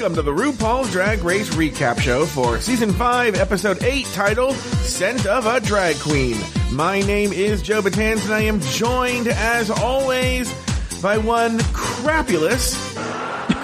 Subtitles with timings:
[0.00, 5.26] Welcome to the RuPaul's Drag Race Recap Show for Season 5, Episode 8, titled Scent
[5.26, 6.38] of a Drag Queen.
[6.72, 10.50] My name is Joe Batans, and I am joined, as always,
[11.02, 12.72] by one crapulous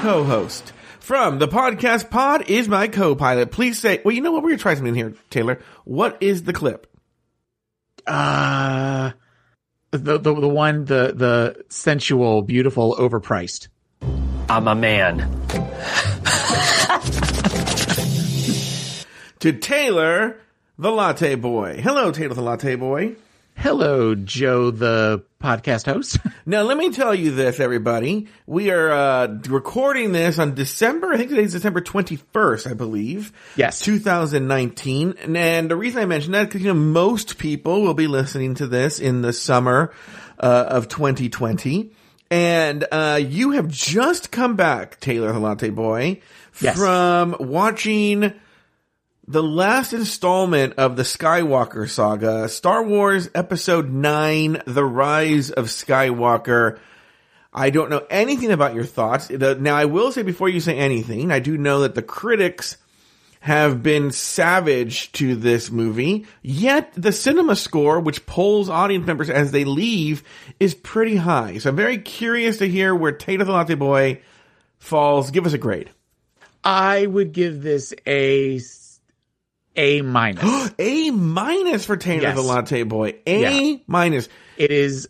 [0.02, 0.74] co host.
[1.00, 3.50] From the podcast pod is my co pilot.
[3.50, 4.42] Please say, well, you know what?
[4.42, 5.62] We're going to try something here, Taylor.
[5.84, 6.86] What is the clip?
[8.06, 9.12] Uh
[9.90, 13.68] the the, the one the the sensual, beautiful, overpriced.
[14.48, 15.18] I'm a man.
[19.40, 20.40] To Taylor,
[20.78, 21.80] the Latte Boy.
[21.82, 23.16] Hello, Taylor, the Latte Boy.
[23.56, 26.18] Hello, Joe, the podcast host.
[26.48, 28.28] Now, let me tell you this, everybody.
[28.46, 33.32] We are uh, recording this on December, I think today's December 21st, I believe.
[33.56, 33.80] Yes.
[33.80, 35.16] 2019.
[35.22, 38.54] And, and the reason I mention that, because, you know, most people will be listening
[38.56, 39.92] to this in the summer
[40.38, 41.90] uh, of 2020.
[42.30, 46.20] And uh, you have just come back, Taylor the Latte Boy,
[46.60, 46.76] Yes.
[46.76, 48.32] from watching
[49.28, 56.78] the last installment of the Skywalker saga, Star Wars Episode 9, The Rise of Skywalker.
[57.52, 59.30] I don't know anything about your thoughts.
[59.30, 62.76] Now, I will say before you say anything, I do know that the critics
[63.46, 69.52] have been savage to this movie, yet the cinema score, which polls audience members as
[69.52, 70.24] they leave,
[70.58, 71.58] is pretty high.
[71.58, 74.20] So I'm very curious to hear where Tater the Latte Boy
[74.80, 75.30] falls.
[75.30, 75.90] Give us a grade.
[76.64, 78.58] I would give this a
[79.76, 80.72] a minus.
[80.80, 82.34] A minus for Taylor Yes.
[82.36, 83.14] the Latte Boy.
[83.28, 83.76] A Yeah.
[83.86, 84.28] minus.
[84.56, 85.08] it is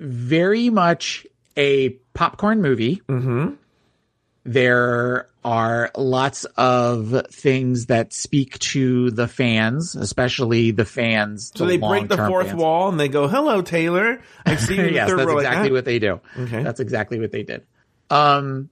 [0.00, 1.24] very much
[1.56, 3.00] a popcorn movie.
[3.08, 3.50] Mm-hmm.
[4.46, 11.52] There are lots of things that speak to the fans, especially the fans.
[11.54, 12.60] So they break the fourth fans.
[12.60, 14.20] wall and they go, "Hello, Taylor.
[14.44, 15.74] I see you." the yes, that's row," like exactly that.
[15.74, 16.20] what they do.
[16.38, 16.62] Okay.
[16.62, 17.64] That's exactly what they did.
[18.08, 18.70] Um,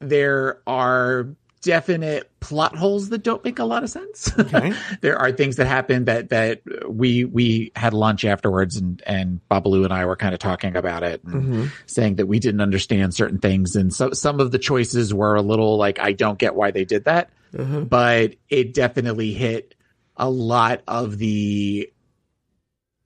[0.00, 1.28] there are
[1.60, 4.30] definite plot holes that don't make a lot of sense.
[4.38, 4.72] Okay.
[5.00, 9.84] there are things that happen that that we we had lunch afterwards, and and Babalu
[9.84, 11.64] and I were kind of talking about it and Mm-hmm.
[11.86, 15.42] saying that we didn't understand certain things, and so some of the choices were a
[15.42, 17.80] little like I don't get why they did that, Uh-huh.
[17.80, 19.74] but it definitely hit
[20.16, 21.92] a lot of the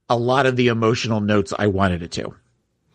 [0.09, 2.35] a lot of the emotional notes I wanted it to.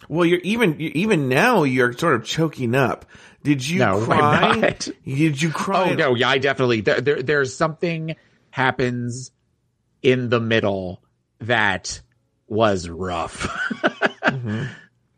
[0.09, 3.05] Well, you're even even now you're sort of choking up.
[3.43, 4.75] Did you No, cry?
[5.05, 5.91] Did you cry?
[5.91, 8.15] Oh no, yeah, I definitely there, there there's something
[8.49, 9.31] happens
[10.01, 11.01] in the middle
[11.39, 12.01] that
[12.47, 13.47] was rough.
[14.27, 14.65] Mm-hmm.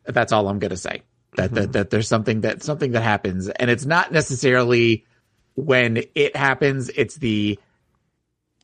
[0.04, 1.02] That's all I'm gonna say.
[1.36, 1.72] That, that mm-hmm.
[1.72, 5.04] that there's something that something that happens, and it's not necessarily
[5.56, 6.90] when it happens.
[6.90, 7.58] It's the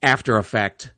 [0.04, 0.92] after effect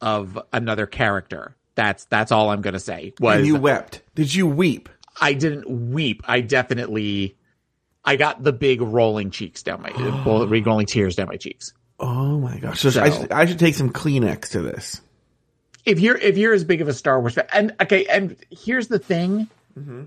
[0.00, 1.54] of another character.
[1.76, 3.14] That's that's all I'm gonna say.
[3.20, 4.02] Was And you wept.
[4.14, 4.88] Did you weep?
[5.20, 6.22] I didn't weep.
[6.26, 7.36] I definitely,
[8.04, 9.90] I got the big rolling cheeks down my,
[10.50, 11.72] big rolling tears down my cheeks.
[11.98, 12.80] Oh my gosh!
[12.80, 15.00] So, So- I, should, I should take some Kleenex to this.
[15.84, 18.88] If you're if you're as big of a Star Wars fan, and okay, and here's
[18.88, 19.48] the thing,
[19.78, 20.04] mm-hmm.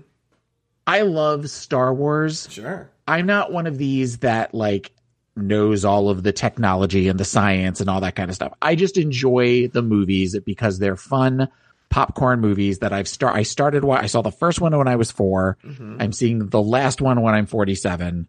[0.86, 2.48] I love Star Wars.
[2.50, 2.90] Sure.
[3.08, 4.92] I'm not one of these that like
[5.36, 8.52] knows all of the technology and the science and all that kind of stuff.
[8.60, 11.48] I just enjoy the movies because they're fun
[11.88, 15.10] popcorn movies that I've start I started I saw the first one when I was
[15.10, 15.58] 4.
[15.64, 15.96] Mm-hmm.
[16.00, 18.28] I'm seeing the last one when I'm 47.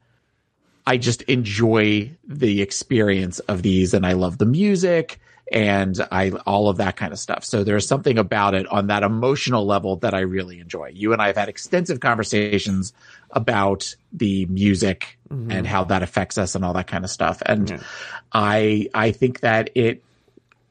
[0.86, 5.20] I just enjoy the experience of these and I love the music
[5.52, 7.44] and I all of that kind of stuff.
[7.44, 10.92] So there's something about it on that emotional level that I really enjoy.
[10.96, 12.94] You and I have had extensive conversations
[13.32, 15.18] about the music
[15.52, 17.42] and how that affects us and all that kind of stuff.
[17.46, 17.70] And
[18.32, 20.04] I I think that it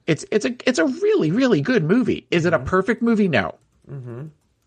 [0.07, 2.27] it's it's a it's a really really good movie.
[2.31, 3.29] Is it a perfect movie?
[3.29, 3.55] No.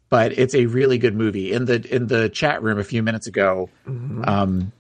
[0.09, 1.53] But it's a really good movie.
[1.53, 3.70] In the in the chat room a few minutes ago,
[4.28, 4.72] um,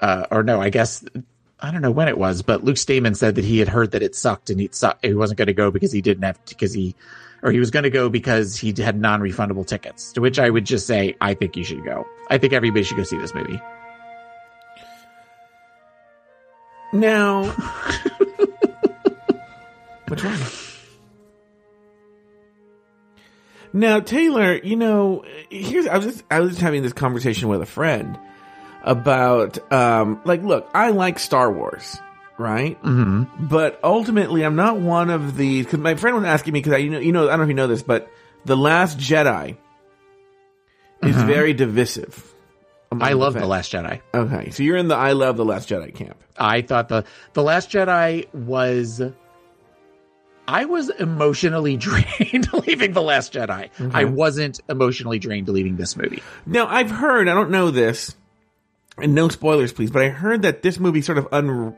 [0.00, 1.04] uh, or no, I guess
[1.62, 4.02] I don't know when it was, but Luke Stamen said that he had heard that
[4.02, 6.74] it sucked and he sucked, he wasn't going to go because he didn't have because
[6.74, 6.96] he
[7.40, 10.12] or he was going to go because he had non-refundable tickets.
[10.12, 12.04] To which I would just say, I think you should go.
[12.28, 13.60] I think everybody should go see this movie.
[16.92, 17.44] Now,
[20.08, 20.38] which one?
[23.72, 27.62] Now, Taylor, you know, here's I was just I was just having this conversation with
[27.62, 28.18] a friend
[28.82, 31.98] about um like look, I like Star Wars,
[32.38, 32.82] right?
[32.82, 33.46] Mm-hmm.
[33.46, 36.78] But ultimately, I'm not one of the because my friend was asking me because I
[36.78, 38.10] you know you know I don't know if you know this, but
[38.44, 39.56] the Last Jedi
[41.02, 42.28] is very divisive.
[43.00, 43.48] I love The fans.
[43.50, 44.00] Last Jedi.
[44.12, 46.22] Okay, so you're in the I love the Last Jedi camp.
[46.36, 49.02] I thought the the Last Jedi was.
[50.46, 53.70] I was emotionally drained leaving the Last Jedi.
[53.94, 56.22] I wasn't emotionally drained leaving this movie.
[56.44, 58.14] Now I've heard I don't know this,
[58.98, 59.90] and no spoilers, please.
[59.90, 61.76] But I heard that this movie sort of un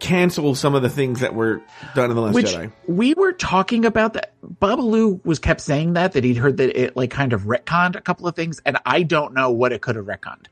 [0.00, 1.62] cancels some of the things that were
[1.94, 2.72] done in the Last Which Jedi.
[2.86, 4.32] we were talking about that.
[4.44, 8.00] Babalu was kept saying that that he'd heard that it like kind of retconned a
[8.00, 10.46] couple of things, and I don't know what it could have retconned.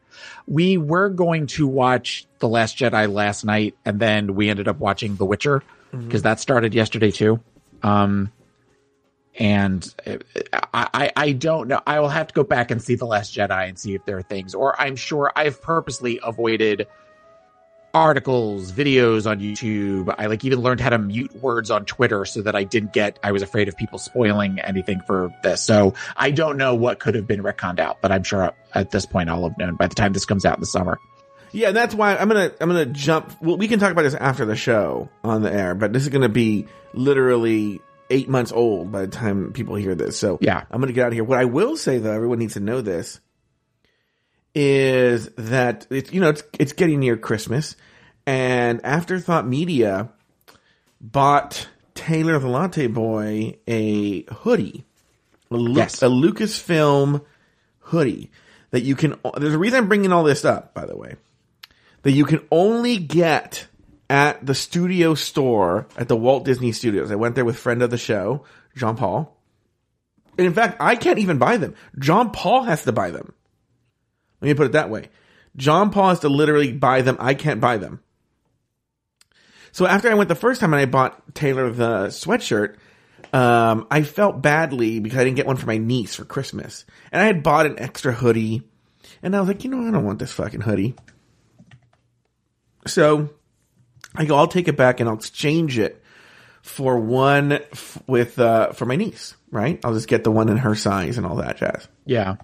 [0.47, 4.79] We were going to watch The Last Jedi last night, and then we ended up
[4.79, 7.41] watching The Witcher because that started yesterday too.
[7.83, 8.33] Um,
[9.39, 10.19] and uh,
[10.75, 11.81] I, I I don't know.
[11.87, 14.19] I will have to go back and see The Last Jedi and see if there
[14.19, 16.87] are things, or I'm sure I've purposely avoided
[17.95, 20.15] articles, videos on YouTube.
[20.17, 23.19] I like even learned how to mute words on Twitter so that I didn't get,
[23.23, 25.63] I was afraid of people spoiling anything for this.
[25.63, 29.07] So I don't know what could have been retconned out, but I'm sure at this
[29.07, 30.99] point I'll have known by the time this comes out in the summer.
[31.53, 33.31] Yeah, and that's why I'm gonna I'm gonna jump.
[33.43, 36.09] Well, we can talk about this after the show on the air, but this is
[36.09, 40.19] gonna be literally eight months old by the time people hear this.
[40.19, 40.63] So Yeah.
[40.71, 41.25] I'm gonna get out of here.
[41.25, 43.21] What I will say though, everyone needs to know this,
[44.55, 47.77] is that it's you know it's it's getting near Christmas,
[48.27, 50.11] and Afterthought Media
[51.01, 54.85] bought Taylor the Latte Boy a hoodie,
[55.51, 56.03] a, Lu- Yes.
[56.03, 57.25] a Lucasfilm
[57.81, 58.31] hoodie
[58.71, 59.15] that you can.
[59.39, 61.17] There's a reason I'm bringing all this up, by the way,
[62.03, 63.67] that you can only get
[64.13, 67.11] at the studio store at the Walt Disney Studios.
[67.11, 68.45] I went there with friend of the show,
[68.77, 69.35] Jean Paul.
[70.37, 71.75] And in fact, I can't even buy them.
[71.99, 73.33] John Paul has to buy them.
[74.43, 75.09] Let me put it that way.
[75.57, 77.17] John Paul has to literally buy them.
[77.21, 78.01] I can't buy them.
[79.73, 82.77] So after I went the first time and I bought Taylor the sweatshirt,
[83.33, 86.85] um, I felt badly because I didn't get one for my niece for Christmas.
[87.13, 88.69] And I had bought an extra hoodie.
[89.23, 90.97] And I was like, you know, I don't want this fucking hoodie.
[92.87, 93.31] So
[94.15, 96.03] I go, I'll take it back and I'll exchange it
[96.63, 99.81] for one f- with, uh, for my niece, right?
[99.85, 101.89] I'll just get the one in her size and all that jazz.
[102.05, 102.37] Yeah.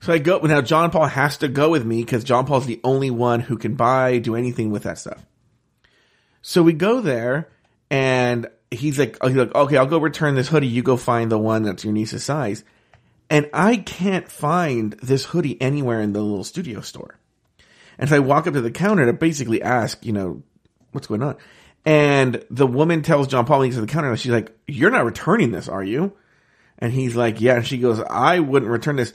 [0.00, 2.80] So I go, now John Paul has to go with me because John Paul's the
[2.82, 5.24] only one who can buy, do anything with that stuff.
[6.40, 7.48] So we go there
[7.90, 10.66] and he's like, he's like, okay, I'll go return this hoodie.
[10.66, 12.64] You go find the one that's your niece's size.
[13.30, 17.18] And I can't find this hoodie anywhere in the little studio store.
[17.96, 20.42] And so I walk up to the counter to basically ask, you know,
[20.92, 21.36] what's going on?
[21.84, 24.90] And the woman tells John Paul, he goes to the counter, and she's like, you're
[24.90, 26.12] not returning this, are you?
[26.78, 27.56] And he's like, yeah.
[27.56, 29.12] And she goes, I wouldn't return this.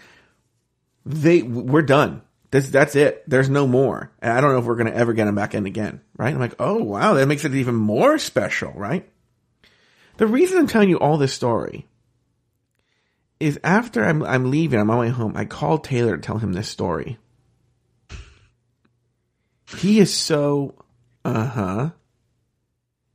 [1.05, 2.21] They, we're done.
[2.51, 3.23] This, that's it.
[3.27, 4.11] There's no more.
[4.21, 6.01] And I don't know if we're going to ever get them back in again.
[6.17, 6.33] Right?
[6.33, 9.09] I'm like, oh wow, that makes it even more special, right?
[10.17, 11.87] The reason I'm telling you all this story
[13.39, 16.39] is after I'm, I'm leaving, I'm on my way home, I called Taylor to tell
[16.39, 17.17] him this story.
[19.77, 20.73] He is so,
[21.25, 21.89] uh huh.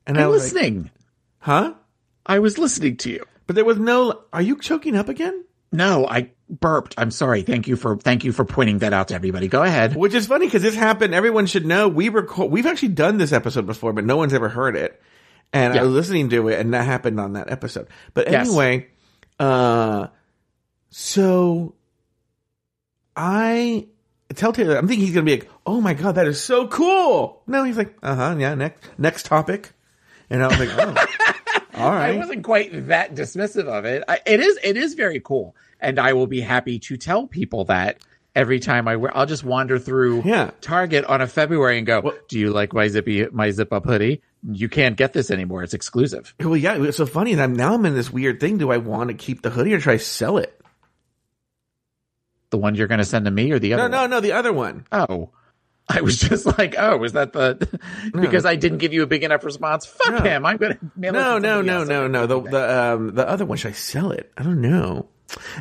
[0.06, 0.90] And I I'm was like, listening.
[1.38, 1.74] huh?
[2.26, 3.24] I was listening to you.
[3.46, 5.44] But there was no, are you choking up again?
[5.72, 6.94] No, I burped.
[6.98, 7.42] I'm sorry.
[7.42, 9.48] Thank you for, thank you for pointing that out to everybody.
[9.48, 9.96] Go ahead.
[9.96, 11.14] Which is funny because this happened.
[11.14, 12.50] Everyone should know we record.
[12.50, 15.00] We've actually done this episode before, but no one's ever heard it.
[15.52, 15.82] And I Yeah.
[15.82, 17.88] was listening to it, and that happened on that episode.
[18.14, 18.48] But Yes.
[18.48, 18.88] anyway,
[19.40, 20.08] uh,
[20.90, 21.74] so
[23.16, 23.88] I
[24.34, 27.42] tell Taylor, I'm thinking he's gonna be like, "Oh my god, that is so cool."
[27.46, 29.72] No, he's like, "Uh huh, yeah, next next topic."
[30.30, 31.06] And I was like, "Oh,
[31.74, 34.04] all I wasn't quite that dismissive of it.
[34.08, 37.64] I, it is it is very cool, and I will be happy to tell people
[37.66, 37.98] that
[38.34, 39.14] every time I wear.
[39.16, 40.52] I'll just wander through Yeah.
[40.62, 43.84] Target on a February and go, What- "Do you like my zippy my zip up
[43.84, 44.22] hoodie?
[44.50, 45.62] You can't get this anymore.
[45.62, 47.32] It's exclusive." Well, yeah, it's so funny.
[47.32, 48.58] And I'm now I'm in this weird thing.
[48.58, 50.58] Do I want to keep the hoodie or try to sell it?
[52.52, 53.88] The one you're going to send to me or the other?
[53.88, 54.10] No, no, one?
[54.10, 54.86] no, the other one.
[54.92, 55.30] Oh.
[55.88, 57.66] I was just like, oh, was that the
[58.12, 59.84] because I didn't give you a big enough response?
[59.84, 60.30] Fuck No.
[60.30, 60.46] him!
[60.46, 62.26] I'm gonna mail it No, no, no, no, no.
[62.26, 64.32] The the um the other one should I sell it?
[64.36, 65.08] I don't know.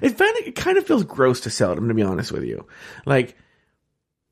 [0.02, 1.78] It kind of it kind of feels gross to sell it.
[1.78, 2.68] I'm gonna be honest with you.
[3.06, 3.36] Like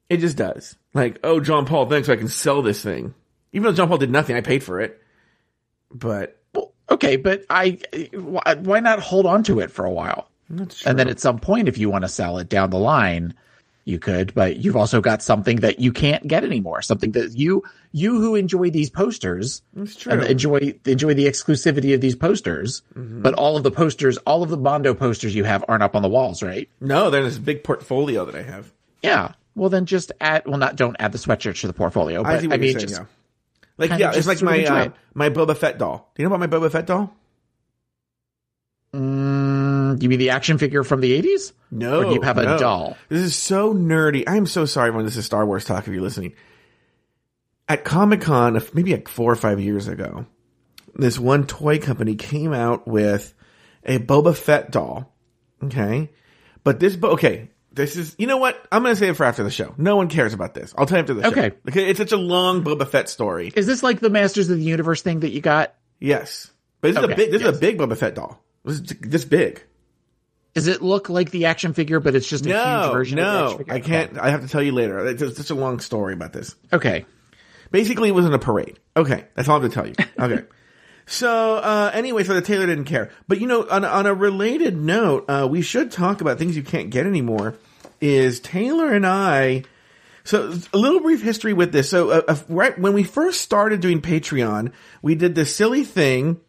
[0.09, 0.75] it just does.
[0.93, 2.07] Like oh John Paul, thanks.
[2.07, 3.15] I can sell this thing.
[3.51, 5.01] Even though John Paul did nothing, I paid for it.
[5.91, 7.79] But Well, okay, but I
[8.13, 10.29] why not hold on to it for a while?
[10.49, 13.33] And then at some point, if you want to sell it down the line,
[13.85, 16.81] you could, but you've also got something that you can't get anymore.
[16.81, 22.81] Something that you, you who enjoy these posters enjoy, enjoy the exclusivity of these posters,
[22.95, 23.21] Mm-hmm.
[23.21, 26.01] but all of the posters, all of the Mondo posters you have aren't up on
[26.03, 26.69] the walls, right?
[26.79, 28.71] no, there's this big portfolio that I have.
[29.01, 29.33] Yeah.
[29.55, 32.37] Well, then just add, well, not, don't add the sweatshirts to the portfolio, but I
[32.37, 32.79] I, mean, you're saying.
[32.79, 33.05] just, yeah.
[33.77, 36.11] Like yeah, it's like my uh, my Boba Fett doll.
[36.15, 37.15] Do you know about my Boba Fett doll?
[38.93, 39.28] mm,
[39.97, 41.53] you mean the action figure from the 80s?
[41.71, 42.01] No.
[42.01, 42.57] Or do you have a no.
[42.57, 42.97] doll?
[43.09, 44.23] This is so nerdy.
[44.27, 46.33] I'm so sorry when this is Star Wars talk if you're listening.
[47.67, 50.25] At Comic Con, maybe like four or five years ago,
[50.95, 53.33] this one toy company came out with
[53.83, 55.13] a Boba Fett doll.
[55.63, 56.09] Okay.
[56.63, 59.43] But this, okay, this is you know what I'm going to say it for after
[59.43, 59.73] the show.
[59.77, 60.73] No one cares about this.
[60.77, 61.29] I'll tell you after the show.
[61.29, 61.51] Okay.
[61.67, 63.51] Okay, it's such a long Boba Fett story.
[63.55, 65.75] Is this like the Masters of the Universe thing that you got?
[65.99, 67.31] Yes, but this is a big.
[67.31, 67.51] This yes.
[67.51, 68.43] is a big Boba Fett doll.
[68.65, 69.63] This is this big.
[70.53, 73.25] Does it look like the action figure, but it's just a huge No, version of
[73.25, 73.73] the no, action figure?
[73.73, 74.17] I can't.
[74.17, 75.05] I have to tell you later.
[75.07, 76.55] It's such a long story about this.
[76.73, 77.05] Okay.
[77.71, 78.79] Basically, it was in a parade.
[78.97, 79.95] Okay, that's all I have to tell you.
[80.19, 80.43] Okay.
[81.11, 84.77] So uh, anyway, so the Taylor didn't care, but you know, on, on a related
[84.77, 87.55] note, uh, we should talk about things you can't get anymore.
[87.99, 89.63] Is Taylor and I?
[90.23, 91.89] So a little brief history with this.
[91.89, 96.39] So uh, uh, right when we first started doing Patreon, we did this silly thing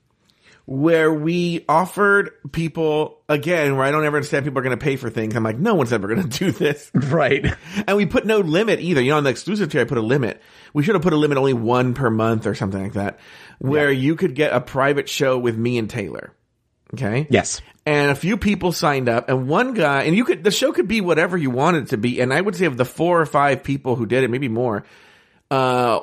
[0.70, 4.94] where we offered people again where I don't ever understand people are going to pay
[4.94, 5.34] for things.
[5.34, 6.92] I'm like, no one's ever going to do this.
[6.94, 7.44] Right.
[7.88, 9.02] And we put no limit either.
[9.02, 10.40] You know, on the exclusive tier, I put a limit.
[10.72, 13.18] We should have put a limit only one per month or something like that,
[13.58, 16.32] where you could get a private show with me and Taylor.
[16.94, 17.26] Okay.
[17.30, 17.62] Yes.
[17.84, 20.86] And a few people signed up, and one guy, and you could, the show could
[20.86, 22.20] be whatever you wanted it to be.
[22.20, 24.84] And I would say of the four or five people who did it, maybe more,
[25.50, 26.00] uh,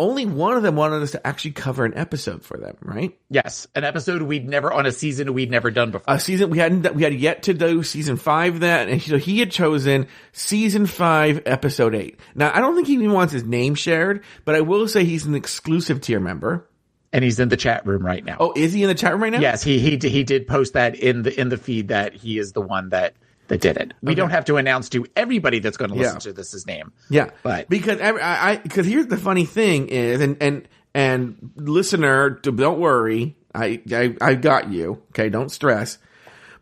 [0.00, 3.16] only one of them wanted us to actually cover an episode for them, right?
[3.28, 3.68] Yes.
[3.76, 6.12] An episode we'd never on a season we'd never done before.
[6.12, 9.38] a season we hadn't we had yet to do season five that and so he
[9.38, 13.74] had chosen season five episode eight now i don't think he even wants his name
[13.74, 16.66] shared but i will say he's an exclusive tier member
[17.12, 18.36] and he's in the chat room right now.
[18.40, 20.72] oh is he in the chat room right now Yes, he he he did post
[20.72, 23.14] that in the in the feed that he is the one that
[23.50, 23.92] that did it.
[24.02, 26.18] We don't have to announce to everybody that's going to listen Yeah.
[26.20, 26.92] to this his name.
[27.10, 32.30] yeah But- because every, i because here's the funny thing is and and and listener
[32.30, 35.98] don't worry I, I i got you okay don't stress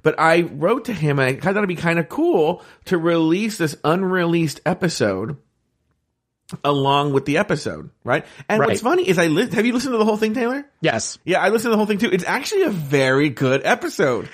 [0.03, 3.59] but I wrote to him and I thought it'd be kind of cool to release
[3.59, 5.37] this unreleased episode
[6.65, 8.25] along with the episode, right?
[8.49, 10.65] And what's funny is I li- have you listened to the whole thing, Taylor?
[10.81, 11.19] Yes.
[11.25, 12.11] Yeah, I listened to the whole thing too.
[12.11, 14.29] It's actually a very good episode.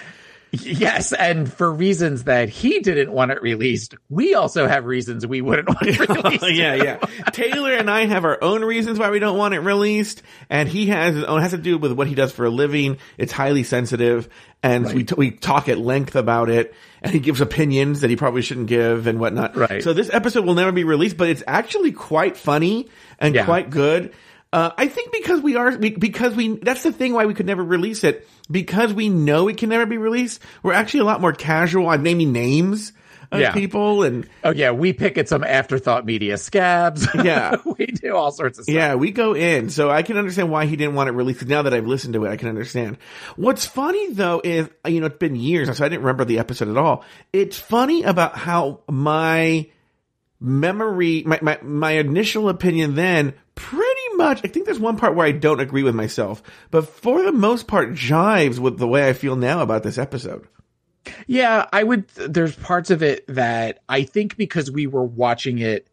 [0.62, 5.40] Yes, and for reasons that he didn't want it released, we also have reasons we
[5.40, 6.50] wouldn't want it released.
[6.50, 6.96] yeah, yeah.
[7.32, 10.87] Taylor and I have our own reasons why we don't want it released, and he
[10.87, 11.38] has his own.
[11.38, 12.99] It has to do with what he does for a living.
[13.18, 14.28] It's highly sensitive,
[14.62, 16.75] and we t- we talk at length about it.
[17.02, 19.54] And he gives opinions that he probably shouldn't give and whatnot.
[19.56, 19.82] Right.
[19.82, 23.44] So this episode will never be released, but it's actually quite funny and Yeah.
[23.44, 24.14] quite good.
[24.54, 27.46] Uh, I think because we are, we, because we, that's the thing why we could
[27.46, 28.28] never release it.
[28.49, 31.88] Because we know it can never be released, we're actually a lot more casual.
[31.88, 32.92] I'm naming names
[33.32, 33.52] of Yeah.
[33.52, 37.08] people and Oh yeah, we pick at some afterthought media scabs.
[37.25, 37.56] Yeah.
[37.64, 38.75] we do all sorts of stuff.
[38.75, 39.70] Yeah, we go in.
[39.70, 41.44] So I can understand why he didn't want it released.
[41.46, 42.99] Now that I've listened to it, I can understand.
[43.34, 46.68] What's funny though is, you know, it's been years, so I didn't remember the episode
[46.68, 47.02] at all.
[47.32, 49.66] It's funny about how my
[50.40, 55.26] memory, my, my, my initial opinion then pretty much, I think there's one part where
[55.26, 59.12] I don't agree with myself, but for the most part jives with the way I
[59.12, 60.47] feel now about this episode.
[61.26, 62.09] Yeah, I would.
[62.09, 65.87] There's parts of it that I think because we were watching it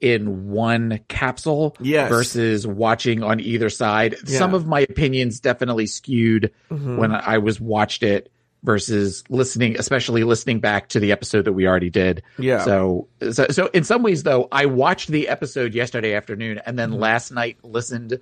[0.00, 2.08] in one capsule Yes.
[2.10, 4.38] versus watching on either side, Yeah.
[4.38, 6.96] some of my opinions definitely skewed Mm-hmm.
[6.96, 8.30] when I was watched it
[8.64, 12.22] versus listening, especially listening back to the episode that we already did.
[12.38, 12.64] Yeah.
[12.64, 16.92] So, so, so in some ways though, I watched the episode yesterday afternoon and Mm-hmm.
[16.92, 18.18] then last night listened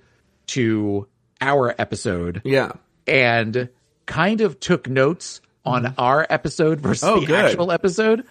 [0.47, 1.07] to
[1.41, 2.73] our episode Yeah.
[3.07, 3.69] and
[4.05, 7.17] kind of took notes on our episode versus Mm-hmm.
[7.17, 7.45] Oh, the good.
[7.45, 8.25] actual episode.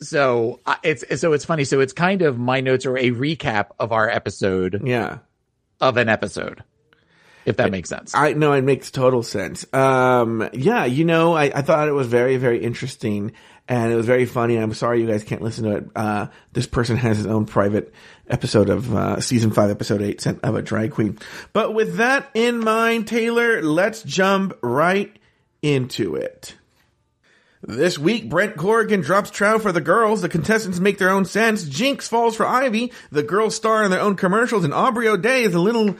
[0.00, 1.62] So uh, it's so it's funny.
[1.64, 5.18] So it's kind of my notes are a recap of our episode Yeah.
[5.80, 6.64] of an episode,
[7.44, 8.14] if that makes scents.
[8.14, 9.66] I know it makes total sense.
[9.72, 13.32] Um, yeah, you know, I, I thought it was very, very interesting
[13.68, 14.56] and it was very funny.
[14.56, 15.88] I'm sorry you guys can't listen to it.
[15.96, 17.92] Uh, this person has his own private
[18.28, 21.18] episode of, uh, season five, episode eight scent of a drag queen.
[21.52, 25.14] But with that in mind, Taylor, let's jump right
[25.62, 26.56] into it.
[27.66, 30.20] This week, Brent Corrigan drops trow for the girls.
[30.20, 31.64] The contestants make their own sense.
[31.64, 32.92] Jinkx falls for Ivy.
[33.10, 35.96] The girls star in their own commercials, and Aubrey O'Day is a little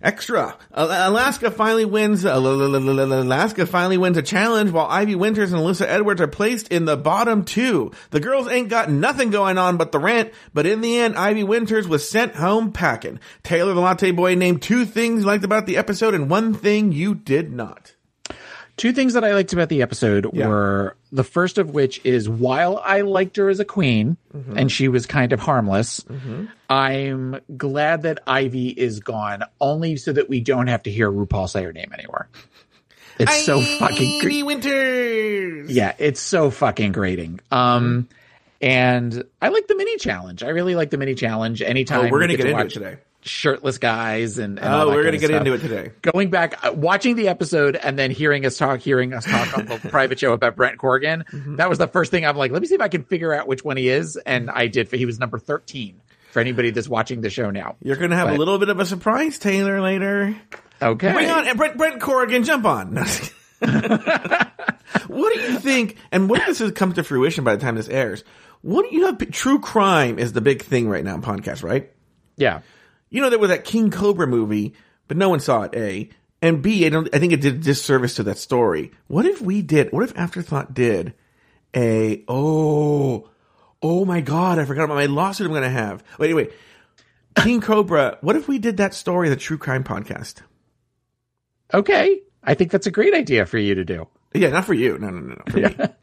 [0.00, 0.56] extra.
[0.70, 2.24] Alaska finally wins.
[2.24, 6.96] Alaska finally wins a challenge, while Ivy Winters and Alyssa Edwards are placed in the
[6.96, 7.90] bottom two.
[8.10, 11.44] The girls ain't got nothing going on but the rent, but in the end, Ivy
[11.44, 13.18] Winters was sent home packing.
[13.42, 16.92] Taylor the Latte Boy named two things you liked about the episode and one thing
[16.92, 17.95] you did not.
[18.76, 20.48] Two things that I liked about the episode Yeah.
[20.48, 24.58] were the first of which is while I liked her as a queen Mm-hmm.
[24.58, 26.04] and she was kind of harmless,
[26.68, 31.48] I'm glad that Ivy is gone only so that we don't have to hear RuPaul
[31.48, 32.28] say her name anymore.
[33.18, 35.70] It's so fucking Ivy Winters.
[35.70, 37.40] yeah, it's so fucking grating.
[37.50, 38.08] Um,
[38.60, 40.42] and I like the mini challenge.
[40.42, 41.62] I really like the mini challenge.
[41.62, 42.96] Anytime Oh, we're we gonna get to into watch it today.
[43.26, 45.40] Shirtless guys and, and Oh, we're gonna get stuff.
[45.40, 45.92] into it today.
[46.02, 49.66] Going back, uh, watching the episode and then hearing us talk, hearing us talk on
[49.66, 51.56] the private show about Brent Corrigan, Mm-hmm.
[51.56, 53.46] that was the first thing I'm like, let me see if I can figure out
[53.48, 54.16] which one he is.
[54.16, 54.90] And I did.
[54.92, 56.00] He was number 13
[56.32, 57.76] for anybody that's watching the show now.
[57.82, 60.36] You're gonna have a little bit of a surprise, Taylor, later.
[60.80, 61.12] Okay.
[61.12, 62.96] Bring on and Brent, Brent Corrigan, jump on.
[65.08, 65.96] what do you think?
[66.12, 68.24] And what if this has come to fruition by the time this airs?
[68.62, 69.14] What do you know?
[69.16, 71.90] True crime is the big thing right now in podcasts, right?
[72.36, 72.60] Yeah.
[73.10, 74.74] You know, there was that King Cobra movie,
[75.08, 75.74] but no one saw it.
[75.74, 76.08] A
[76.42, 76.86] and B.
[76.86, 77.08] I don't.
[77.14, 78.92] I think it did a disservice to that story.
[79.06, 79.92] What if we did?
[79.92, 81.14] What if Afterthought did
[81.74, 82.24] a?
[82.28, 83.28] Oh,
[83.82, 84.58] oh my God!
[84.58, 85.46] I forgot about my lawsuit.
[85.46, 86.02] I'm going to have.
[86.18, 86.52] Wait, wait.
[87.36, 88.18] King Cobra.
[88.22, 90.36] What if we did that story, the true crime podcast?
[91.72, 92.20] Okay.
[92.42, 94.06] I think that's a great idea for you to do.
[94.32, 94.98] Yeah, not for you.
[94.98, 95.42] No, no, no, no.
[95.48, 95.86] For me.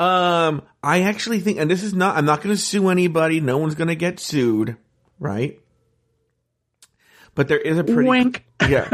[0.00, 2.16] Um, I actually think, and this is not.
[2.16, 3.40] I'm not going to sue anybody.
[3.40, 4.76] No one's going to get sued,
[5.18, 5.58] right?
[7.38, 8.44] But there is a pretty Wink.
[8.68, 8.88] yeah,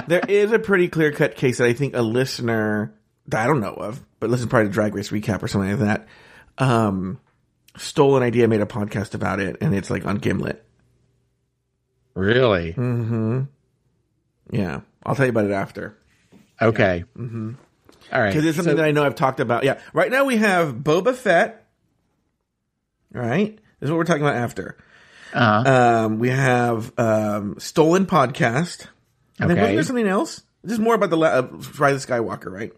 [0.08, 2.92] there is a pretty clear cut case that I think a listener
[3.28, 5.78] that I don't know of, but listen probably to Drag Race recap or something like
[5.80, 6.06] that.
[6.58, 7.18] Um,
[7.78, 10.62] stole an idea, made a podcast about it, and it's like on Gimlet.
[12.12, 12.74] Really?
[12.74, 13.42] Mm-hmm.
[14.50, 15.96] Yeah, I'll tell you about it after.
[16.60, 17.04] Okay.
[17.16, 17.52] Mm-hmm.
[18.12, 18.28] All right.
[18.28, 19.64] Because it's something So- that I know I've talked about.
[19.64, 19.80] Yeah.
[19.94, 21.66] Right now we have Boba Fett.
[23.14, 23.56] All right.
[23.80, 24.76] This is what we're talking about after.
[25.34, 28.86] Uh, Um, we have um, Stolen Podcast.
[29.40, 29.60] And then Okay.
[29.60, 30.42] wasn't there something else?
[30.64, 31.42] This is more about the la- uh,
[31.78, 32.72] Rise of Skywalker, right?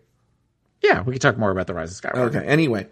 [0.82, 2.34] yeah, we could talk more about the Rise of Skywalker.
[2.36, 2.46] Okay.
[2.46, 2.86] Anyway.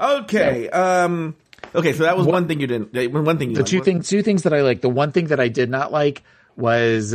[0.00, 0.68] Okay.
[0.70, 1.34] Um,
[1.74, 1.92] okay.
[1.92, 2.92] So that was one thing you didn't.
[3.12, 3.70] One thing you The liked.
[3.70, 4.80] two things, two things that I like.
[4.80, 6.22] The one thing that I did not like
[6.56, 7.14] was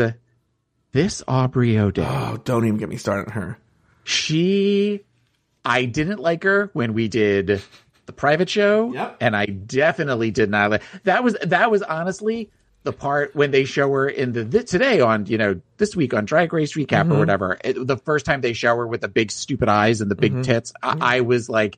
[0.92, 2.06] this Aubrey O'Day.
[2.08, 3.58] Oh, don't even get me started on her.
[4.04, 5.02] she
[5.64, 7.62] I didn't like her when we did
[8.08, 9.18] the private show Yep.
[9.22, 12.50] and I definitely did not like that was that was honestly
[12.84, 16.14] the part when they show her in the th- today on you know this week
[16.14, 17.12] on drag race recap Mm-hmm.
[17.14, 20.10] or whatever it, the first time they show her with the big stupid eyes and
[20.10, 20.38] the Mm-hmm.
[20.38, 21.78] big tits I, I was like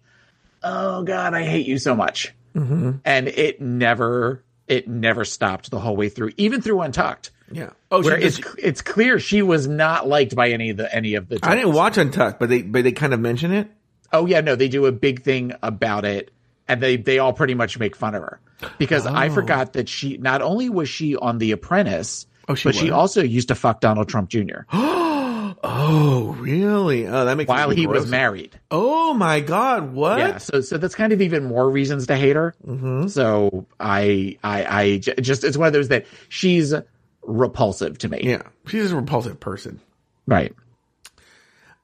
[0.63, 2.91] oh god i hate you so much Mm-hmm.
[3.03, 7.71] and it never it never stopped the whole way through even through untucked Yeah.
[7.91, 10.95] Oh, where she it's just, it's clear she was not liked by any of the
[10.95, 13.67] any of the I didn't watch Untucked, but they but they kind of mention it.
[14.13, 16.31] Oh yeah, no, they do a big thing about it,
[16.67, 18.39] and they they all pretty much make fun of her
[18.77, 22.75] because I forgot that she not only was she on The Apprentice, Oh, she but
[22.75, 24.61] she also used to fuck Donald Trump Jr.
[25.65, 27.07] Oh, really?
[27.07, 28.59] Oh, that makes while he was married.
[28.69, 29.93] Oh my God!
[29.93, 30.17] What?
[30.19, 32.53] Yeah, so so that's kind of even more reasons to hate her.
[32.65, 33.07] Mm-hmm.
[33.07, 36.73] So I I I just it's one of those that she's
[37.21, 38.21] repulsive to me.
[38.23, 39.79] Yeah, she's a repulsive person.
[40.25, 40.53] Right.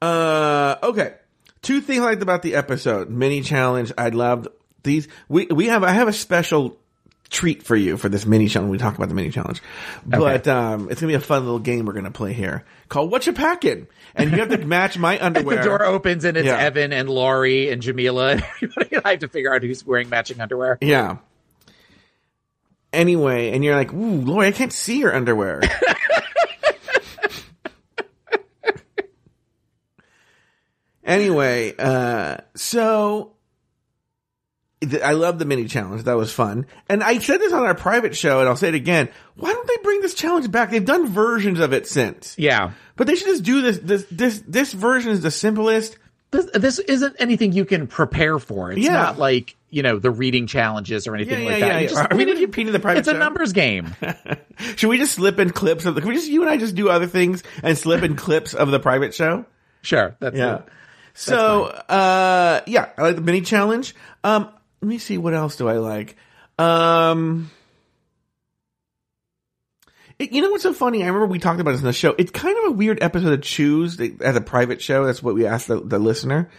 [0.02, 1.14] Uh, okay.
[1.62, 3.10] Two things I liked about the episode.
[3.10, 3.92] Mini challenge.
[3.98, 4.48] I loved
[4.84, 5.08] these.
[5.28, 6.78] We we have I have a special
[7.30, 8.72] treat for you for this mini challenge.
[8.72, 9.62] We talk about the mini challenge,
[10.06, 13.28] but um, it's gonna be a fun little game we're gonna play here called "What
[13.28, 15.58] You Packing," and you have to match my underwear.
[15.58, 16.58] The door opens and it's Yeah.
[16.58, 18.98] Evan and Laurie and Jamila and everybody.
[19.04, 20.78] I have to figure out who's wearing matching underwear.
[20.82, 21.18] Yeah.
[22.92, 25.62] Anyway, and you're like, "Ooh, Lori, I can't see your underwear."
[31.10, 33.34] anyway, uh, so
[34.82, 36.04] th- I love the mini challenge.
[36.04, 36.66] That was fun.
[36.88, 39.10] And I said this on our private show, and I'll say it again.
[39.36, 40.72] Why don't they bring this challenge back?
[40.72, 42.72] They've done versions of it since, Yeah.
[42.96, 43.80] but they should just do this.
[43.80, 45.98] This this this version is the simplest.
[46.32, 48.72] this this isn't anything you can prepare for.
[48.72, 48.94] It's Yeah.
[48.94, 51.74] not like you know the reading challenges or anything Yeah, like yeah, that.
[51.74, 51.90] yeah, You yeah.
[51.90, 53.96] just- Are we gonna compete in the private It's a numbers game.
[54.76, 56.02] Should we just slip in clips of the?
[56.02, 58.72] Can we just you and I just do other things and slip in clips of
[58.72, 59.46] the private show?
[59.82, 60.56] Sure, that's Yeah.
[60.58, 60.62] it.
[61.20, 63.94] So, uh, yeah, I like the mini challenge.
[64.24, 64.50] Um,
[64.82, 66.16] let me see what else do I like.
[66.58, 67.52] Um,
[70.18, 71.04] it, you know what's so funny?
[71.04, 72.16] I remember we talked about this in the show.
[72.18, 75.06] It's kind of a weird episode to choose as a private show.
[75.06, 76.50] That's what we asked the, the listener.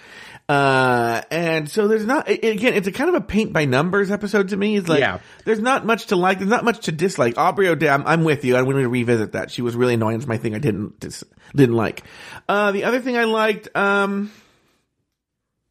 [0.46, 4.10] Uh, and so there's not, it, again, it's a kind of a paint by numbers
[4.10, 4.76] episode to me.
[4.76, 5.20] It's like, Yeah.
[5.46, 6.38] there's not much to like.
[6.38, 7.38] There's not much to dislike.
[7.38, 8.56] Aubrey O'Day, I'm, I'm with you.
[8.56, 9.50] I'm going to revisit that.
[9.50, 10.16] She was really annoying.
[10.16, 11.24] It's my thing I didn't, dis,
[11.56, 12.02] didn't like.
[12.46, 14.30] Uh, the other thing I liked, um,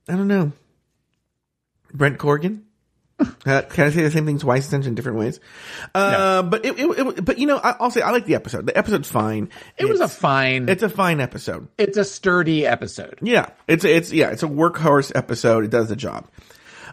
[0.08, 0.52] I don't know.
[1.94, 2.66] Brent Corrigan.
[3.46, 5.42] Uh, can I say the same thing twice essentially in different ways?
[5.94, 8.66] Uh, but it, it, it- but you know, I, I'll say I like the episode.
[8.66, 9.50] The episode's fine.
[9.78, 10.70] It was a fine.
[10.70, 11.68] It's a fine episode.
[11.78, 13.20] it's a sturdy episode.
[13.22, 15.66] Yeah, it's it's yeah, it's a workhorse episode.
[15.66, 16.30] It does the job.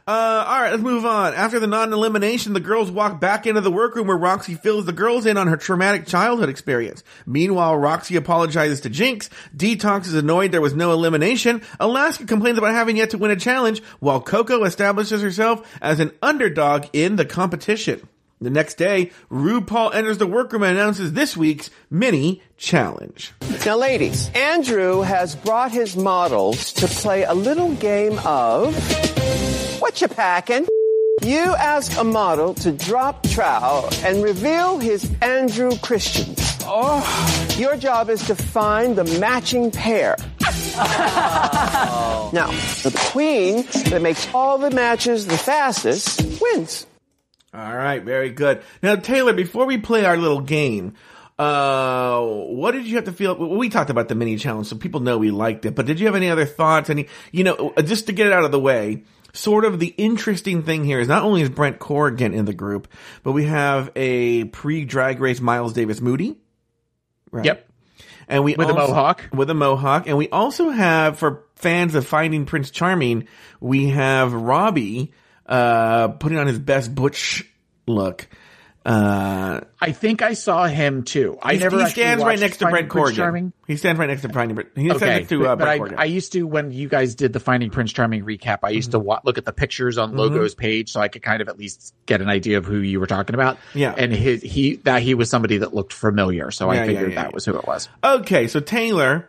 [0.09, 1.35] Uh, all right, let's move on.
[1.35, 5.27] After the non-elimination, the girls walk back into the workroom where Roxxxy fills the girls
[5.27, 7.03] in on her traumatic childhood experience.
[7.27, 9.29] Meanwhile, Roxxxy apologizes to Jinkx.
[9.57, 11.61] Detox is annoyed there was no elimination.
[11.81, 16.13] Alaska complains about having yet to win a challenge, while Coco establishes herself as an
[16.23, 18.09] underdog in the competition.
[18.41, 23.33] The next day, RuPaul enters the workroom and announces this week's mini challenge.
[23.65, 28.73] Now, ladies, Andrew has brought his models to play a little game of
[29.87, 30.67] what you packing?
[31.23, 36.59] You ask a model to drop trowel and reveal his Andrew Christians.
[36.63, 37.55] Oh.
[37.57, 40.17] Your job is to find the matching pair.
[42.33, 42.49] Now,
[42.83, 46.87] the queen that makes all the matches the fastest wins.
[47.55, 48.63] All right, very good.
[48.83, 50.95] Now, Taylor, before we play our little game,
[51.39, 53.37] uh, what did you have to feel?
[53.37, 55.75] We talked about the mini challenge, so people know we liked it.
[55.77, 56.91] But did you have any other thoughts?
[56.91, 59.05] Any, you know, just to get it out of the way,
[59.37, 62.89] sort of the interesting thing here is not only is Brent Corrigan in the group,
[63.23, 66.37] but we have a pre-drag race Miles Davis Moody.
[67.31, 67.45] Right?
[67.45, 67.69] Yep.
[68.29, 69.29] And we With a mohawk?
[69.33, 70.09] With a mohawk.
[70.09, 73.29] And we also have, for fans of Finding Prince Charming,
[73.61, 75.13] we have Robbie,
[75.47, 77.49] uh, putting on his best butch
[77.87, 78.27] look.
[78.87, 81.37] Uh, I think I saw him too.
[81.43, 83.53] I he, never he stands right next to Finding Prince Charming.
[83.67, 84.71] He stands right next to Finding Brent.
[84.77, 87.17] He stands Okay, next to, uh, but Brent I, I used to when you guys
[87.17, 88.61] did the Finding Prince Charming recap.
[88.63, 89.07] I used to Mm-hmm.
[89.07, 91.95] wa- look at the pictures on Logo's page so I could kind of at least
[92.07, 93.59] get an idea of who you were talking about.
[93.75, 93.93] Yeah.
[93.97, 97.23] and his he that he was somebody that looked familiar, so Yeah, I figured yeah,
[97.23, 97.35] that yeah.
[97.35, 97.89] was who it was.
[98.05, 99.29] Okay, so Taylor,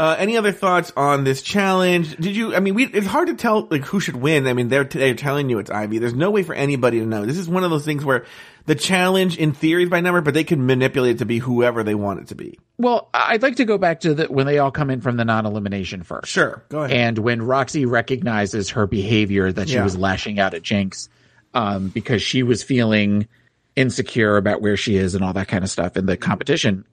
[0.00, 2.16] uh, any other thoughts on this challenge?
[2.16, 2.54] Did you?
[2.54, 4.46] I mean, we, it's hard to tell like who should win.
[4.46, 5.98] I mean, they're they're telling you it's Ivy.
[5.98, 7.26] There's no way for anybody to know.
[7.26, 8.24] This is one of those things where
[8.66, 11.82] the challenge in theory is by number, but they can manipulate it to be whoever
[11.82, 12.58] they want it to be.
[12.76, 15.24] Well, I'd like to go back to the when they all come in from the
[15.24, 16.28] non-elimination first.
[16.28, 16.96] Sure, go ahead.
[16.96, 19.84] And when Roxxxy recognizes her behavior that she Yeah.
[19.84, 21.08] was lashing out at Jinkx,
[21.54, 23.26] um, because she was feeling
[23.74, 26.84] insecure about where she is and all that kind of stuff in the competition.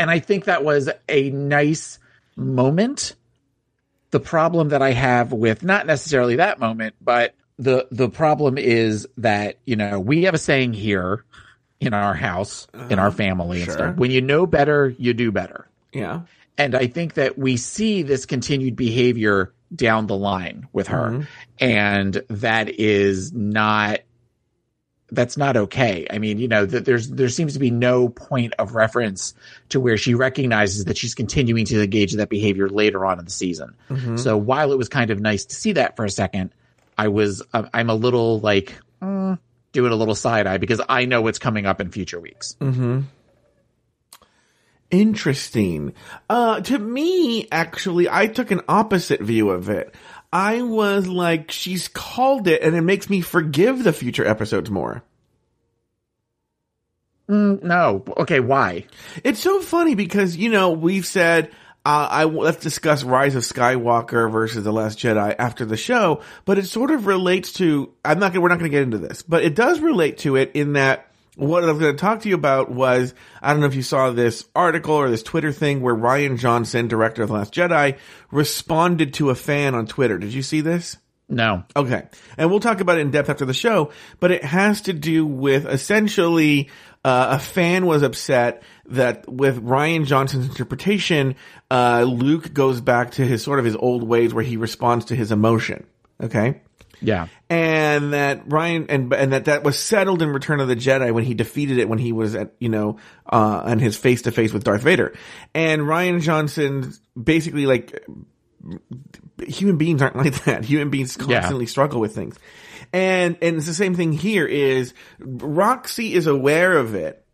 [0.00, 1.98] And I think that was a nice
[2.34, 3.14] moment.
[4.10, 9.06] The problem that I have with not necessarily that moment, but the the problem is
[9.18, 11.24] that, you know, we have a saying here
[11.80, 13.16] in our house, in our uh-huh.
[13.16, 13.96] family and stuff.
[13.96, 15.68] When you know better, you do better.
[15.92, 16.22] yeah,
[16.58, 21.10] And I think that we see this continued behavior down the line with her.
[21.10, 21.22] Mm-hmm.
[21.58, 24.00] And that is not,
[25.12, 26.06] that's not okay.
[26.10, 29.34] I mean, you know, that there's, there seems to be no point of reference
[29.70, 33.24] to where she recognizes that she's continuing to engage in that behavior later on in
[33.24, 33.74] the season.
[34.16, 36.50] So while it was kind of nice to see that for a second,
[36.96, 39.38] I was, uh, I'm a little like, mm,
[39.72, 42.56] doing a little side eye because I know what's coming up in future weeks.
[44.90, 45.94] interesting.
[46.28, 49.94] Uh, to me, actually, I took an opposite view of it.
[50.32, 55.02] I was like, she's called it, and it makes me forgive the future episodes more.
[57.28, 58.04] Mm, no.
[58.16, 58.40] Okay.
[58.40, 58.86] Why?
[59.22, 61.50] It's so funny because you know we've said
[61.84, 66.58] uh, I let's discuss Rise of Skywalker versus the Last Jedi after the show, but
[66.58, 67.92] it sort of relates to.
[68.04, 70.36] I'm not gonna, we're not going to get into this, but it does relate to
[70.36, 71.09] it in that
[71.40, 73.82] what I was going to talk to you about was I don't know if you
[73.82, 77.98] saw this article or this Twitter thing where Rian Johnson, director of the Last Jedi,
[78.30, 80.18] responded to a fan on Twitter.
[80.18, 80.96] Did you see this?
[81.30, 81.64] No.
[81.76, 82.08] Okay.
[82.36, 85.24] And we'll talk about it in depth after the show, but it has to do
[85.24, 86.68] with essentially
[87.04, 91.36] uh, a fan was upset that with Rian Johnson's interpretation,
[91.70, 95.16] uh, Luke goes back to his sort of his old ways where he responds to
[95.16, 95.86] his emotion.
[96.20, 96.60] Okay.
[97.00, 97.28] Yeah.
[97.48, 101.24] And that Rian and and that that was settled in Return of the Jedi when
[101.24, 102.98] he defeated it when he was at you know
[103.30, 105.14] uh on his face to face with Darth Vader,
[105.54, 108.04] and Rian Johnson basically like
[109.46, 110.64] human beings aren't like that.
[110.64, 112.38] Human beings constantly struggle with things.
[112.92, 117.24] And and it's the same thing here is Roxxxy is aware of it,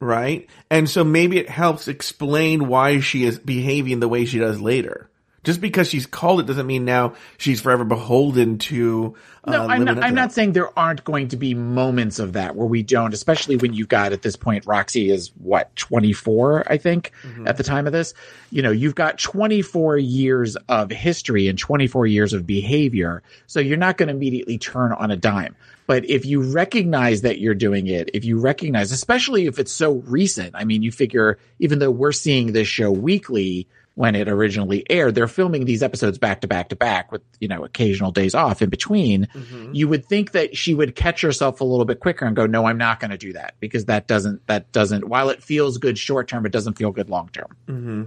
[0.00, 0.48] right?
[0.70, 5.10] And so maybe it helps explain why she is behaving the way she does later.
[5.46, 9.14] Just because she's called it doesn't mean now she's forever beholden to.
[9.44, 12.56] Uh, No, I'm not, I'm not saying there aren't going to be moments of that
[12.56, 16.78] where we don't, especially when you've got at this point, Roxxxy is what, 24, I
[16.78, 17.46] think, Mm-hmm.
[17.46, 18.12] at the time of this.
[18.50, 23.22] You know, you've got 24 years of history and 24 years of behavior.
[23.46, 25.54] So you're not going to immediately turn on a dime.
[25.86, 29.92] But if you recognize that you're doing it, if you recognize, especially if it's so
[30.06, 34.84] recent, I mean, you figure even though we're seeing this show weekly, when it originally
[34.90, 35.14] aired.
[35.14, 38.60] They're filming these episodes back to back to back with, you know, occasional days off
[38.60, 39.26] in between.
[39.72, 42.66] You would think that she would catch herself a little bit quicker and go, no,
[42.66, 45.96] I'm not going to do that because that doesn't, that doesn't, while it feels good
[45.96, 47.56] short term, it doesn't feel good long term.
[47.66, 48.02] Mm-hmm.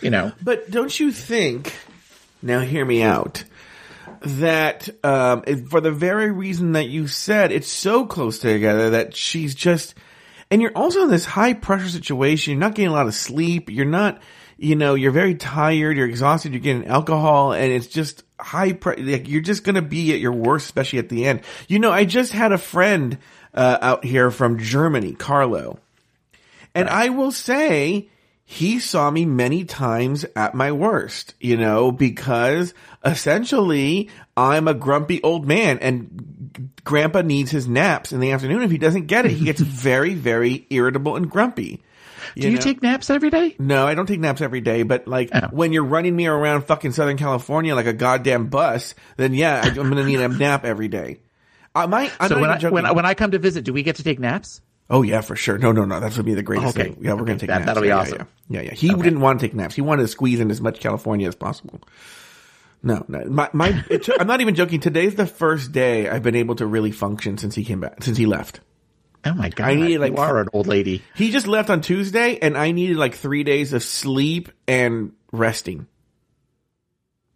[0.00, 1.74] You know, But don't you think?
[2.40, 3.44] Now, hear me out.
[4.22, 9.54] That um, for the very reason that you said, it's so close together that she's
[9.54, 9.94] just,
[10.50, 12.52] and you're also in this high pressure situation.
[12.52, 13.68] You're not getting a lot of sleep.
[13.68, 14.22] You're not,
[14.58, 18.72] you know, you're very tired, you're exhausted, you're getting alcohol, and it's just high.
[18.72, 21.42] Pre- like you're just gonna be at your worst, especially at the end.
[21.68, 23.18] You know, I just had a friend
[23.54, 25.78] uh, out here from Germany, Carlo,
[26.74, 28.08] and I will say
[28.44, 31.34] he saw me many times at my worst.
[31.38, 32.72] You know, because
[33.04, 38.62] essentially I'm a grumpy old man, and Grandpa needs his naps in the afternoon.
[38.62, 41.82] If he doesn't get it, he gets very, very irritable and grumpy.
[42.34, 42.60] Do you know?
[42.60, 43.54] take naps every day?
[43.58, 45.48] No, I don't take naps every day, but like Oh.
[45.50, 49.68] when you're running me around fucking Southern California like a goddamn bus, then yeah, I,
[49.68, 51.20] I'm gonna need a nap every day.
[51.74, 52.12] I might.
[52.18, 54.18] I'm so when I, when when I come to visit, do we get to take
[54.18, 54.60] naps?
[54.88, 55.58] oh yeah, for sure.
[55.58, 55.98] No, no, no.
[56.00, 56.90] That's gonna be the greatest Okay.
[56.92, 57.04] thing.
[57.04, 57.66] Yeah, we're gonna take That- naps.
[57.66, 58.28] that'll be Yeah, awesome.
[58.48, 58.68] Yeah, yeah.
[58.68, 58.74] yeah.
[58.74, 59.74] He didn't want to take naps.
[59.74, 61.80] He wanted to squeeze in as much California as possible.
[62.82, 63.24] No, no.
[63.24, 64.78] My, my, took, I'm not even joking.
[64.78, 68.16] Today's the first day I've been able to really function since he came back, since
[68.16, 68.60] he left.
[69.26, 69.68] Oh my god!
[69.68, 71.02] I need, like, you are an old lady.
[71.14, 75.86] He just left on Tuesday, and I needed like three days of sleep and resting.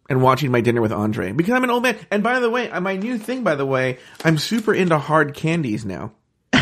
[0.09, 1.95] And watching my dinner with Andre because I'm an old man.
[2.09, 5.33] And by the way, uh, my new thing, by the way, I'm super into hard
[5.33, 6.11] candies now.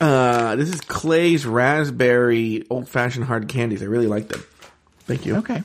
[0.00, 3.82] uh, this is Claeys raspberry old fashioned hard candies.
[3.82, 4.42] I really like them.
[5.00, 5.36] Thank you.
[5.36, 5.62] Okay.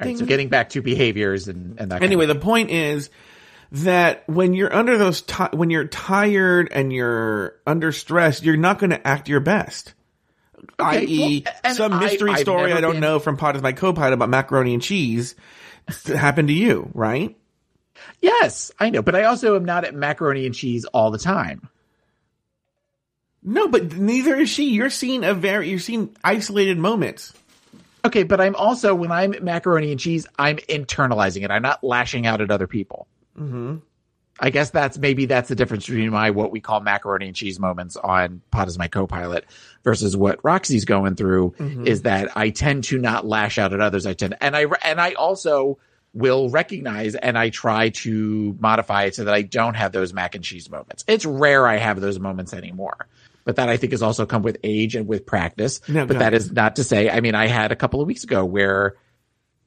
[0.00, 2.02] Right, so getting back to behaviors and, and that.
[2.02, 3.10] Anyway, the point is
[3.72, 8.78] that when you're under those, ti when you're tired and you're under stress, you're not
[8.78, 9.94] going to act your best.
[10.78, 14.12] I.e., well, some mystery I've story I don't been- know from Pot is my co-pilot
[14.12, 15.34] about macaroni and cheese
[16.06, 17.36] happened to you, right?
[18.20, 21.68] yes, I know, but I also am not at macaroni and cheese all the time.
[23.42, 24.70] No, but neither is she.
[24.70, 27.32] You're seeing a very, you're seeing isolated moments.
[28.04, 31.50] Okay, but I'm also when I'm macaroni and cheese, I'm internalizing it.
[31.50, 33.06] I'm not lashing out at other people.
[33.36, 33.76] Hmm
[34.40, 37.60] I guess that's maybe that's the difference between my what we call macaroni and cheese
[37.60, 39.44] moments on Pot as my co-pilot
[39.84, 44.06] versus what Roxxxy's going through is that I tend to not lash out at others.
[44.06, 45.78] I tend and I and I also
[46.14, 50.34] will recognize and I try to modify it so that I don't have those mac
[50.34, 51.04] and cheese moments.
[51.06, 53.06] It's rare I have those moments anymore.
[53.44, 55.80] But that I think has also come with age and with practice.
[55.88, 58.22] No, but that is not to say, I mean, I had a couple of weeks
[58.24, 58.96] ago where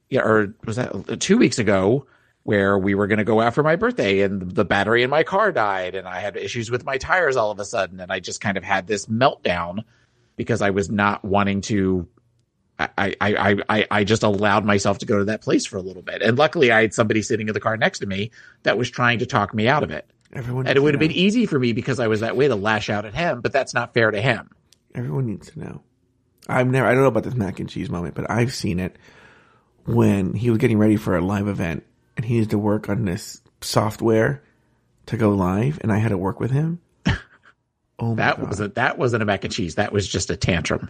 [0.10, 2.06] yeah, or was that two weeks ago
[2.43, 5.23] where we were going to go out for my birthday and the battery in my
[5.23, 7.99] car died and I had issues with my tires all of a sudden.
[7.99, 9.84] And I just kind of had this meltdown
[10.36, 12.08] because I was not wanting to.
[12.79, 15.82] I, I, I, I, I just allowed myself to go to that place for a
[15.82, 16.21] little bit.
[16.21, 18.32] And luckily I had somebody sitting in the car next to me
[18.63, 20.10] that was trying to talk me out of it.
[20.34, 22.56] Everyone, And it would have been easy for me because I was that way to
[22.56, 24.49] lash out at him, but that's not fair to him.
[24.95, 25.84] Everyone needs to know.
[26.49, 28.97] I've never, I don't know about this mac and cheese moment, but I've seen it
[29.86, 31.86] when he was getting ready for a live event
[32.17, 34.43] and he needed to work on this software
[35.08, 36.80] to go live and I had to work with him.
[37.99, 38.47] Oh my That God.
[38.47, 39.76] wasn't that wasn't a mac and cheese.
[39.76, 40.89] That was just a tantrum.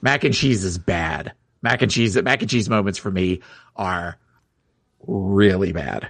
[0.00, 1.32] Mac and cheese is bad.
[1.60, 3.40] Mac and cheese mac and cheese moments for me
[3.74, 4.16] are
[5.06, 6.08] really bad.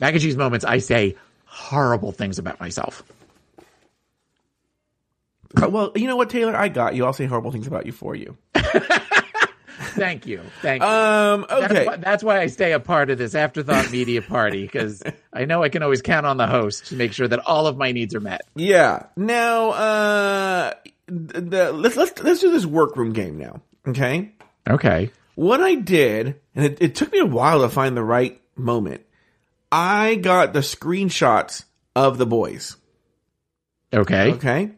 [0.00, 3.04] Mac and cheese moments, I say horrible things about myself.
[5.56, 6.56] Well, you know what, Taylor?
[6.56, 7.04] I got you.
[7.04, 8.36] I'll say horrible things about you for you.
[9.80, 10.42] Thank you.
[10.60, 10.88] Thank you.
[10.88, 11.86] Um, That's, okay.
[11.86, 15.62] why, that's why I stay a part of this afterthought media party because I know
[15.62, 18.14] I can always count on the host to make sure that all of my needs
[18.14, 18.42] are met.
[18.54, 19.06] Yeah.
[19.16, 20.74] Now, uh,
[21.06, 23.62] the let's let's let's do this workroom game now.
[23.86, 24.32] Okay.
[24.68, 25.10] Okay.
[25.34, 29.06] What I did, and it, it took me a while to find the right moment.
[29.72, 31.64] I got the screenshots
[31.96, 32.76] of the boys.
[33.92, 34.32] Okay.
[34.32, 34.70] Okay.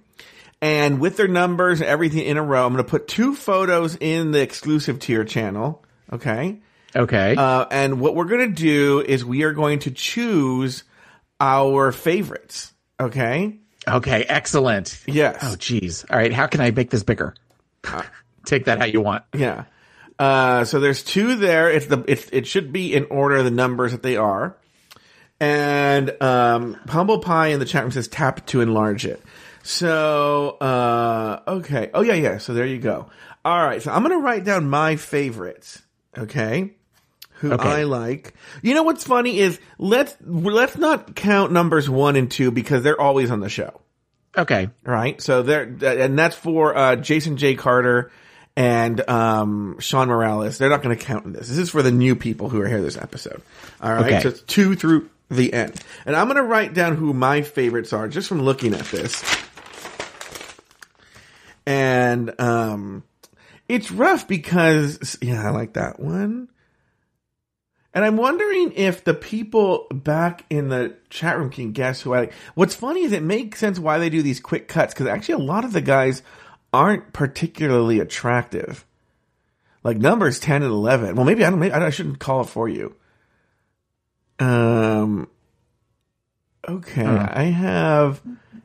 [0.62, 3.96] And with their numbers and everything in a row, I'm going to put two photos
[3.96, 5.85] in the exclusive tier channel.
[6.12, 6.61] Okay.
[6.94, 7.35] Okay.
[7.37, 10.85] Uh, and what we're going to do is we are going to choose
[11.40, 12.72] our favorites.
[13.01, 13.59] Okay.
[13.88, 14.22] okay.
[14.22, 15.03] Excellent.
[15.09, 15.38] Yes.
[15.42, 16.05] Oh, geez.
[16.09, 16.33] All right.
[16.33, 17.35] How can I make this bigger?
[18.46, 19.25] Take that how you want.
[19.35, 19.64] Yeah.
[20.16, 21.72] Uh, so there's two there.
[21.72, 24.57] It's the it's it should be in order the numbers that they are.
[25.40, 29.20] And um, Humble Pie in the chat room says tap to enlarge it.
[29.62, 31.90] So uh, okay.
[31.94, 32.38] Oh yeah, yeah.
[32.38, 33.07] So there you go.
[33.44, 33.83] All right.
[33.83, 35.83] So I'm gonna write down my favorites.
[36.16, 36.72] Okay.
[37.35, 37.68] Who Okay.
[37.68, 38.35] I like.
[38.62, 43.01] You know what's funny is let's let's not count numbers one and two because they're
[43.01, 43.81] always on the show
[44.38, 44.68] Okay.
[44.85, 45.20] right?
[45.20, 47.55] So there, and that's for uh, Jason J.
[47.57, 48.12] Carter
[48.55, 50.59] and um, Sean Morales.
[50.59, 51.48] They're not going to count in this.
[51.48, 53.42] This is for the new people who are here this episode.
[53.81, 54.20] All right, Okay.
[54.22, 55.75] so it's two through the end,
[56.07, 59.22] and I'm going to write down who my favorites are just from looking at this.
[61.66, 63.05] And um,
[63.68, 66.48] it's rough because yeah, I like that one.
[67.94, 72.20] And I'm wondering if the people back in the chat room can guess who I
[72.20, 72.33] like.
[72.55, 75.46] What's funny is it makes sense why they do these quick cuts because actually a
[75.46, 76.22] lot of the guys
[76.72, 78.87] aren't particularly attractive.
[79.85, 81.16] Like numbers 10 and 11.
[81.16, 82.94] Well, maybe I don't, maybe I shouldn't call it for you.
[84.38, 85.29] Um,
[86.66, 87.05] okay.
[87.05, 88.22] I have,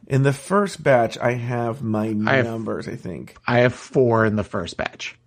[0.08, 3.36] in the first batch, I have my I have- numbers, I think.
[3.46, 5.18] I have four in the first batch.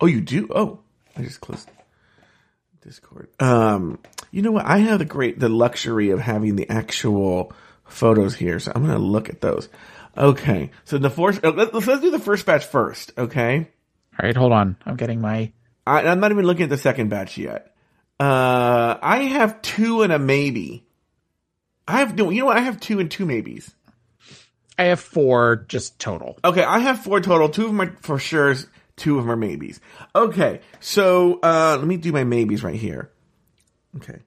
[0.00, 0.48] Oh, you do?
[0.54, 0.80] Oh,
[1.16, 1.68] I just closed
[2.82, 3.28] Discord.
[3.40, 3.98] Um,
[4.30, 4.64] you know what?
[4.66, 7.52] I have the great, the luxury of having the actual
[7.84, 9.68] photos here, so I'm going to look at those.
[10.16, 10.70] Okay.
[10.84, 13.68] So the first, uh, let's, let's do the first batch first, okay?
[14.20, 14.76] All right, hold on.
[14.86, 15.52] I'm getting my.
[15.86, 17.74] I, I'm not even looking at the second batch yet.
[18.20, 20.84] Uh, I have two and a maybe.
[21.86, 22.56] I have no, you know what?
[22.56, 23.72] I have two and two maybes.
[24.78, 26.38] I have four just total.
[26.44, 27.48] Okay, I have four total.
[27.48, 28.54] Two of them are for sure.
[28.96, 29.80] Two of them are maybes.
[30.14, 33.10] Okay, so uh, let me do my maybes right here.
[33.96, 34.20] Okay.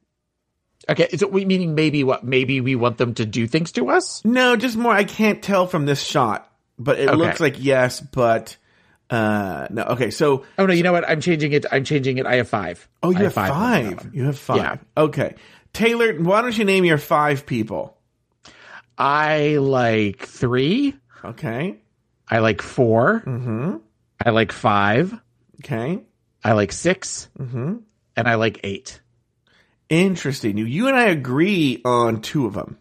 [0.89, 2.23] Okay, is it we meaning maybe what?
[2.23, 4.23] Maybe we want them to do things to us?
[4.25, 4.91] No, just more.
[4.91, 7.15] I can't tell from this shot, but it Okay.
[7.17, 7.99] looks like yes.
[8.01, 8.57] But
[9.09, 9.83] uh, no.
[9.83, 11.07] Okay, so Oh no, you know what?
[11.07, 11.65] I'm changing it.
[11.71, 12.25] I'm changing it.
[12.25, 12.87] I have five.
[13.03, 13.53] oh, you I have, on that
[13.99, 14.15] five.
[14.15, 14.57] You have five.
[14.57, 14.77] Yeah.
[14.97, 15.35] Okay,
[15.71, 16.13] Taylor.
[16.15, 17.97] Why don't you name your five people?
[19.01, 20.95] I like three.
[21.25, 21.77] Okay.
[22.29, 23.77] I like 4 Mm-hmm.
[24.23, 25.13] I like five.
[25.63, 26.03] Okay.
[26.43, 27.75] I like 6 Mm-hmm.
[28.15, 29.01] and I like eight.
[29.89, 30.57] Interesting.
[30.57, 32.77] You, and I agree on two of them.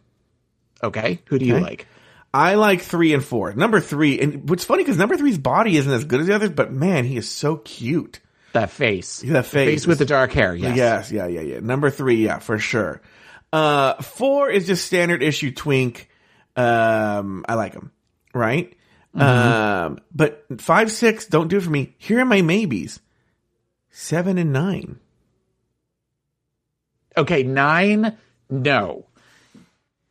[0.83, 1.87] Okay, who do you like?
[2.33, 3.52] I like three and four.
[3.54, 6.50] Number three, and what's funny because number three's body isn't as good as the others,
[6.50, 8.20] but man, he is so cute.
[8.52, 9.20] That face.
[9.26, 9.87] That face.
[9.87, 10.54] with the dark hair.
[10.54, 10.76] Yes.
[10.76, 11.61] Yes, yeah, yeah, yeah.
[11.61, 13.00] Number three, yeah, for sure.
[13.52, 16.09] Uh, four is just standard issue twink.
[16.56, 17.90] Um, I like him,
[18.34, 18.72] right?
[19.14, 21.94] Um, but five, six, don't do it for me.
[21.98, 23.00] Here are my maybes.
[23.90, 25.00] Seven and nine.
[27.16, 28.16] Okay, nine.
[28.48, 29.06] No.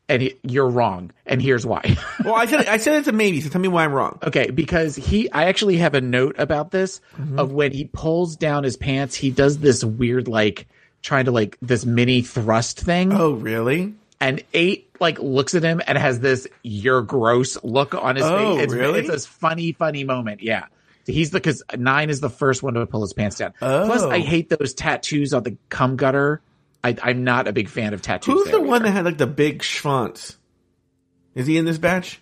[0.10, 1.12] And he, you're wrong.
[1.26, 1.98] And here's why.
[2.26, 3.40] Well, I said I said it's a maybe.
[3.40, 4.20] So tell me why I'm wrong.
[4.24, 7.40] Okay, because he, I actually have a note about this Mm-hmm.
[7.40, 10.68] of when he pulls down his pants, he does this weird, like,
[11.02, 13.14] trying to like this mini thrust thing.
[13.14, 13.94] Oh, really?
[14.22, 18.56] And eight, like, looks at him and has this, you're gross look on his Oh,
[18.58, 18.66] face.
[18.66, 19.00] It's, really?
[19.00, 20.42] it's this funny, funny moment.
[20.44, 20.66] Yeah.
[21.06, 23.54] He's the, cause nine is the first one to pull his pants down.
[23.62, 23.86] Oh.
[23.86, 24.12] Plus, Oh.
[24.12, 26.42] I hate those tattoos on the cum gutter.
[26.84, 28.34] I, I'm not a big fan of tattoos.
[28.34, 30.36] Who's the one that had like the big schwanz?
[31.36, 32.20] Is he in this batch?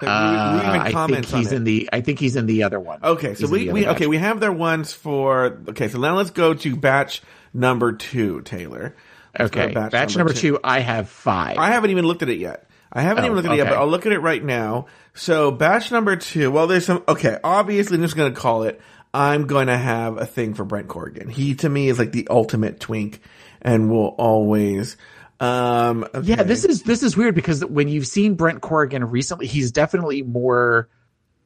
[0.00, 1.88] Like, Uh, Ruben I think he's in the.
[1.92, 3.00] I think he's in the other one.
[3.04, 5.88] Okay, so He's we, we okay we have their ones for okay.
[5.88, 7.22] So now let's go to batch
[7.52, 8.94] number two, Taylor.
[9.38, 10.58] Okay, to batch, number two.
[10.62, 11.58] I have five.
[11.58, 12.66] I haven't even looked at it yet.
[12.92, 14.86] I haven't Oh, even looked at it yet, but I'll look at it right now.
[15.14, 16.50] So batch number two.
[16.50, 17.04] Well, there's some.
[17.06, 18.80] Okay, obviously, I'm just going to call it.
[19.14, 21.28] I'm going to have a thing for Brent Corrigan.
[21.28, 23.20] He to me is like the ultimate twink,
[23.62, 24.96] and will always.
[25.38, 29.72] Um, yeah, this is this is weird because when you've seen Brent Corrigan recently, he's
[29.72, 30.88] definitely more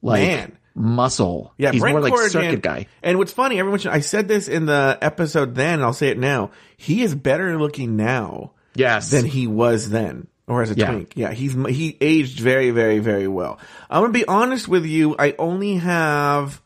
[0.02, 0.58] like Man.
[0.74, 1.54] Muscle.
[1.58, 2.86] Yeah, he's Brent more like Corrigan- circuit guy.
[3.02, 6.18] And what's funny, everyone, should, I said this in the episode then, I'll say it
[6.18, 6.50] now.
[6.76, 10.90] He is better looking now Yes, than he was then, or as a Yeah.
[10.90, 11.12] twink.
[11.14, 13.58] Yeah, he's he aged very, very, very well.
[13.88, 15.14] I'm gonna be honest with you.
[15.18, 16.60] I only have.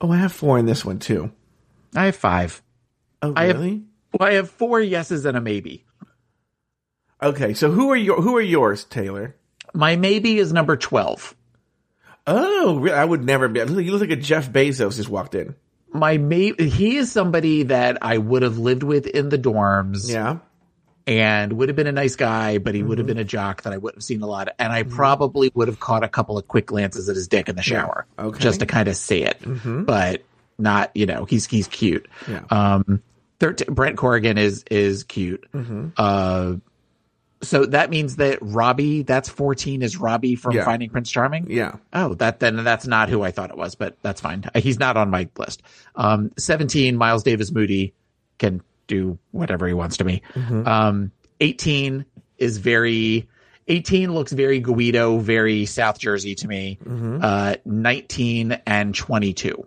[0.00, 1.32] Oh, I have four in this one too.
[1.96, 2.62] I have five.
[3.22, 3.82] Oh, I have- really?
[4.18, 5.84] Well, I have four yeses and a maybe.
[7.22, 9.34] Okay, so who are your who are yours, Taylor?
[9.72, 11.34] My maybe is number twelve.
[12.26, 12.96] Oh, really?
[12.96, 13.60] I would never be.
[13.60, 15.54] You look like a Jeff Bezos just walked in.
[15.92, 20.10] My mate, he is somebody that I would have lived with in the dorms.
[20.10, 20.38] Yeah.
[21.06, 22.98] and would have been a nice guy, but he would Mm-hmm.
[23.00, 24.48] have been a jock that I wouldn't have seen a lot.
[24.58, 27.56] And I probably would have caught a couple of quick glances at his dick in
[27.56, 28.28] the shower, Okay.
[28.30, 28.40] Mm-hmm.
[28.42, 29.38] just to kind of see it.
[29.64, 30.22] But
[30.58, 32.08] not, you know, he's he's cute.
[32.26, 32.44] Yeah.
[32.50, 33.02] Um,
[33.40, 35.44] 13, Brent Corrigan is is cute.
[35.52, 35.88] Mm-hmm.
[35.98, 36.54] Uh,
[37.44, 40.64] so that means that Robbie, that's fourteen, is Robbie from Yeah.
[40.64, 41.46] Finding Prince Charming.
[41.50, 41.76] Yeah.
[41.92, 44.44] Oh, that then that's not who I thought it was, but that's fine.
[44.56, 45.62] He's not on my list.
[45.94, 47.94] Um, 17, Miles Davis Moody
[48.38, 50.22] can do whatever he wants to me.
[50.34, 52.04] Um, 18
[52.38, 53.28] is very,
[53.68, 56.78] 18 looks very Guido, very South Jersey to me.
[57.22, 59.66] Uh, 19 and 22.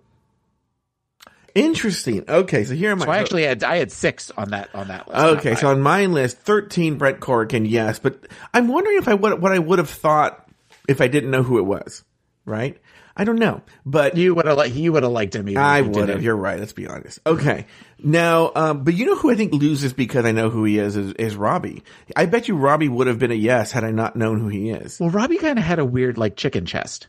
[1.58, 2.24] Interesting.
[2.30, 5.08] Okay, so here am So I actually had, I had six on that, on that
[5.08, 5.20] list.
[5.20, 9.41] Okay, so on my list, thirteen Brent Corrigan, yes, but I'm wondering if I would
[9.41, 10.47] what I would have thought
[10.88, 12.03] if I didn't know who it was.
[12.45, 12.78] Right?
[13.20, 15.49] I don't know, but you would have liked, you would have liked him.
[15.49, 16.22] even I would have.
[16.22, 16.60] You're right.
[16.60, 17.20] Let's be honest.
[17.26, 17.66] Okay,
[18.03, 20.95] now, um, but you know who I think loses because I know who he is
[20.95, 21.82] is, is Robbie.
[22.16, 24.70] I bet you Robbie would have been a yes had I not known who he
[24.70, 24.99] is.
[24.99, 27.08] Well, Robbie kind of had a weird like chicken chest.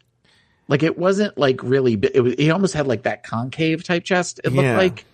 [0.69, 1.95] Like it wasn't like really.
[1.95, 2.35] It was.
[2.35, 4.41] He almost had like that concave type chest.
[4.45, 4.77] It looked Yeah.
[4.77, 5.05] like.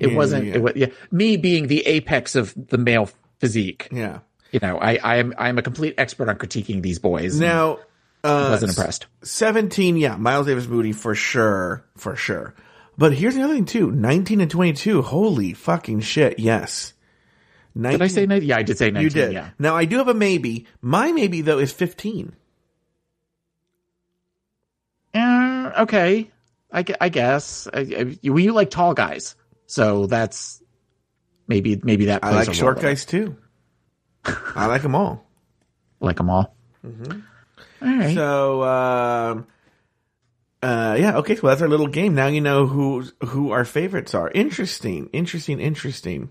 [0.00, 0.46] It Yeah, wasn't.
[0.46, 0.54] yeah.
[0.54, 0.86] It was, yeah.
[1.12, 3.88] Me being the apex of the male physique.
[3.92, 4.20] Yeah.
[4.50, 7.38] You know, I I am I am a complete expert on critiquing these boys.
[7.38, 7.78] Now,
[8.24, 9.06] uh, wasn't impressed.
[9.22, 12.54] 17, yeah, Miles Davis Moody for sure, for sure.
[12.96, 15.02] But here's the other thing too: 19 and 22.
[15.02, 16.38] Holy fucking shit!
[16.38, 16.92] Yes.
[17.74, 18.48] 19, Did I say 19?
[18.48, 19.02] Yeah, I did say 19.
[19.02, 19.32] you did?
[19.32, 19.50] Yeah.
[19.58, 20.66] Now I do have a maybe.
[20.80, 22.34] My maybe though is 15.
[25.14, 26.30] Uh, okay.
[26.72, 27.68] I, I guess.
[27.72, 29.36] I, I, you, you like tall guys.
[29.66, 30.62] So that's
[31.46, 33.36] maybe, maybe that I plays like a role short guys too.
[34.24, 35.24] I like them all.
[36.00, 36.56] Like them all.
[36.84, 37.20] Mm-hmm.
[37.82, 38.14] All right.
[38.14, 39.46] So, um,
[40.62, 41.36] uh, yeah, okay.
[41.36, 42.14] So that's our little game.
[42.14, 44.30] Now you know who who our favorites are.
[44.30, 46.30] Interesting, interesting, interesting.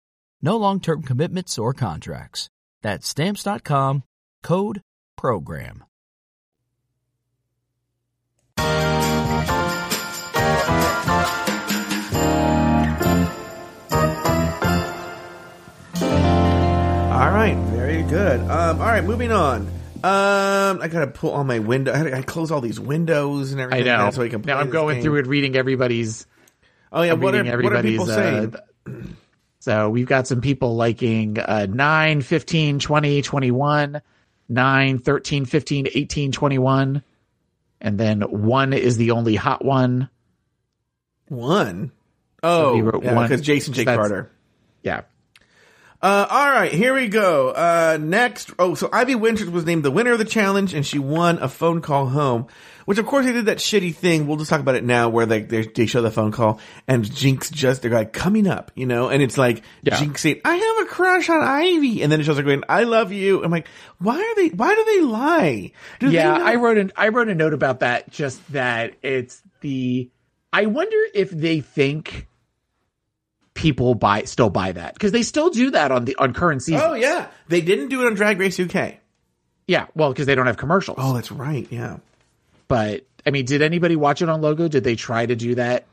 [0.41, 2.49] No long-term commitments or contracts.
[2.81, 4.03] That's stamps.com,
[4.41, 4.81] code
[5.15, 5.83] program.
[17.11, 18.39] All right, very good.
[18.41, 19.67] Um, all right, moving on.
[20.03, 21.91] Um, I gotta pull all my window.
[21.91, 23.85] I I close all these windows and I everything.
[23.85, 24.09] know.
[24.11, 25.03] So I can now I'm going game.
[25.03, 26.25] through and reading everybody's
[26.91, 27.91] Oh yeah, I'm what are, reading what are everybody's.
[27.91, 28.55] people saying?
[29.61, 34.01] So we've got some people liking uh, 9, 15, 20, 21,
[34.49, 37.03] 9, 13, 15, 18, 21.
[37.79, 40.09] And then 1 is the only hot one.
[41.27, 41.91] One.
[42.41, 43.27] Oh, yeah, one.
[43.27, 44.31] because Jason Jake Carter.
[44.81, 45.01] Yeah.
[46.01, 47.49] Uh, all right, here we go.
[47.49, 48.51] Uh, next.
[48.57, 51.47] Oh, so Ivy Winters was named the winner of the challenge, and she won a
[51.47, 52.47] phone call home.
[52.85, 54.27] Which, of course, they did that shitty thing.
[54.27, 57.03] We'll just talk about it now, where they they, they show the phone call, and
[57.05, 59.97] Jinkx just they're like coming up, you know, and it's like Yeah.
[59.97, 62.83] Jinkx saying, "I have a crush on Ivy," and then it shows her going, "I
[62.83, 63.67] love you." I'm like,
[63.99, 64.49] why are they?
[64.49, 65.71] Why do they lie?
[65.99, 68.09] Do they yeah, not- I wrote an I wrote a note about that.
[68.11, 70.09] Just that it's the.
[70.53, 72.27] I wonder if they think
[73.53, 76.81] people buy still buy that because they still do that on the on current season.
[76.83, 78.95] Oh yeah, they didn't do it on Drag Race UK.
[79.67, 80.97] Yeah, well, because they don't have commercials.
[80.99, 81.67] Oh, that's right.
[81.69, 81.97] Yeah.
[82.71, 84.67] But I mean, did anybody watch it on Logo?
[84.67, 85.85] Did they try to do that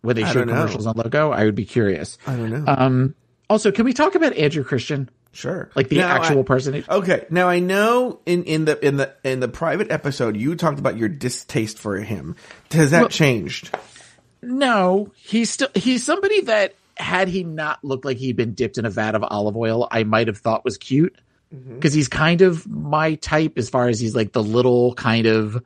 [0.00, 1.30] when they I show commercials on Logo?
[1.32, 2.16] I would be curious.
[2.26, 2.64] I don't know.
[2.66, 3.14] Um,
[3.50, 5.70] also, can we talk about Andrew Christian, sure.
[5.74, 6.84] like the Now, actual I- person?
[6.88, 10.78] Okay, now I know in, in the in the in the private episode you talked
[10.78, 12.36] about your distaste for him.
[12.70, 13.76] Has that Well- changed?
[14.42, 18.84] No, he's still he's somebody that had he not looked like he'd been dipped in
[18.84, 21.14] a vat of olive oil, I might have thought was cute
[21.54, 21.74] Mm-hmm.
[21.74, 25.62] because he's kind of my type as far as he's like the little kind of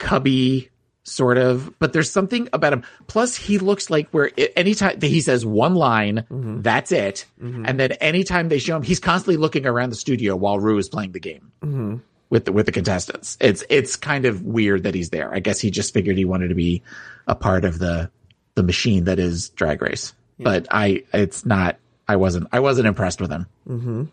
[0.00, 0.70] cubby
[1.04, 1.72] sort of.
[1.78, 2.82] But there's something about him.
[3.06, 6.62] Plus, he looks like where anytime that he says one line, Mm-hmm.
[6.62, 10.58] that's it, and then anytime they show him, he's constantly looking around the studio while
[10.58, 11.52] Ru is playing the game.
[11.62, 11.96] Mm-hmm.
[12.30, 15.32] With the with the contestants, it's it's kind of weird that he's there.
[15.34, 16.82] I guess he just figured he wanted to be
[17.26, 18.08] a part of the
[18.54, 20.14] the machine that is Drag Race.
[20.38, 21.76] But I, it's not.
[22.08, 22.46] I wasn't.
[22.52, 23.46] I wasn't impressed with him.
[23.68, 24.04] Mm-hmm.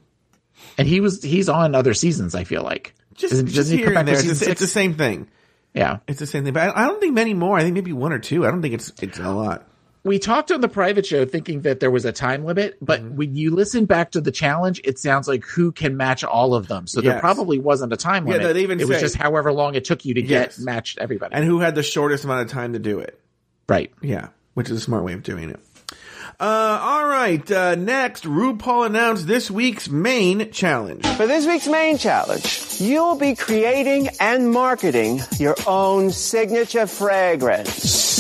[0.78, 1.22] And he was.
[1.24, 2.34] He's on other seasons.
[2.36, 2.94] I feel like.
[3.14, 4.16] Just, Doesn't- just here and back there.
[4.16, 5.28] It's, it's the same thing.
[5.78, 6.00] Yeah.
[6.08, 6.54] It's the same thing.
[6.54, 7.58] But I, I don't think many more.
[7.58, 8.46] I think maybe one or two.
[8.46, 9.66] I don't think it's it's a lot.
[10.04, 13.16] We talked on the private show thinking that there was a time limit, but Mm-hmm.
[13.18, 16.68] when you listen back to the challenge, it sounds like who can match all of
[16.70, 16.88] them.
[16.88, 18.42] So there probably wasn't a time limit.
[18.42, 20.58] Yeah, they even it was just however long it took you to Yes.
[20.58, 21.36] get matched everybody.
[21.36, 23.20] And who had the shortest amount of time to do it?
[23.68, 23.92] right.
[24.02, 25.60] Yeah, which is a smart way of doing it.
[26.40, 27.52] Uh, all right.
[27.52, 31.04] Uh, next, RuPaul announced this week's main challenge.
[31.16, 38.16] For this week's main challenge, you'll be creating and marketing your own signature fragrance.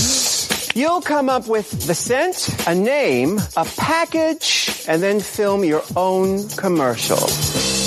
[0.76, 6.50] You'll come up with the scent, a name, a package, and then film your own
[6.50, 7.87] commercial.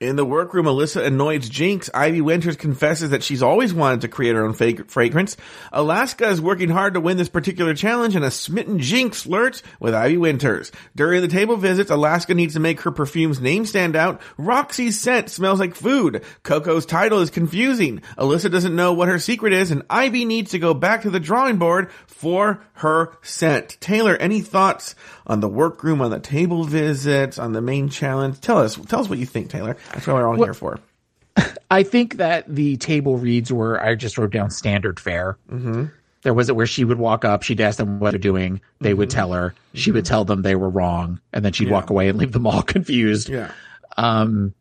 [0.00, 1.90] In the workroom, Alyssa annoys Jinkx.
[1.92, 5.36] Ivy Winters confesses that she's always wanted to create her own fragrance.
[5.72, 9.94] Alaska is working hard to win this particular challenge, and a smitten Jinkx flirts with
[9.94, 10.70] Ivy Winters.
[10.94, 14.20] During the table visits, Alaska needs to make her perfume's name stand out.
[14.38, 16.22] Roxxxy's scent smells like food.
[16.44, 18.00] Coco's title is confusing.
[18.16, 21.18] Alyssa doesn't know what her secret is, and Ivy needs to go back to the
[21.18, 23.76] drawing board for her scent.
[23.80, 24.94] Taylor, any thoughts
[25.28, 28.40] on the workroom, on the table visits, on the main challenge?
[28.40, 29.76] Tell us, tell us what you think, Taylor.
[29.92, 30.80] That's what we're all here for.
[31.70, 35.38] I think that the table reads were I just wrote down standard fare.
[35.50, 35.86] Mm-hmm.
[36.22, 38.92] There was it where she would walk up, she'd ask them what they're doing, they
[38.92, 42.08] would tell her, she would tell them they were wrong, and then she'd walk away
[42.08, 43.28] and leave them all confused.
[43.28, 43.52] Yeah.
[43.96, 44.52] Um,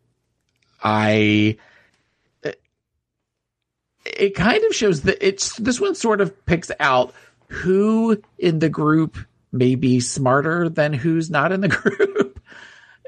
[0.83, 1.57] I
[4.05, 7.13] it kind of shows that it's this one sort of picks out
[7.49, 9.17] who in the group
[9.51, 12.39] may be smarter than who's not in the group.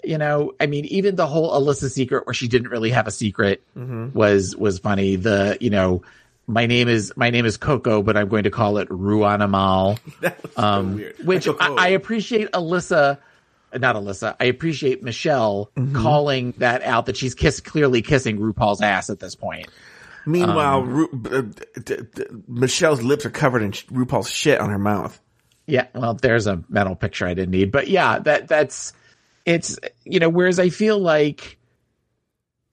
[0.03, 3.11] you know, I mean, even the whole Alyssa secret where she didn't really have a
[3.11, 5.15] secret was was funny.
[5.17, 6.01] The you know,
[6.47, 9.99] my name is my name is Coco, but I'm going to call it Ruanamal.
[10.21, 11.15] Was so Um, weird.
[11.25, 13.19] which I, I appreciate Alyssa,
[13.75, 14.35] not Alyssa.
[14.39, 19.35] I appreciate Michelle calling that out that she's kiss clearly kissing RuPaul's ass at this
[19.35, 19.67] point.
[20.25, 21.41] Meanwhile, um, Ru- uh,
[21.81, 25.19] d- d- Michelle's lips are covered in sh- RuPaul's shit on her mouth.
[25.69, 28.93] Yeah, well, there's a mental picture I didn't need, but yeah, that that's
[29.45, 30.29] it's you know.
[30.29, 31.57] Whereas I feel like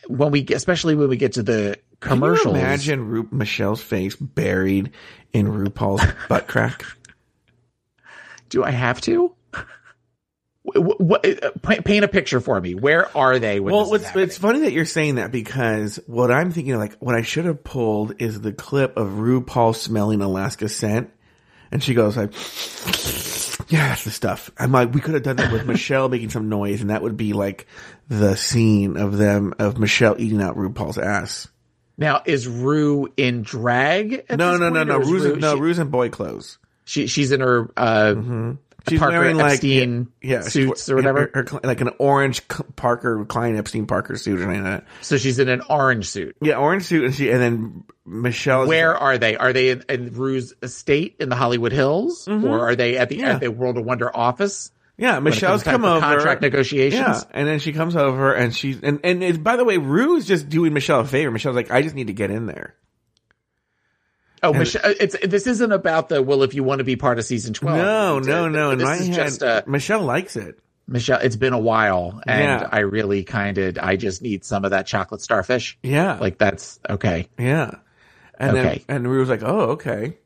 [0.09, 3.83] when we, get- especially when we get to the commercials, Can you imagine Ru- Michelle's
[3.83, 4.93] face buried
[5.33, 6.85] in RuPaul's butt crack?
[8.49, 9.33] do I have to?
[10.63, 12.75] What, what, uh, paint a picture for me.
[12.75, 13.61] Where are they?
[13.61, 16.77] When Well, this is it's, it's funny that you're saying that because what I'm thinking,
[16.77, 21.11] like, what I should have pulled is the clip of RuPaul smelling Alaska scent,
[21.71, 22.33] and she goes like,
[23.71, 26.49] "Yeah, that's the stuff." I'm like, we could have done that with Michelle making some
[26.49, 27.67] noise, and that would be like
[28.09, 31.49] the scene of them of Michelle eating out RuPaul's ass.
[31.99, 34.25] now is Ru in drag?
[34.31, 36.59] No, no, no, no, or is Ru's, Ru- no, she- Ru's in boy clothes.
[36.85, 38.15] she she's in her uh
[38.89, 41.31] She's Parker wearing like Epstein yeah, suits or whatever.
[41.35, 42.43] her- her- like an orange
[42.77, 44.85] Parker Klein Epstein Parker suit or like that.
[45.03, 46.37] so she's in an orange suit.
[46.41, 48.67] Yeah, orange suit, and she and then Michelle.
[48.67, 49.37] Where are they?
[49.37, 53.17] Are they in, in Ru's estate in the Hollywood Hills, or are they at the
[53.17, 53.25] Mm-hmm.
[53.25, 53.35] Yeah.
[53.35, 54.71] at the World of Wonder office?
[54.99, 56.01] Yeah, Michelle's come over.
[56.01, 57.01] contract negotiations.
[57.01, 60.17] Yeah, and then she comes over and she's and and it, by the way, Ru
[60.17, 61.31] is just doing Michelle a favor.
[61.31, 62.75] Michelle's like, I just need to get in there.
[64.43, 66.43] Oh, Michelle, it's this isn't about the well.
[66.43, 68.71] If you want to be part of season twelve, no, no, no.
[68.71, 70.59] In This my is head, just uh, Michelle likes it.
[70.87, 71.19] Michelle.
[71.21, 72.69] It's been a while, and Yeah.
[72.71, 75.79] I really kind of I just need some of that chocolate starfish.
[75.83, 77.29] Yeah, Like that's okay.
[77.39, 77.71] yeah.
[78.39, 78.85] And Okay.
[78.87, 80.19] then and Ru was like, oh, okay.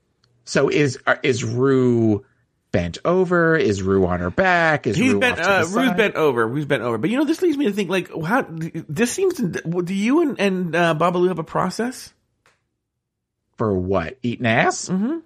[0.44, 2.24] So is is Ru
[2.72, 3.56] bent over?
[3.56, 4.86] Is Ru on her back?
[4.88, 5.38] Is He's Ru bent.
[5.38, 6.46] Uh, Ru's bent over.
[6.46, 6.98] Ru's bent over.
[6.98, 9.34] But you know, this leads me to think like, how this seems.
[9.34, 9.46] To,
[9.82, 12.12] do you and and uh, Babalu have a process?
[13.61, 14.16] For what?
[14.22, 14.88] Eating ass?
[14.88, 15.18] Mm-hmm.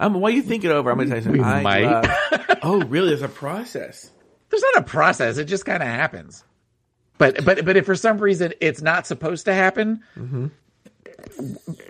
[0.00, 1.42] Um, while you think it over, I'm going to tell you something.
[1.42, 1.84] We I might.
[1.84, 3.10] love- oh, really?
[3.10, 4.10] There's a process.
[4.48, 5.38] There's not a process.
[5.38, 6.42] It just kind of happens.
[7.18, 10.46] But but but if for some reason it's not supposed to happen, Mm-hmm.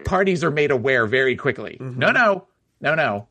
[0.05, 1.79] parties are made aware very quickly.
[1.81, 1.99] Mm-hmm.
[2.01, 2.47] No, no,
[2.83, 3.29] no, no.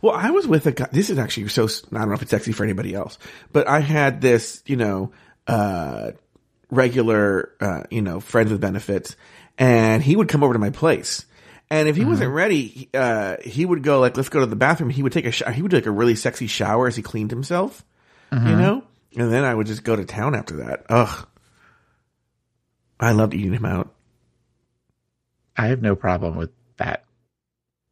[0.00, 0.88] Well, I was with a guy.
[0.92, 1.64] This is actually so.
[1.64, 3.18] I don't know if it's sexy for anybody else,
[3.50, 5.10] but I had this, you know,
[5.48, 6.12] uh,
[6.70, 9.16] regular, uh, you know, friends with benefits,
[9.58, 11.24] and he would come over to my place.
[11.70, 14.88] And if he wasn't ready, uh, he would go like, "Let's go to the bathroom."
[14.90, 15.52] He would take a shower.
[15.52, 17.84] He would do like a really sexy shower as he cleaned himself,
[18.32, 18.84] you know.
[19.16, 20.86] And then I would just go to town after that.
[20.88, 21.26] Ugh,
[22.98, 23.92] I loved eating him out.
[25.56, 27.04] I have no problem with that.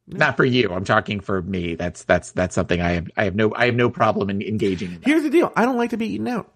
[0.07, 0.70] Not for you.
[0.72, 1.74] I'm talking for me.
[1.74, 3.11] That's that's that's something I have.
[3.16, 3.53] I have no.
[3.55, 5.03] I have no problem in engaging in.
[5.03, 6.51] Here's the deal: I don't like to be eaten out.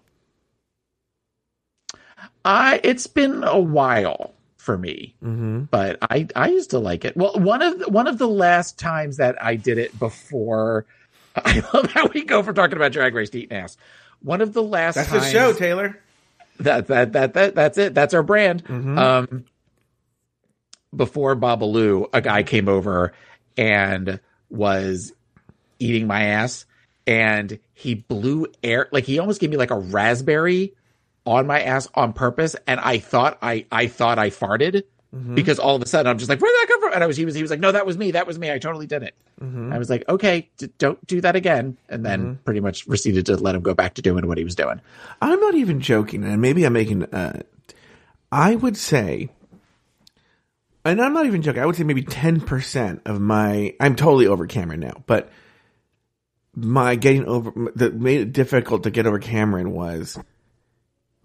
[2.45, 2.79] I.
[2.83, 5.63] It's been a while for me, Mm-hmm.
[5.71, 7.15] but I I used to like it.
[7.17, 10.85] Well, one of the, one of the last times that I did it before.
[11.35, 13.77] I love how we go from talking about Drag Race to eating ass.
[14.21, 15.97] One of the last That's the show, Taylor.
[16.59, 17.93] that that that that that's it.
[17.93, 18.63] That's our brand.
[18.65, 18.97] Mm-hmm.
[18.97, 19.45] Um,
[20.95, 23.13] before Babalu, a guy came over
[23.57, 24.19] and
[24.49, 25.13] was
[25.79, 26.65] eating my ass,
[27.07, 30.73] and he blew air like he almost gave me like a raspberry
[31.25, 34.83] on my ass on purpose, and I thought I I thought I farted.
[35.13, 35.35] Mm-hmm.
[35.35, 36.93] Because all of a sudden I'm just like, where'd that come from?
[36.93, 38.11] And I was, he was, he was like, no, that was me.
[38.11, 38.49] That was me.
[38.49, 39.13] I totally did it.
[39.41, 39.73] Mm-hmm.
[39.73, 41.75] I was like, okay, d- don't do that again.
[41.89, 42.43] And then mm-hmm.
[42.45, 44.79] pretty much proceeded to let him go back to doing what he was doing.
[45.21, 47.03] I'm not even joking, and maybe I'm making.
[47.13, 47.41] Uh,
[48.31, 49.27] I would say,
[50.85, 51.61] and I'm not even joking.
[51.61, 53.75] I would say maybe ten percent of my.
[53.81, 55.29] I'm totally over camera now, but
[56.55, 60.17] my getting over that made it difficult to get over Cameron was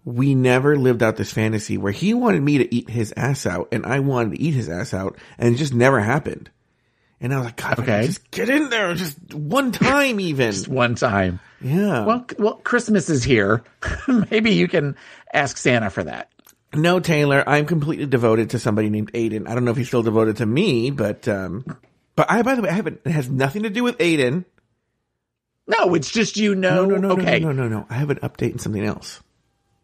[0.07, 3.67] we never lived out this fantasy where he wanted me to eat his ass out
[3.73, 6.49] and I wanted to eat his ass out and it just never happened.
[7.19, 8.05] And I was like, God, Okay.
[8.05, 10.51] just get in there, just one time even.
[10.53, 11.41] Just one time.
[11.59, 12.05] yeah.
[12.05, 13.63] Well, well, Christmas is here.
[14.31, 14.95] Maybe you can
[15.33, 16.31] ask Santa for that.
[16.73, 19.49] No, Taylor, I'm completely devoted to somebody named Aiden.
[19.49, 21.65] I don't know if he's still devoted to me, but um
[22.15, 24.45] but I by the way, I haven't it has nothing to do with Aiden.
[25.67, 26.85] No, it's just you know.
[26.85, 27.87] No, no, no, okay, no, no, no, no.
[27.89, 29.19] I have an update and something else.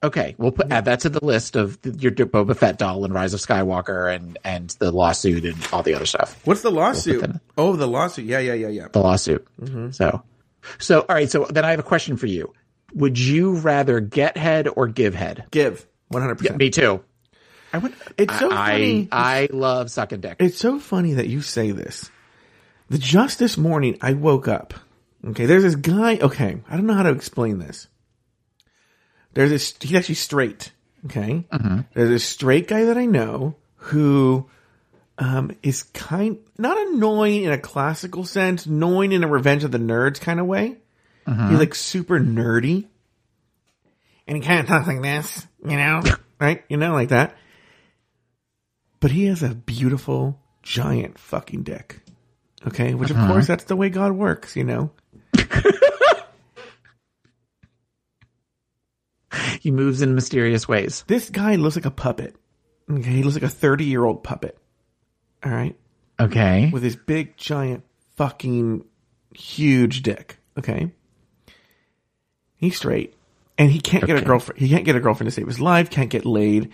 [0.03, 0.35] Okay.
[0.37, 3.33] We'll put add that to the list of the, your Boba Fett doll and Rise
[3.33, 6.39] of Skywalker and and the lawsuit and all the other stuff.
[6.45, 7.21] What's the lawsuit?
[7.21, 8.25] that- Oh, the lawsuit.
[8.25, 8.87] Yeah, yeah, yeah, yeah.
[8.91, 9.47] The lawsuit.
[9.61, 9.91] Mm-hmm.
[9.91, 10.23] So,
[10.79, 11.29] so all right.
[11.29, 12.53] So then I have a question for you.
[12.93, 15.45] Would you rather get head or give head?
[15.51, 16.57] Give 100%.
[16.57, 17.03] Me too.
[17.71, 17.93] I would.
[18.17, 19.07] It's so I funny.
[19.11, 20.35] I love sucking dick.
[20.39, 22.11] It's so funny that you say this.
[22.89, 24.75] The just this morning I woke up.
[25.25, 26.17] Okay, there's this guy.
[26.17, 27.87] Okay, I don't know how to explain this.
[29.33, 29.75] There's this.
[29.81, 30.71] He's actually straight.
[31.05, 31.81] Okay, mm-hmm.
[31.93, 34.49] there's a straight guy that I know who
[35.17, 39.77] um, is kind not annoying in a classical sense, annoying in a Revenge of the
[39.77, 40.77] Nerds kind of way.
[41.27, 41.49] Mm-hmm.
[41.49, 42.87] He's like super nerdy,
[44.27, 46.01] and he kind of talks like this, you know,
[46.39, 46.63] right?
[46.69, 47.35] You know, like that.
[48.99, 51.99] But he has a beautiful, giant fucking dick.
[52.65, 53.27] Okay, which of uh-huh.
[53.27, 54.91] course that's the way God works, you know.
[59.59, 61.03] He moves in mysterious ways.
[61.07, 62.35] This guy looks like a puppet.
[62.89, 64.57] Okay, he looks like a 30 year old puppet.
[65.43, 65.75] All right.
[66.19, 66.69] Okay.
[66.71, 67.83] With his big, giant,
[68.15, 68.85] fucking
[69.33, 70.37] huge dick.
[70.57, 70.91] Okay.
[72.57, 73.15] He's straight.
[73.57, 74.59] And he can't get a girlfriend.
[74.59, 76.71] He can't get a girlfriend to save his life, can't get laid.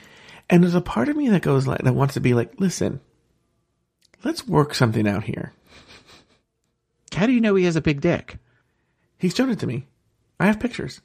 [0.49, 3.01] And there's a part of me that goes like, that wants to be like, listen,
[4.23, 5.53] let's work something out here.
[7.13, 8.37] How do you know he has a big dick?
[9.17, 9.87] He's shown it to me.
[10.39, 11.01] I have pictures.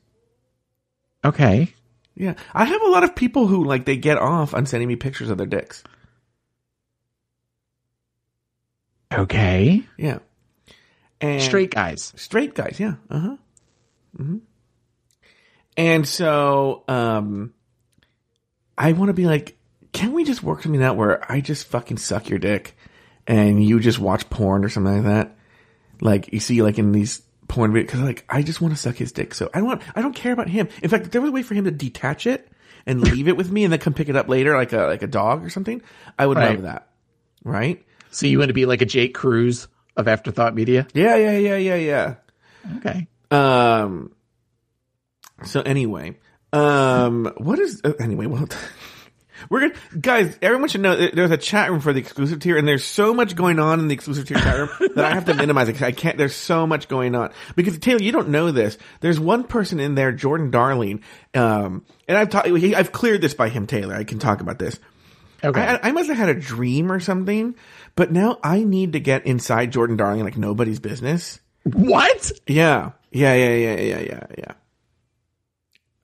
[1.24, 1.72] Okay.
[2.14, 2.34] Yeah.
[2.52, 5.30] I have a lot of people who like, they get off on sending me pictures
[5.30, 5.82] of their dicks.
[9.12, 9.82] Okay.
[9.96, 10.18] Yeah.
[11.20, 12.12] And Straight guys.
[12.16, 13.36] straight guys yeah uh-huh
[14.16, 14.38] hmm
[15.76, 17.54] and so um
[18.76, 19.56] i want to be like
[19.92, 22.76] can we just work something out where i just fucking suck your dick
[23.26, 25.36] and you just watch porn or something like that
[26.02, 28.96] like you see like in these porn videos because like i just want to suck
[28.96, 31.20] his dick so i don't want i don't care about him in fact if there
[31.20, 32.48] was a way for him to detach it
[32.86, 35.02] and leave it with me and then come pick it up later like a like
[35.02, 35.82] a dog or something
[36.18, 36.54] i would Right.
[36.54, 36.88] love that
[37.44, 40.86] right So you want to be like a Jake Cruz of Afterthought Media?
[40.94, 42.14] yeah yeah yeah yeah yeah
[42.78, 43.06] Okay.
[43.30, 44.12] Um.
[45.44, 46.16] So anyway,
[46.52, 48.24] um, what is uh, anyway?
[48.26, 48.48] Well,
[49.48, 50.38] we're gonna guys.
[50.42, 53.14] Everyone should know that there's a chat room for the exclusive tier, and there's so
[53.14, 55.80] much going on in the exclusive tier chat room that I have to minimize it.
[55.82, 56.18] I can't.
[56.18, 58.78] There's so much going on because Taylor, you don't know this.
[59.00, 61.02] There's one person in there, Jordan Darling.
[61.34, 62.48] Um, and I've talked.
[62.48, 63.94] I've cleared this by him, Taylor.
[63.94, 64.78] I can talk about this.
[65.42, 65.60] Okay.
[65.60, 67.54] I, I must have had a dream or something,
[67.96, 71.40] but now I need to get inside Jordan Darling like nobody's business.
[71.64, 72.32] what?
[72.46, 72.92] Yeah.
[73.10, 74.52] Yeah, yeah, yeah, yeah, yeah, yeah.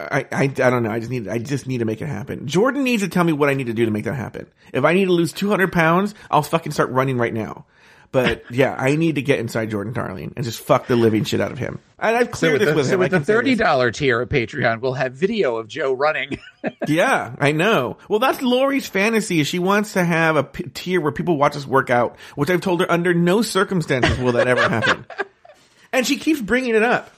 [0.01, 0.90] I, I, I don't know.
[0.90, 2.46] I just need, I just need to make it happen.
[2.46, 4.46] Jordan needs to tell me what I need to do to make that happen.
[4.72, 7.66] If I need to lose 200 pounds, I'll fucking start running right now.
[8.12, 11.40] But yeah, I need to get inside Jordan Darling and just fuck the living shit
[11.40, 11.78] out of him.
[11.98, 13.01] And I've So cleared with this the, with so him.
[13.01, 16.38] I with the thirty dollar tier of Patreon, we'll have video of Joe running.
[16.86, 17.96] Yeah, I know.
[18.09, 19.44] Well, that's Lori's fantasy.
[19.44, 22.61] She wants to have a p- tier where people watch us work out, which I've
[22.61, 25.07] told her under no circumstances will that ever happen.
[25.92, 27.11] and she keeps bringing it up.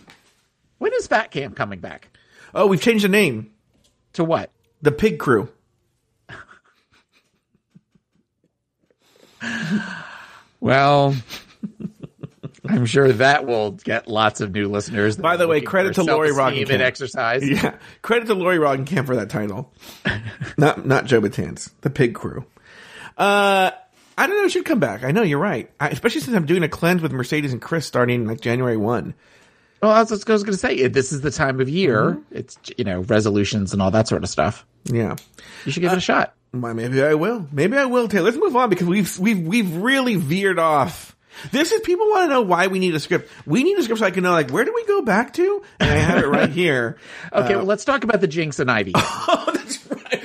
[0.79, 2.09] when is Fat Camp coming back?
[2.55, 3.51] Oh, we've changed the name.
[4.15, 4.51] To what?
[4.83, 5.49] The Pig Crew.
[10.61, 11.17] Well,
[12.65, 15.17] I'm sure that will get lots of new listeners.
[15.17, 16.79] By the way, credit to Lori Roggenkamp.
[16.79, 17.49] exercise.
[17.49, 19.73] Yeah, credit to Lori Roggenkamp for that title.
[20.57, 22.47] not not Joe Batanz, the Pig Crew.
[23.19, 23.73] Uh,
[24.17, 24.45] I don't know.
[24.45, 25.03] It should come back.
[25.03, 25.69] I know you're right.
[25.81, 29.15] I, especially since I'm doing a cleanse with Mercedes and Chris starting like January one.
[29.83, 32.13] Well, I was, I was going to say this is the time of year.
[32.13, 32.37] Mm-hmm.
[32.37, 34.65] It's you know resolutions and all that sort of stuff.
[34.85, 35.17] Yeah.
[35.65, 36.35] You should give it a shot.
[36.53, 37.49] Well, maybe I will.
[37.51, 38.09] Maybe I will.
[38.09, 38.27] Taylor.
[38.27, 41.17] Let's move on because we've we've we've really veered off.
[41.51, 43.31] This is people want to know why we need a script.
[43.47, 45.63] We need a script so I can know like where do we go back to,
[45.81, 46.99] and I have it right here.
[47.33, 48.93] Okay, well, let's talk about the Jinkx and Ivy.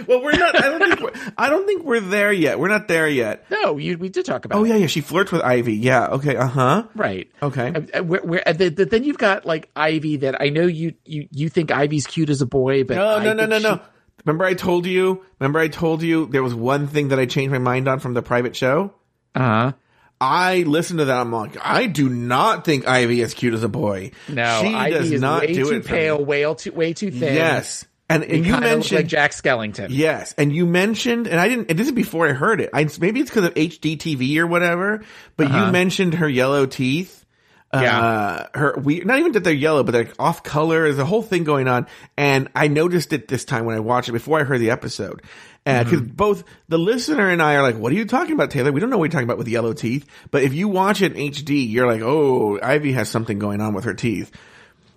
[0.08, 0.56] Well, we're not.
[0.56, 1.00] I don't think.
[1.02, 2.60] We're, I don't think we're there yet.
[2.60, 3.46] We're not there yet.
[3.52, 4.58] no, you, we did talk about.
[4.60, 4.70] Oh it.
[4.70, 4.88] yeah, yeah.
[4.88, 5.74] She flirts with Ivy.
[5.76, 6.08] Yeah.
[6.08, 6.36] Okay.
[6.36, 6.84] Uh huh.
[6.96, 7.30] Right.
[7.42, 7.68] Okay.
[7.94, 11.28] Uh, uh, uh, the, the, then you've got like Ivy that I know you you
[11.32, 13.82] you think Ivy's cute as a boy, but No, I no, no, no, she- no.
[14.26, 15.24] Remember I told you.
[15.40, 18.14] Remember I told you there was one thing that I changed my mind on from
[18.14, 18.94] the private show.
[19.36, 19.72] Uh-huh.
[20.20, 21.18] I listen to that.
[21.18, 24.12] I'm like, I do not think Ivy is cute as a boy.
[24.28, 25.86] No, she Ivy does is not way do too it.
[25.86, 27.36] pale, way too way too thin.
[27.36, 29.88] Yes, and, and You you kinda look mentioned like Jack Skellington.
[29.92, 31.70] Yes, and you mentioned, and I didn't.
[31.70, 32.70] And this is before I heard it.
[32.74, 35.04] I maybe it's because of HD TV or whatever.
[35.36, 37.26] But you mentioned her yellow teeth.
[37.70, 37.84] Uh-huh.
[37.84, 38.00] Yeah.
[38.00, 40.84] Uh, her we not even that they're yellow, but they're off color.
[40.84, 41.86] There's a whole thing going on,
[42.16, 45.22] and I noticed it this time when I watched it before I heard the episode.
[45.66, 46.14] Because Mm-hmm.
[46.16, 48.72] both the listener and I are like, "What are you talking about, Taylor?
[48.72, 51.12] We don't know what you're talking about with yellow teeth." But if you watch it
[51.14, 54.32] in HD, you're like, "Oh, Ivy has something going on with her teeth."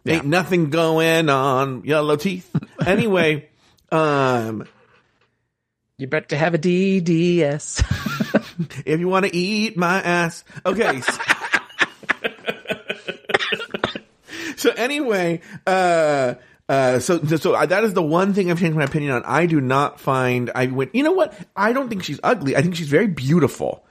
[0.07, 2.51] Ain't nothing going on, yellow teeth.
[2.87, 3.49] anyway,
[3.93, 4.65] um,
[5.99, 7.83] You better have a DDS.
[8.87, 10.45] if you want to eat my ass.
[10.65, 11.01] Okay.
[11.03, 11.13] so-
[14.57, 16.35] so anyway, uh,
[16.69, 19.23] uh, so, so I- that is the one thing I've changed my opinion on.
[19.25, 21.35] I do not find, I went, you know what?
[21.57, 22.57] I don't think she's ugly.
[22.57, 23.85] I think she's very beautiful,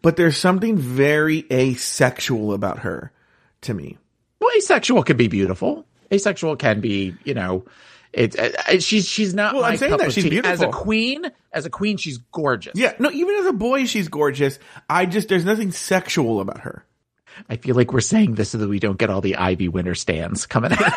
[0.00, 3.12] but there's something very asexual about her
[3.62, 3.98] to me.
[4.42, 5.86] Well, asexual can be beautiful.
[6.12, 7.64] Asexual can be, you know,
[8.12, 9.54] it's uh, she's she's not.
[9.54, 10.40] Well, I'm saying that she's tea.
[10.44, 12.74] As a queen, as a queen, she's gorgeous.
[12.76, 12.92] Yeah.
[12.98, 14.58] No, even as a boy, she's gorgeous.
[14.90, 16.84] I just, there's nothing sexual about her.
[17.48, 19.94] I feel like we're saying this so that we don't get all the Ivy winner
[19.94, 20.92] stands coming out.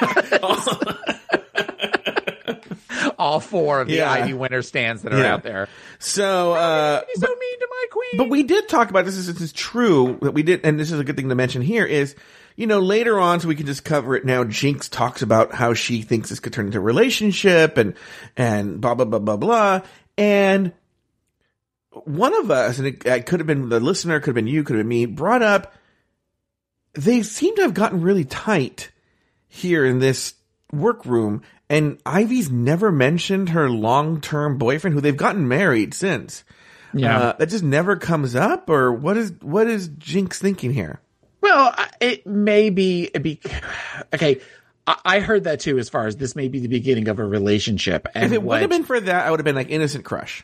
[3.17, 4.11] all four of the Yeah.
[4.11, 5.33] Ivy winner stands that are Yeah.
[5.35, 5.69] out there.
[5.99, 8.17] So, uh, so mean to my queen.
[8.17, 9.15] But we did talk about this.
[9.25, 11.85] This is true that we did, and this is a good thing to mention here.
[11.85, 12.15] Is
[12.55, 14.43] you know later on, so we can just cover it now.
[14.43, 17.95] Jinkx talks about how she thinks this could turn into a relationship, and
[18.37, 19.81] and blah blah blah blah blah.
[20.17, 20.73] And
[21.91, 24.63] one of us, and it, it could have been the listener, could have been you,
[24.63, 25.73] could have been me, brought up.
[26.93, 28.91] They seem to have gotten really tight
[29.47, 30.35] here in this
[30.71, 36.43] workroom, and Ivy's never mentioned her long term boyfriend, who they've gotten married since.
[36.93, 37.19] Yeah.
[37.19, 41.01] Uh, that just never comes up, or what is what is Jinkx thinking here?
[41.45, 43.39] Well, it may be, be
[44.13, 44.41] okay.
[44.87, 45.77] I, I heard that too.
[45.77, 48.61] As far as this may be the beginning of a relationship, and If it would
[48.61, 50.43] have been for that, I would have been like innocent crush.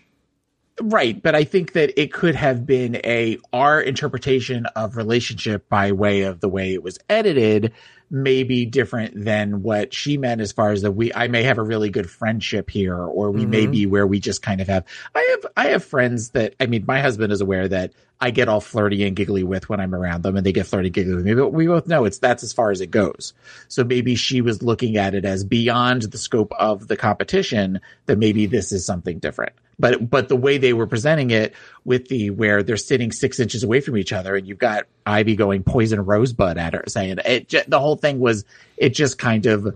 [0.79, 5.91] right, but I think that it could have been a our interpretation of relationship by
[5.91, 7.73] way of the way it was edited,
[8.11, 10.41] may be different than what she meant.
[10.41, 13.45] As far as that, we I may have a really good friendship here, or we
[13.45, 13.71] may mm-hmm.
[13.71, 14.85] be where we just kind of have.
[15.15, 18.49] I have I have friends that I mean, my husband is aware that I get
[18.49, 21.25] all flirty and giggly with when I'm around them, and they get flirty giggly with
[21.25, 21.33] me.
[21.33, 23.33] But we both know it's that's as far as it goes.
[23.69, 27.79] So maybe she was looking at it as beyond the scope of the competition.
[28.07, 29.53] That maybe this is something different.
[29.81, 31.53] But but the way they were presenting it
[31.83, 35.35] with the where they're sitting six inches away from each other, and you've got Ivy
[35.35, 37.49] going poison rosebud at her, saying it.
[37.49, 38.45] ju- The whole thing was
[38.77, 39.75] it just kind of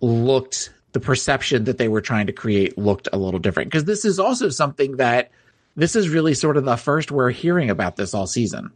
[0.00, 4.04] looked the perception that they were trying to create looked a little different because this
[4.04, 5.30] is also something that
[5.76, 8.70] this is really sort of the first we're hearing about this all season.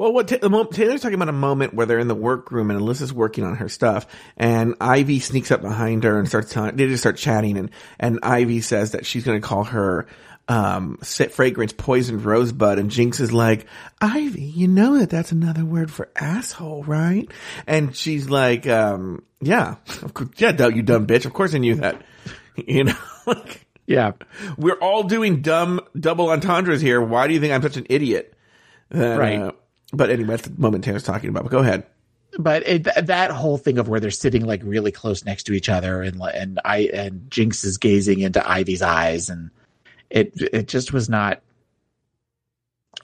[0.00, 2.70] Well, what Ta- the mo- Taylor's talking about a moment where they're in the workroom
[2.70, 6.74] and Alyssa's working on her stuff, and Ivy sneaks up behind her and starts telling.
[6.76, 10.06] They just start chatting, and and Ivy says that she's going to call her
[10.48, 13.66] um fragrance poisoned rosebud, and Jinkx is like,
[14.00, 17.30] Ivy, you know that that's another word for asshole, right?
[17.66, 21.26] And she's like, um, yeah, of course, yeah, you dumb bitch.
[21.26, 22.00] Of course I knew that.
[22.56, 22.96] You know,
[23.26, 24.12] like, Yeah.
[24.56, 27.02] we're all doing dumb double entendres here.
[27.02, 28.32] Why do you think I'm such an idiot?
[28.90, 29.40] That, Right.
[29.40, 29.52] uh,
[29.92, 31.44] but anyway, the moment Taylor's talking about.
[31.44, 31.86] But go ahead.
[32.38, 35.52] But it, th- that whole thing of where they're sitting like really close next to
[35.52, 39.50] each other and and I and Jinkx is gazing into Ivy's eyes and
[40.10, 41.42] it it just was not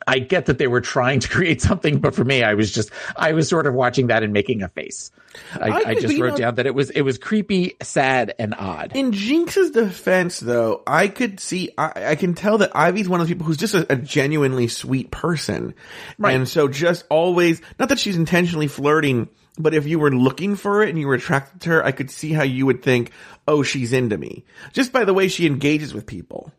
[0.06, 2.90] I get that they were trying to create something, but for me, I was just
[3.16, 5.10] I was sort of watching that and making a face.
[5.54, 8.54] I, I I, just wrote know- down that it was it was creepy, sad, and
[8.54, 8.92] odd.
[8.94, 13.26] In Jinkx's defense, though, I could see, I, I can tell that Ivy's one of
[13.26, 15.74] the people who's just a, a genuinely sweet person.
[16.18, 16.34] Right.
[16.34, 19.28] And so just always, not that she's intentionally flirting,
[19.58, 22.10] but if you were looking for it and you were attracted to her, I could
[22.10, 23.10] see how you would think,
[23.48, 24.44] oh, she's into me.
[24.72, 26.52] Just by the way she engages with people.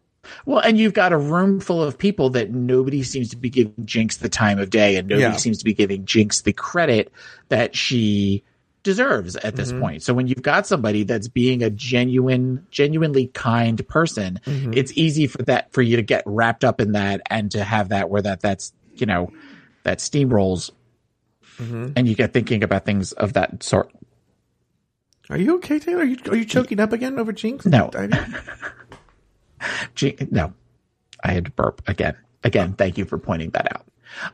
[0.46, 3.74] Well, and you've got a room full of people that nobody seems to be giving
[3.86, 5.38] Jinkx the time of day, and nobody Yeah.
[5.38, 7.12] seems to be giving Jinkx the credit
[7.50, 8.44] that she
[8.84, 9.82] deserves at this mm-hmm.
[9.82, 10.04] point.
[10.04, 14.74] So when you've got somebody that's being a genuine, genuinely kind person, mm-hmm.
[14.74, 17.90] it's easy for that for you to get wrapped up in that and to have
[17.90, 19.32] that where that that's you know
[19.84, 20.72] that steamrolls,
[21.58, 21.92] mm-hmm.
[21.96, 23.92] and you get thinking about things of that sort.
[25.30, 26.02] Are you okay, Taylor?
[26.02, 27.66] Are you, are you choking up again over Jinkx?
[27.66, 27.92] No.
[30.32, 30.54] No,
[31.24, 32.16] I had to burp again.
[32.44, 33.87] Again, thank you for pointing that out.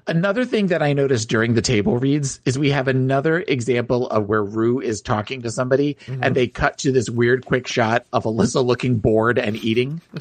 [0.07, 4.27] Another thing that I noticed during the table reads is we have another example of
[4.27, 6.33] where Ru is talking to somebody and mm-hmm.
[6.33, 10.01] they cut to this weird quick shot of Alyssa looking bored and eating.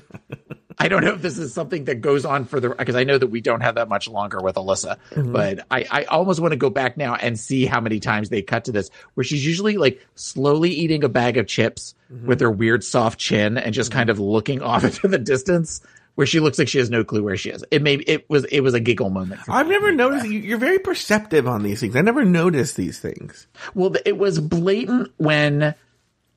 [0.79, 3.19] I don't know if this is something that goes on for the because I know
[3.19, 5.33] that we don't have that much longer with Alyssa, mm-hmm.
[5.33, 8.43] but I, I almost want to go back now and see how many times they
[8.43, 12.27] cut to this where she's usually like slowly eating a bag of chips mm-hmm.
[12.27, 15.83] with her weird soft chin and just kind of looking off into the distance
[16.15, 17.65] where she looks like she has no clue where she is.
[17.71, 19.41] It may it was it was a giggle moment.
[19.49, 20.27] I've never noticed.
[20.27, 21.97] You, you're very perceptive on these things.
[21.97, 23.47] I never noticed these things.
[23.75, 25.75] Well, it was blatant when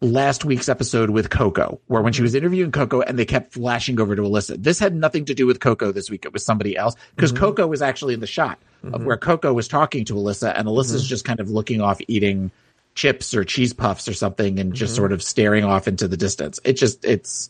[0.01, 3.99] last week's episode with Coco, where when she was interviewing Coco and they kept flashing
[3.99, 4.61] over to Alyssa.
[4.61, 6.26] This had nothing to do with Coco this week.
[6.26, 7.43] It was somebody else because mm-hmm.
[7.43, 9.05] Coco was actually in the shot of mm-hmm.
[9.05, 11.09] where Coco was talking to Alyssa and Alyssa's mm-hmm.
[11.09, 12.51] just kind of looking off eating
[12.93, 16.59] chips or cheese puffs or something and just sort of staring off into the distance.
[16.63, 17.49] It just, it's,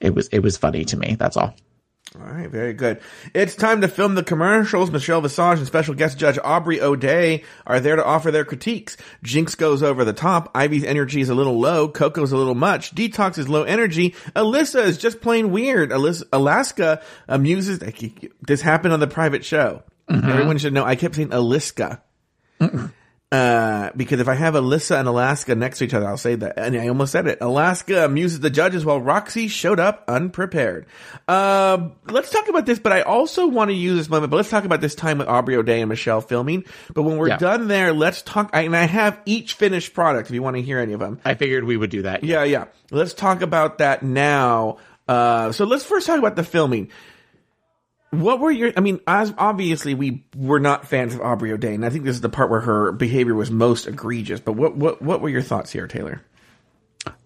[0.00, 1.16] it was, it was funny to me.
[1.18, 1.54] That's all.
[2.18, 3.00] All right, very good.
[3.34, 4.90] It's time to film the commercials.
[4.90, 8.96] Michelle Visage and special guest judge Aubrey O'Day are there to offer their critiques.
[9.24, 10.50] Jinkx goes over the top.
[10.52, 11.86] Ivy's energy is a little low.
[11.86, 12.96] Coco's a little much.
[12.96, 14.16] Detox is low energy.
[14.34, 15.90] Alyssa is just plain weird.
[15.90, 17.78] Alyssa, Alaska amuses.
[18.42, 19.84] This happened on the private show.
[20.10, 20.30] Mm-hmm.
[20.30, 20.84] Everyone should know.
[20.84, 22.02] I kept saying Aliska.
[23.32, 26.58] Uh, because if I have Alyssa and Alaska next to each other, I'll say that.
[26.58, 27.38] And I almost said it.
[27.40, 30.86] Alaska amuses the judges while Roxxxy showed up unprepared.
[31.28, 34.50] Um, let's talk about this, but I also want to use this moment, but let's
[34.50, 36.64] talk about this time with Aubrey O'Day and Michelle filming.
[36.92, 37.36] But when we're Yeah.
[37.36, 40.62] done there, let's talk, I, and I have each finished product if you want to
[40.62, 41.20] hear any of them.
[41.24, 42.24] I figured we would do that.
[42.24, 42.64] Yeah, yeah.
[42.90, 44.78] Let's talk about that now.
[45.06, 46.90] Uh, so let's first talk about the filming.
[48.10, 48.72] What were your?
[48.76, 52.16] I mean, as obviously we were not fans of Aubrey O'Day, and I think this
[52.16, 54.40] is the part where her behavior was most egregious.
[54.40, 56.22] But what what what were your thoughts here, Taylor?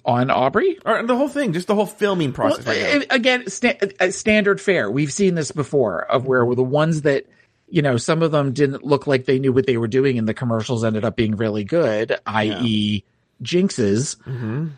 [0.04, 0.78] On Aubrey?
[0.84, 2.66] Or the whole thing, just the whole filming process.
[2.66, 3.14] Well, right now.
[3.14, 4.90] again, sta- uh, standard fare.
[4.90, 7.24] We've seen this before of where the ones that,
[7.68, 10.28] you know, some of them didn't look like they knew what they were doing and
[10.28, 13.02] the commercials ended up being really good, i.e.
[13.40, 14.16] Jinkx's.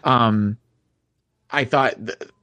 [0.04, 0.58] Um,
[1.50, 1.94] I thought,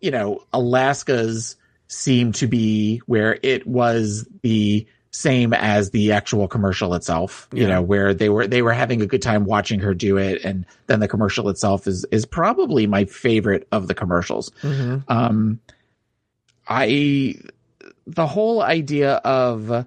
[0.02, 1.56] you know, Alaska's
[1.94, 7.68] seemed to be where it was the same as the actual commercial itself, you Yeah.
[7.76, 10.44] know, where they were, they were having a good time watching her do it.
[10.44, 14.52] And then the commercial itself is, is probably my favorite of the commercials.
[14.64, 15.60] Um,
[16.68, 17.36] I,
[18.08, 19.86] the whole idea of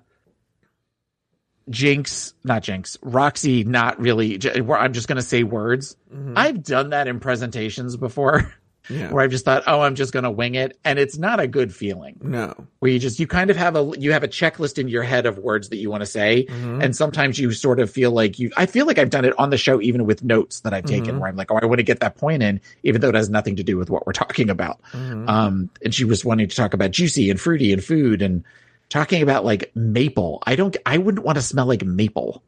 [1.71, 5.97] Jinkx, not Jinkx, Roxxxy, not really, I'm just going to say words.
[6.37, 8.55] I've done that in presentations before
[8.89, 9.11] Yeah.
[9.11, 10.79] where I've just thought, oh, I'm just going to wing it.
[10.85, 12.55] And it's not a good feeling No.
[12.79, 15.27] where you just, you kind of have a, you have a checklist in your head
[15.27, 16.47] of words that you want to say.
[16.49, 16.83] Mm-hmm.
[16.83, 19.51] And sometimes you sort of feel like you, I feel like I've done it on
[19.51, 21.19] the show, even with notes that I've taken mm-hmm.
[21.19, 23.29] where I'm like, oh, I want to get that point in, even though it has
[23.31, 24.81] nothing to do with what we're talking about.
[24.93, 25.29] Mm-hmm.
[25.29, 28.45] Um, and she was wanting to talk about juicy and fruity and food and
[28.89, 30.43] talking about like maple.
[30.47, 32.43] I don't, I wouldn't want to smell like maple.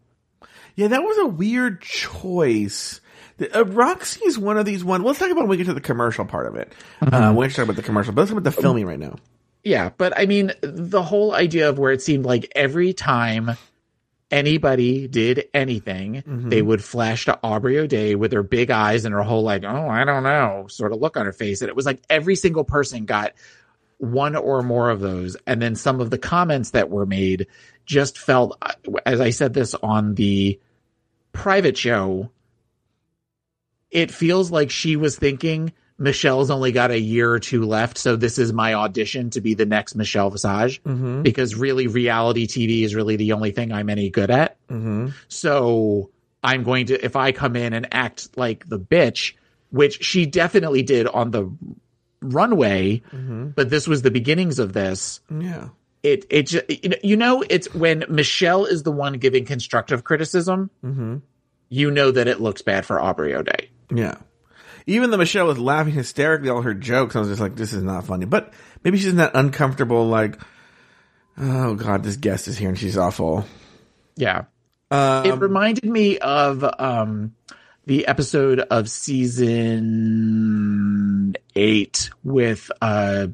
[0.76, 3.00] Yeah, that was a weird choice.
[3.40, 5.02] Uh, Roxxxy is one of these one.
[5.02, 6.72] Let's talk about when we get to the commercial part of it.
[7.00, 8.98] Uh, we're going to talk about the commercial, but let's talk about the filming right
[8.98, 9.16] now.
[9.62, 13.56] Yeah, but I mean, the whole idea of where it seemed like every time
[14.30, 19.22] anybody did anything, they would flash to Aubrey O'Day with her big eyes and her
[19.22, 21.60] whole like, oh, I don't know, sort of look on her face.
[21.60, 23.32] And it was like every single person got
[23.98, 25.36] one or more of those.
[25.46, 27.46] And then some of the comments that were made
[27.84, 28.62] just felt,
[29.04, 30.60] as I said this on the
[31.32, 32.30] private show,
[33.90, 38.14] it feels like she was thinking Michelle's only got a year or two left, so
[38.14, 40.80] this is my audition to be the next Michelle Visage.
[40.84, 41.22] Mm-hmm.
[41.22, 44.56] Because really, reality TV is really the only thing I'm any good at.
[44.68, 45.08] Mm-hmm.
[45.26, 46.10] So
[46.42, 49.34] I'm going to, if I come in and act like the bitch,
[49.70, 51.50] which she definitely did on the
[52.20, 53.02] runway,
[53.54, 55.20] but this was the beginnings of this.
[55.30, 55.68] Yeah.
[56.02, 60.04] It, it, ju- you know- you know, it's when Michelle is the one giving constructive
[60.04, 61.16] criticism, Mm-hmm.
[61.70, 63.70] you know that it looks bad for Aubrey O'Day.
[63.90, 64.16] Yeah.
[64.86, 67.72] Even though Michelle was laughing hysterically at all her jokes, I was just like, this
[67.72, 68.24] is not funny.
[68.24, 68.52] But
[68.84, 70.40] maybe she's not uncomfortable, like,
[71.36, 73.44] oh God, this guest is here and she's awful.
[74.16, 74.44] Yeah.
[74.90, 77.34] Um, it reminded me of um
[77.84, 78.88] the episode of
[80.08, 83.26] season eight with uh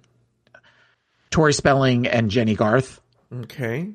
[1.30, 3.00] Tori Spelling and Jennie Garth.
[3.32, 3.90] okay.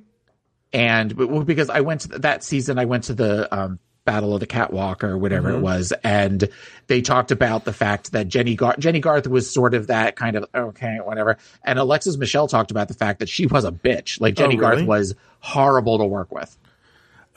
[0.71, 3.79] And because I went to that season, I went to the um
[4.09, 6.49] Battle of the Catwalk or whatever it was, and
[6.87, 10.35] they talked about the fact that Jennie Garth Jennie Garth was sort of that kind
[10.35, 11.37] of okay, whatever.
[11.63, 14.19] And Alexis Michelle talked about the fact that she was a bitch.
[14.19, 14.77] Like Jennie really?
[14.77, 16.57] Garth was horrible to work with.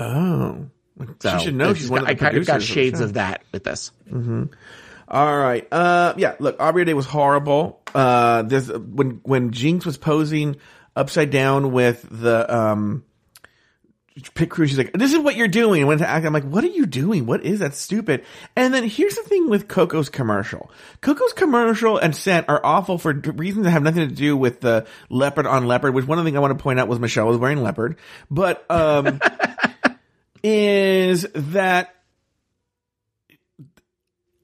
[0.00, 0.64] Oh.
[1.20, 3.00] So she should know she's one of the I kind of got producers of shades
[3.00, 3.92] of that with this.
[5.08, 5.68] All right.
[5.70, 6.36] Uh, yeah.
[6.38, 7.82] Look, Aubrey Day was horrible.
[7.94, 10.56] Uh, there's when when Jinkx was posing
[10.96, 13.04] upside down with the um,
[14.34, 14.66] pit crew.
[14.66, 16.26] She's like, "This is what you're doing." And went to act.
[16.26, 17.26] I'm like, "What are you doing?
[17.26, 18.24] What is that stupid?"
[18.56, 20.70] And then here's the thing with Coco's commercial.
[21.00, 24.86] Coco's commercial and scent are awful for reasons that have nothing to do with the
[25.08, 25.94] leopard on leopard.
[25.94, 27.96] Which one of the things I want to point out was Michelle was wearing leopard,
[28.30, 29.20] but um,
[30.42, 31.94] is that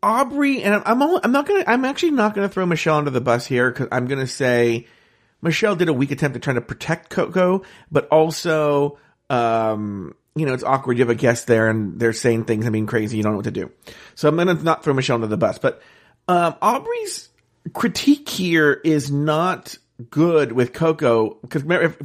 [0.02, 3.20] Aubrey and I'm I'm, I'm not gonna I'm actually not gonna throw Michelle under the
[3.20, 4.86] bus here because I'm gonna say
[5.42, 8.98] Michelle did a weak attempt at trying to protect Coco, but also
[9.30, 10.98] um you know it's awkward.
[10.98, 13.16] You have a guest there and they're saying things and being crazy.
[13.16, 13.70] You don't know what to do.
[14.14, 15.82] So I'm gonna not throw Michelle under the bus, but
[16.28, 17.28] um Aubrey's
[17.74, 19.76] critique here is not
[20.10, 21.64] good with Coco because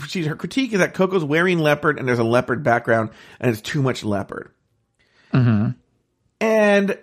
[0.09, 3.61] she's her critique is that Coco's wearing leopard and there's a leopard background and it's
[3.61, 4.51] too much leopard.
[6.41, 6.97] And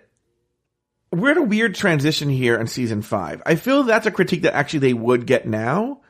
[1.12, 3.42] we're at a weird transition here in season five.
[3.46, 6.00] I feel that's a critique that actually they would get now,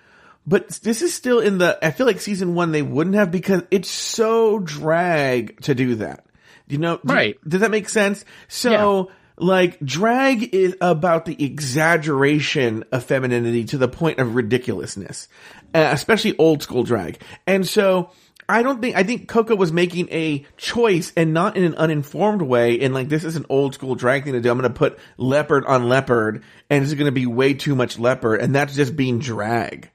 [0.46, 1.78] but this is still in the.
[1.84, 6.24] I feel like season one they wouldn't have because it's so drag to do that.
[6.68, 7.36] You know, do- Right.
[7.46, 8.24] Does that make sense?
[8.48, 9.10] So.
[9.42, 15.28] Like drag is about the exaggeration of femininity to the point of ridiculousness,
[15.74, 17.22] uh, especially old school drag.
[17.46, 18.10] And so
[18.50, 22.42] I don't think I think Coco was making a choice and not in an uninformed
[22.42, 22.80] way.
[22.80, 24.50] And like this is an old school drag thing to do.
[24.50, 27.98] I'm going to put leopard on leopard, and it's going to be way too much
[27.98, 29.90] leopard, and that's just being drag.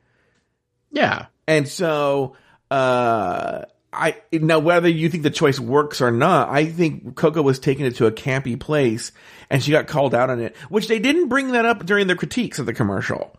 [0.95, 1.27] Yeah.
[1.45, 2.35] And so,
[2.71, 7.59] uh, I now whether you think the choice works or not, I think Coco was
[7.59, 9.11] taking it to a campy place,
[9.49, 12.15] and she got called out on it, which they didn't bring that up during the
[12.15, 13.37] critiques of the commercial.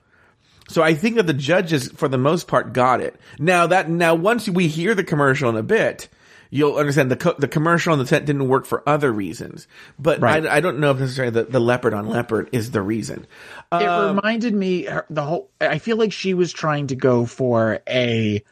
[0.69, 3.17] So I think that the judges, for the most part, got it.
[3.39, 6.09] Now that now once we hear the commercial in a bit,
[6.51, 9.67] you'll understand the co- the commercial and the set didn't work for other reasons.
[9.99, 10.47] But Right.
[10.47, 13.27] I, I don't know if necessarily the, the leopard on leopard is the reason.
[13.73, 15.51] It Um, reminded me the whole.
[15.61, 18.43] I feel like she was trying to go for a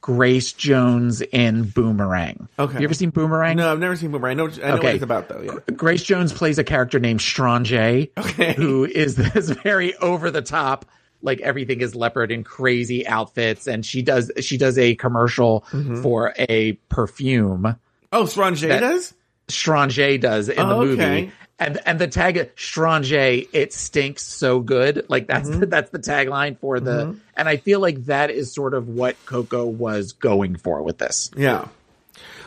[0.00, 2.48] Grace Jones in Boomerang.
[2.58, 2.78] Okay.
[2.78, 3.56] you ever seen Boomerang?
[3.56, 4.38] No, I've never seen Boomerang.
[4.38, 5.40] I know, I know what it's about though.
[5.42, 5.74] Yeah.
[5.74, 8.54] Grace Jones plays a character named Strange, Okay.
[8.54, 10.86] who is this very over the top,
[11.22, 16.02] like everything is leopard and crazy outfits, and she does she does a commercial Mm-hmm.
[16.02, 17.76] for a perfume.
[18.12, 19.14] Oh, Strange does.
[19.48, 21.02] Strange does in the Oh, movie.
[21.02, 21.30] okay.
[21.58, 25.06] And and the tag Strange, it stinks so good.
[25.08, 25.60] Like that's Mm-hmm.
[25.60, 27.16] the, that's the tagline for the.
[27.36, 31.30] And I feel like that is sort of what Coco was going for with this.
[31.36, 31.66] Yeah.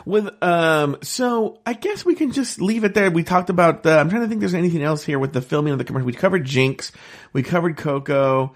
[0.04, 3.10] With um, so I guess we can just leave it there.
[3.10, 3.98] We talked about the.
[3.98, 4.40] I'm trying to think.
[4.40, 6.06] There's anything else here with the filming of the commercial.
[6.06, 6.90] We covered Jinkx.
[7.32, 8.54] We covered Coco.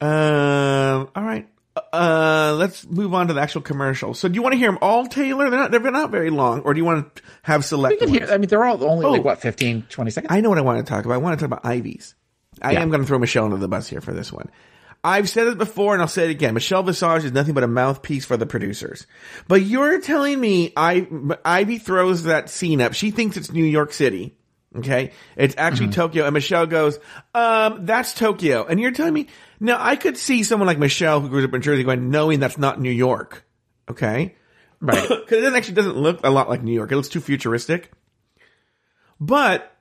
[0.00, 1.08] Um.
[1.14, 1.48] All right.
[1.92, 4.14] Uh, let's move on to the actual commercial.
[4.14, 5.50] So, do you want to hear them all, Taylor?
[5.50, 5.70] They're not.
[5.70, 6.60] They're not very long.
[6.62, 7.92] Or do you want to have select?
[7.94, 8.22] You can ones?
[8.24, 9.10] hear, I mean, they're all only Oh.
[9.12, 10.32] like what 15, 20 seconds.
[10.32, 11.14] I know what I want to talk about.
[11.14, 12.14] I want to talk about Ivy's.
[12.62, 12.80] I Yeah.
[12.82, 14.48] am going to throw Michelle under the bus here for this one.
[15.04, 16.54] I've said it before and I'll say it again.
[16.54, 19.06] Michelle Visage is nothing but a mouthpiece for the producers.
[19.46, 21.06] But you're telling me I,
[21.44, 22.94] Ivy throws that scene up.
[22.94, 24.34] She thinks it's New York City.
[24.74, 25.12] Okay.
[25.36, 26.24] It's actually Tokyo.
[26.24, 26.98] And Michelle goes,
[27.34, 28.66] um, that's Tokyo.
[28.66, 29.28] And you're telling me,
[29.60, 32.58] now I could see someone like Michelle who grew up in Jersey going, knowing that's
[32.58, 33.44] not New York.
[33.90, 34.34] Okay.
[34.80, 35.08] right.
[35.08, 36.90] Because it actually doesn't look a lot like New York.
[36.92, 37.90] It looks too futuristic.
[39.20, 39.72] But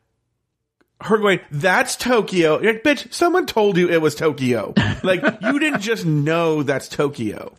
[1.01, 2.61] her going, that's Tokyo.
[2.61, 4.73] You're like, bitch, someone told you it was Tokyo.
[5.03, 7.53] like, you didn't just know that's Tokyo.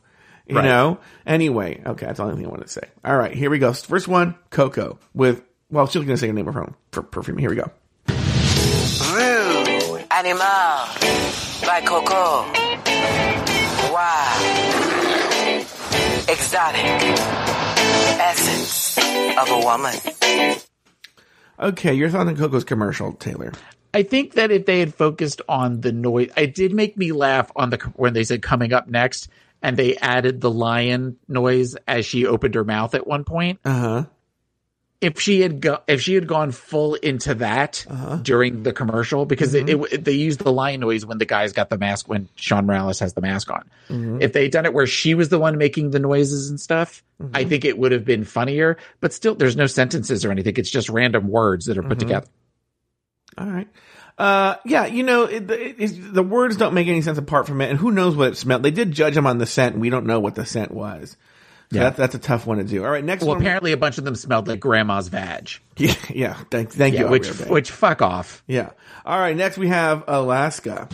[0.49, 0.65] You Right.
[0.65, 0.99] know?
[1.27, 2.89] Anyway, okay, that's the only thing I wanted to say.
[3.05, 3.73] All right, here we go.
[3.73, 7.03] First one, Coco with, well, she's going to say her name of her own per-
[7.03, 7.37] perfume.
[7.39, 7.71] Here we go.
[10.17, 10.89] Rude Animal
[11.67, 12.51] by Coco.
[13.93, 14.39] Wow.
[16.29, 16.85] Exotic.
[18.19, 18.99] Essence
[19.39, 19.95] of a woman.
[21.59, 23.53] Okay, your thought on Coco's commercial, Taylor.
[23.95, 27.51] I think that if they had focused on the noise, it did make me laugh
[27.57, 29.29] on the when they said coming up next,
[29.63, 33.59] and they added the lion noise as she opened her mouth at one point.
[33.65, 34.05] Uh huh.
[35.01, 38.17] If she had go, if she had gone full into that Uh-huh.
[38.23, 39.85] during the commercial, because Mm-hmm.
[39.85, 42.65] it, it, they used the lion noise when the guy's got the mask when Sean
[42.67, 43.69] Morales has the mask on.
[43.91, 44.23] Mm-hmm.
[44.23, 47.25] If they'd done it where she was the one making the noises and stuff, I
[47.43, 47.49] Mm-hmm.
[47.51, 48.79] think it would have been funnier.
[49.01, 50.55] But still, there's no sentences or anything.
[50.57, 51.89] It's just random words that are Mm-hmm.
[51.91, 52.27] put together.
[53.39, 53.69] All right.
[54.19, 57.69] Uh, yeah, you know, it, it, the words don't make any sense apart from it,
[57.69, 58.63] and who knows what it smelled.
[58.63, 61.19] They did judge him on the scent, and we don't know what the scent was.
[61.73, 61.85] So Yeah.
[61.85, 62.85] that, that's a tough one to do.
[62.85, 63.41] All right, next Well, one.
[63.43, 65.51] apparently a bunch of them smelled like grandma's vag.
[65.79, 66.35] Yeah, yeah.
[66.51, 67.09] Thank, thank Yeah, you.
[67.09, 67.47] which Aubrey.
[67.51, 68.43] which fuck off.
[68.47, 68.71] yeah.
[69.05, 70.89] All right, next we have Alaska.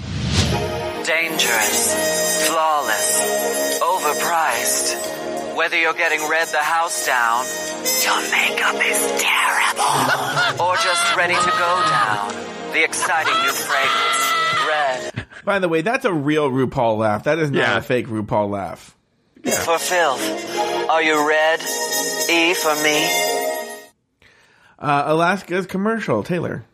[1.05, 2.49] Dangerous.
[2.49, 3.79] Flawless.
[3.81, 5.57] Overpriced.
[5.57, 7.45] Whether you're getting Red the house down,
[8.03, 12.29] your makeup is terrible, or just ready to go down,
[12.73, 15.27] the exciting new fragrance, Red.
[15.45, 17.25] By the way, that's a real RuPaul laugh.
[17.25, 17.77] That is not Yeah.
[17.79, 18.97] a fake RuPaul laugh.
[19.45, 20.89] For filth.
[20.91, 21.61] Are you red?
[22.31, 23.29] E for me?
[24.79, 26.65] Uh, Alaska's commercial, Taylor.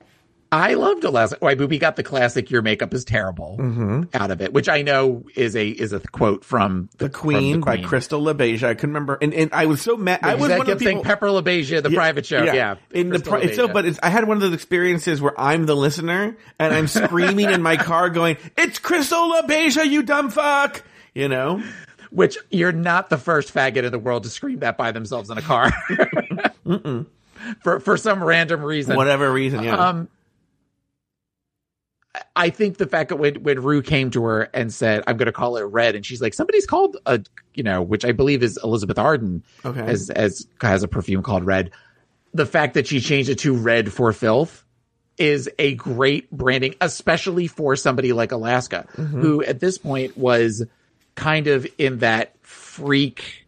[0.50, 1.36] I loved Alaska.
[1.40, 3.58] White Booby got the classic "Your makeup is terrible"
[4.14, 7.60] out of it, which I know is a is a quote from The from Queen
[7.60, 8.62] The by Crystal LaBeija.
[8.66, 10.20] I couldn't remember, and, and I was so mad.
[10.22, 11.04] I was that one of the kept saying people.
[11.04, 12.44] Pepper LaBeija, the private show.
[12.44, 15.38] Yeah, In the Crystal pri- so, but it's, I had one of those experiences where
[15.38, 20.30] I'm the listener and I'm screaming in my car, going, "It's Crystal LaBeija, you dumb
[20.30, 20.82] fuck!"
[21.14, 21.62] You know.
[22.10, 25.38] Which you're not the first faggot in the world to scream that by themselves in
[25.38, 25.70] a car
[27.62, 28.96] for for some random reason.
[28.96, 29.62] whatever reason.
[29.62, 29.76] Yeah.
[29.76, 30.08] Um,
[32.34, 35.26] I think the fact that when when Ru came to her and said, "I'm going
[35.26, 37.20] to call it red," and she's like, "Somebody's called a,
[37.54, 39.80] you know," which I believe is Elizabeth Arden, Okay.
[39.80, 41.70] as as has a perfume called red.
[42.34, 44.64] The fact that she changed it to red for filth
[45.16, 50.64] is a great branding, especially for somebody like Alaska, who at this point was
[51.18, 53.44] kind of in that freak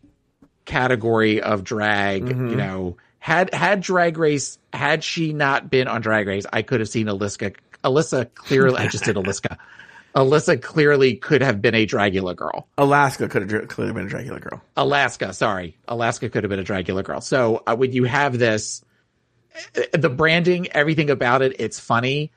[0.65, 6.27] category of drag, you know, had had drag race had she not been on drag
[6.27, 7.55] race, I could have seen Alyssa
[7.85, 9.57] Alyssa clearly I just did Alyssa.
[10.17, 12.67] Alyssa clearly could have been a Dragula girl.
[12.77, 14.61] Alaska could have clearly been a Dragula girl.
[14.77, 15.79] Alaska, sorry.
[15.87, 17.21] Alaska could have been a Dragula girl.
[17.21, 18.85] So uh, when you have this,
[19.77, 22.33] uh, the branding, everything about it, it's funny.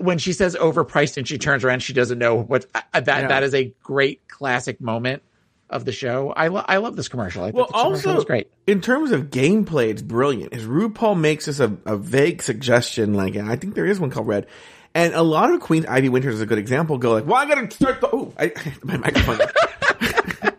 [0.00, 3.06] When she says overpriced and she turns around, she doesn't know what uh, that.
[3.06, 3.28] Yeah.
[3.28, 5.22] That is a great classic moment
[5.70, 6.32] of the show.
[6.36, 7.42] I lo- I love this commercial.
[7.42, 8.50] I think Well, also great.
[8.66, 10.52] in terms of gameplay, it's brilliant.
[10.52, 14.26] Is RuPaul makes us a, a vague suggestion, like I think there is one called
[14.26, 14.46] Red,
[14.94, 16.98] and a lot of Queens Ivy Winters is a good example.
[16.98, 18.08] Go like, well, I got to start the.
[18.12, 19.38] Oh, I, my microphone.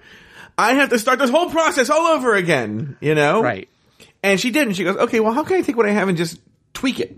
[0.57, 2.97] I have to start this whole process all over again.
[2.99, 3.69] You know, Right,
[4.23, 6.07] And she did, and she goes, okay, well, how can I take what I have
[6.09, 6.39] and just
[6.73, 7.15] tweak it?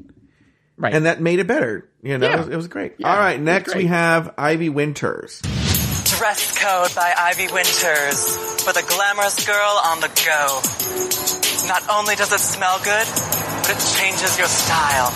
[0.80, 0.94] Right.
[0.94, 1.88] And that made it better.
[2.02, 2.34] You know, Yeah.
[2.34, 2.94] it, was, it was great.
[2.98, 5.42] Yeah, all right, next we have Ivy Winters.
[6.18, 11.68] Dress code by Ivy Winters for the glamorous girl on the go.
[11.68, 13.06] Not only does it smell good,
[13.62, 15.12] but it changes your style.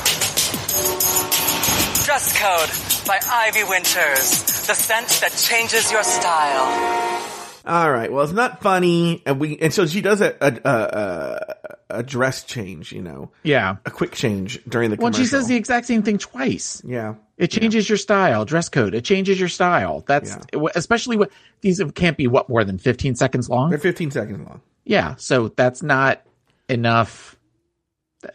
[2.05, 7.19] Dress code by Ivy Winters, the scent that changes your style.
[7.65, 8.11] All right.
[8.11, 12.43] Well, it's not funny, and we and so she does a a, a, a dress
[12.43, 12.91] change.
[12.91, 13.77] You know, yeah.
[13.85, 14.97] a quick change during the.
[14.97, 18.45] When she says the exact same thing twice, yeah, it changes your style.
[18.45, 20.03] Dress code, it changes your style.
[20.05, 20.37] That's
[20.75, 21.31] especially what
[21.61, 23.69] these can't be what more than fifteen seconds long.
[23.69, 24.61] they're 15 seconds long.
[24.85, 26.21] Yeah, so that's not
[26.67, 27.37] enough.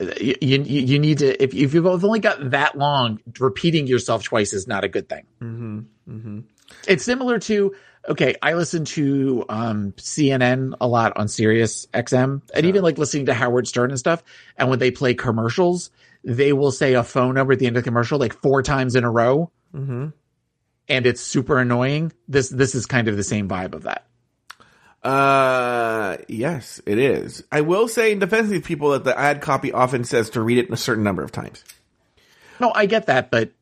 [0.00, 4.52] You, you, you need to, if, if you've only got that long, repeating yourself twice
[4.52, 5.24] is not a good thing.
[5.40, 5.78] Mm-hmm.
[6.08, 6.40] Mm-hmm.
[6.86, 7.74] It's similar to,
[8.08, 13.26] okay, I listen to um, CNN a lot on Sirius XM and even like listening
[13.26, 14.22] to Howard Stern and stuff.
[14.56, 15.90] And when they play commercials,
[16.24, 18.96] they will say a phone number at the end of the commercial like four times
[18.96, 19.50] in a row.
[19.74, 20.08] Mm-hmm.
[20.88, 22.12] And it's super annoying.
[22.26, 24.06] This, this is kind of the same vibe of that.
[25.02, 27.44] Uh, yes, it is.
[27.52, 30.40] I will say in defense of these people that the ad copy often says to
[30.40, 31.62] read it a certain number of times.
[32.58, 33.52] No, I get that, but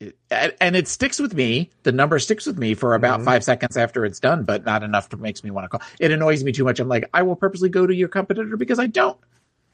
[0.00, 1.70] I and and it sticks with me.
[1.82, 3.26] The number sticks with me for about mm-hmm.
[3.26, 5.86] five seconds after it's done, but not enough to makes me want to call.
[6.00, 6.80] It annoys me too much.
[6.80, 9.18] I'm like, I will purposely go to your competitor because I don't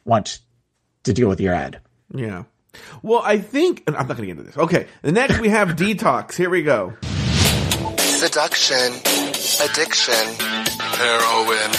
[0.05, 0.41] want
[1.05, 1.81] to deal with your ad.
[2.15, 2.45] Yeah.
[3.03, 4.57] Well, I think I'm not going to get into this.
[4.57, 4.87] Okay.
[5.03, 6.37] The next we have detox.
[6.37, 6.95] Here we go.
[7.99, 8.93] Seduction,
[9.65, 10.15] addiction,
[10.79, 11.73] heroin,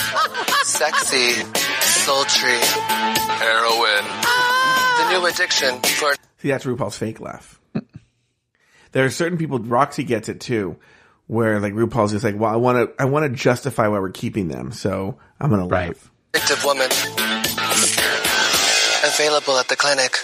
[0.64, 1.44] sexy,
[1.82, 2.58] sultry,
[3.38, 4.04] heroin.
[4.98, 7.61] The new addiction for See, that's RuPaul's fake laugh.
[8.92, 9.60] There are certain people.
[9.60, 10.78] Roxxxy gets it too,
[11.28, 14.10] where like RuPaul's just like, well, I want to, I want to justify why we're
[14.12, 15.89] keeping them, so I'm going to Right.
[15.89, 16.12] laugh.
[16.34, 16.89] addictive woman.
[19.04, 20.18] Available at the clinic.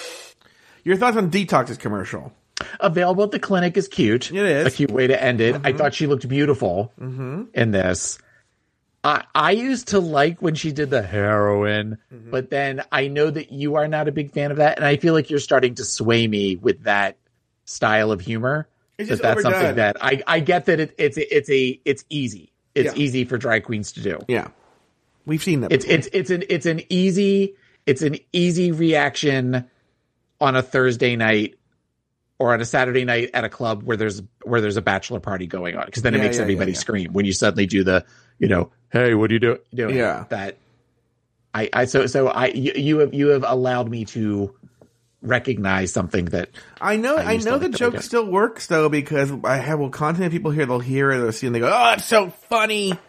[0.84, 2.32] Your thoughts on Detox's commercial?
[2.80, 4.32] Available at the clinic is cute.
[4.32, 4.68] It is.
[4.68, 5.56] a cute way to end it.
[5.56, 5.78] I mm-hmm.
[5.78, 7.44] thought she looked beautiful mm-hmm.
[7.54, 8.20] in this.
[9.04, 12.32] I I used to like when she did the heroin, mm-hmm.
[12.32, 14.98] but then I know that you are not a big fan of that, and I
[14.98, 17.18] feel like you're starting to sway me with that
[17.68, 18.68] style of humor.
[18.98, 19.52] It's That that's overdone.
[19.54, 22.52] something that I I get that it, it's it's a it's easy.
[22.74, 23.04] It's Yeah.
[23.04, 24.20] easy for drag queens to do.
[24.28, 24.48] Yeah,
[25.28, 25.72] we've seen that.
[25.72, 27.54] It's it's it's an it's an easy
[27.86, 29.66] it's an easy reaction
[30.42, 31.56] on a Thursday night
[32.40, 35.46] or on a Saturday night at a club where there's where there's a bachelor party
[35.48, 36.80] going on because then it makes yeah, everybody yeah, yeah.
[36.82, 38.04] scream when you suddenly do the
[38.40, 40.26] you know hey what do you do doing Yeah.
[40.30, 40.58] that
[41.54, 44.54] I I so so I you, you have you have allowed me to
[45.28, 46.50] recognize something that
[46.82, 50.32] I know, I, to know the joke still works though because I have well content
[50.32, 53.00] people hear they'll hear it they'll see and they go, oh, it's so funny, ha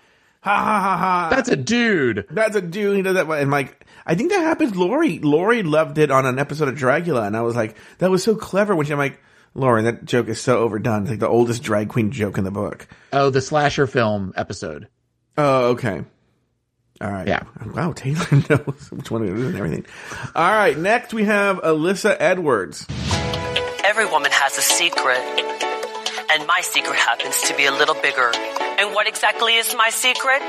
[0.40, 1.28] ha ha ha.
[1.31, 2.97] that's a dude That's a dude.
[2.97, 3.28] He does that.
[3.28, 4.77] And like, I think that happens.
[4.77, 8.23] Lori, Lori loved it on an episode of Dragula, and I was like, that was
[8.23, 8.74] so clever.
[8.74, 9.20] When she, I'm like,
[9.55, 11.03] Lauren, that joke is so overdone.
[11.03, 12.86] It's like the oldest drag queen joke in the book.
[13.12, 14.89] Oh, the slasher film episode.
[15.36, 16.05] Oh, okay.
[17.00, 17.28] All right.
[17.28, 17.44] Yeah.
[17.74, 19.86] Wow, Taylor knows which one it is and everything.
[20.34, 20.76] All right.
[20.76, 22.86] Next, we have Alyssa Edwards.
[23.84, 25.20] Every woman has a secret.
[26.30, 28.32] And my secret happens to be a little bigger.
[28.34, 30.40] And what exactly is my secret?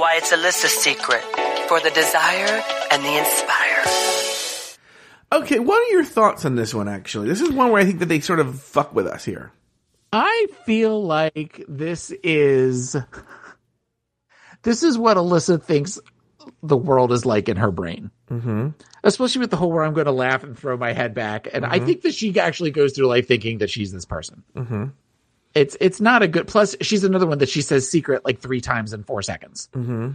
[0.00, 1.22] Why, it's Alyssa's secret
[1.68, 3.86] for the desired and the inspired.
[5.32, 6.88] Okay, what are your thoughts on this one?
[6.88, 9.52] Actually, this is one where I think that they sort of fuck with us here.
[10.12, 12.96] I feel like this is
[14.62, 15.98] this is what Alyssa thinks
[16.62, 18.10] the world is like in her brain.
[18.30, 18.68] Mm-hmm.
[19.02, 21.64] Especially with the whole where I'm going to laugh and throw my head back, and
[21.64, 24.42] I think that she actually goes through life thinking that she's this person.
[24.54, 24.84] Mm-hmm.
[25.54, 26.46] It's it's not a good.
[26.46, 29.68] Plus, she's another one that she says secret like three times in four seconds.
[29.72, 30.10] Mm-hmm.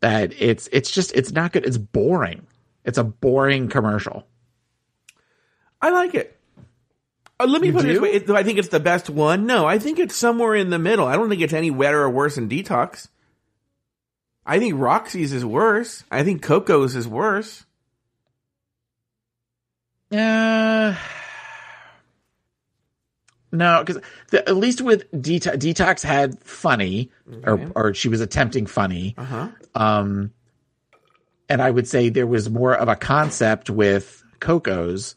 [0.00, 1.64] That it's it's just it's not good.
[1.64, 2.46] It's boring.
[2.84, 4.26] It's a boring commercial.
[5.80, 6.38] I like it.
[7.40, 9.46] Uh, let me You put it this way: it, I think it's the best one?
[9.46, 11.06] No, I think it's somewhere in the middle.
[11.06, 13.08] I don't think it's any better or worse than Detox.
[14.48, 16.04] I think Roxxxy's is worse.
[16.10, 17.66] I think Coco's is worse.
[20.10, 20.96] Uh,
[23.52, 24.02] no, because
[24.32, 27.10] at least with Detox, Detox had funny,
[27.44, 29.14] or or she was attempting funny.
[29.18, 29.48] Uh huh.
[29.74, 30.32] Um,
[31.50, 35.14] and I would say there was more of a concept with Coco's,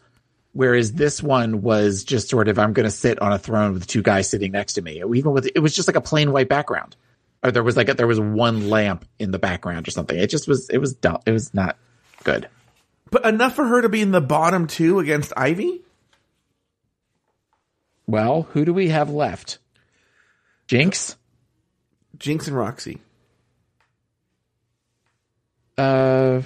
[0.51, 3.87] whereas this one was just sort of I'm going to sit on a throne with
[3.87, 5.01] two guys sitting next to me.
[5.15, 6.97] Even with it was just like a plain white background,
[7.43, 10.17] or there was like a, there was one lamp in the background or something.
[10.17, 11.19] It just was it was dumb.
[11.25, 11.77] It was not
[12.23, 12.47] good.
[13.09, 15.81] But enough for her to be in the bottom two against Ivy.
[18.07, 19.59] Well, who do we have left?
[20.67, 21.15] Jinkx.
[22.17, 22.99] Jinkx and Roxxxy.
[25.77, 26.41] Uh,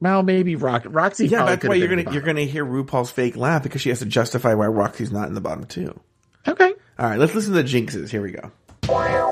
[0.00, 1.30] well, maybe Rock Roxxxy.
[1.30, 4.06] Yeah, that's why you're gonna you're gonna hear RuPaul's fake laugh because she has to
[4.06, 5.98] justify why Roxxxy's not in the bottom two.
[6.46, 6.72] Okay.
[6.98, 8.10] All right, let's listen to the Jinkx's.
[8.10, 9.23] Here we go.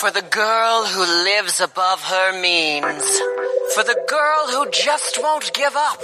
[0.00, 3.18] For the girl who lives above her means.
[3.74, 6.02] For the girl who just won't give up.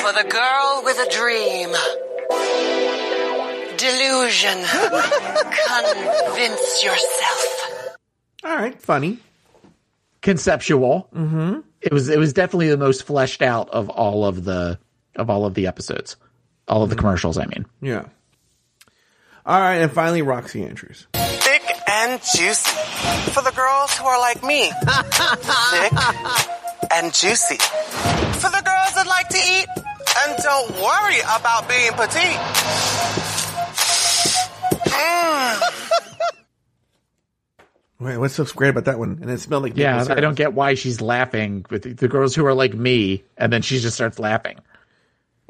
[0.00, 1.70] For the girl with a dream.
[3.78, 4.58] Delusion.
[6.26, 7.96] Convince yourself.
[8.44, 9.18] All right, funny.
[10.20, 11.08] Conceptual.
[11.14, 11.60] Mm-hmm.
[11.80, 12.08] It was.
[12.10, 14.78] It was definitely the most fleshed out of all of the
[15.16, 16.16] of all of the episodes,
[16.68, 17.38] all of the commercials.
[17.38, 18.04] I mean, Yeah.
[19.46, 21.06] All right, and finally Roxxxy Andrews.
[22.00, 22.70] Thick and juicy.
[23.32, 24.70] For the girls who are like me.
[25.70, 25.92] Thick
[26.92, 27.58] and juicy.
[28.38, 29.66] For the girls that like to eat
[30.18, 32.40] and don't worry about being petite.
[34.86, 35.60] Mm.
[38.00, 39.18] Wait, what's so great about that one?
[39.20, 40.16] And it smelled like yeah, syrup.
[40.16, 43.52] I don't get why she's laughing with the, the girls who are like me, and
[43.52, 44.58] then she just starts laughing.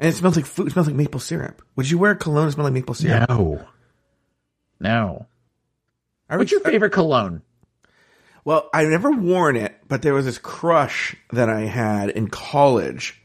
[0.01, 0.67] And it smells like food.
[0.67, 1.61] It smells like maple syrup.
[1.77, 3.29] Would you wear cologne that smelled like maple syrup?
[3.29, 3.65] No,
[4.81, 5.27] no.
[6.31, 7.41] I What's your favorite cologne?
[8.43, 13.21] Well, I never worn it, but there was this crush that I had in college,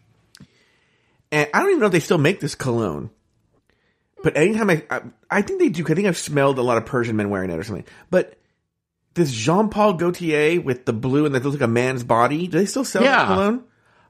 [1.32, 3.08] and I don't even know if they still make this cologne.
[4.22, 5.00] But anytime I, I,
[5.30, 5.84] I think they do.
[5.88, 7.84] I think I've smelled a lot of Persian men wearing it or something.
[8.10, 8.36] But
[9.14, 12.48] this Jean Paul Gaultier with the blue and that looks like a man's body.
[12.48, 13.16] Do they still sell Yeah.
[13.16, 13.64] that cologne?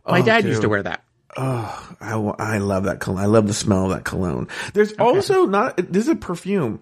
[0.07, 1.05] My Oh, dad used to wear that.
[1.37, 3.23] I, I love that cologne.
[3.23, 4.49] I love the smell of that cologne.
[4.73, 5.77] There's also not.
[5.77, 6.81] This is a perfume.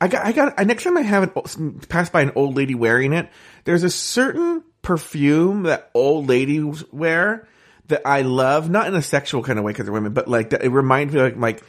[0.00, 0.24] I got.
[0.26, 0.66] I got.
[0.66, 3.28] Next time I have an pass by an old lady wearing it,
[3.64, 7.48] there's a certain perfume that old ladies wear
[7.88, 8.70] that I love.
[8.70, 10.62] Not in a sexual kind of way because they're women, but like that.
[10.62, 11.62] It reminds me of like like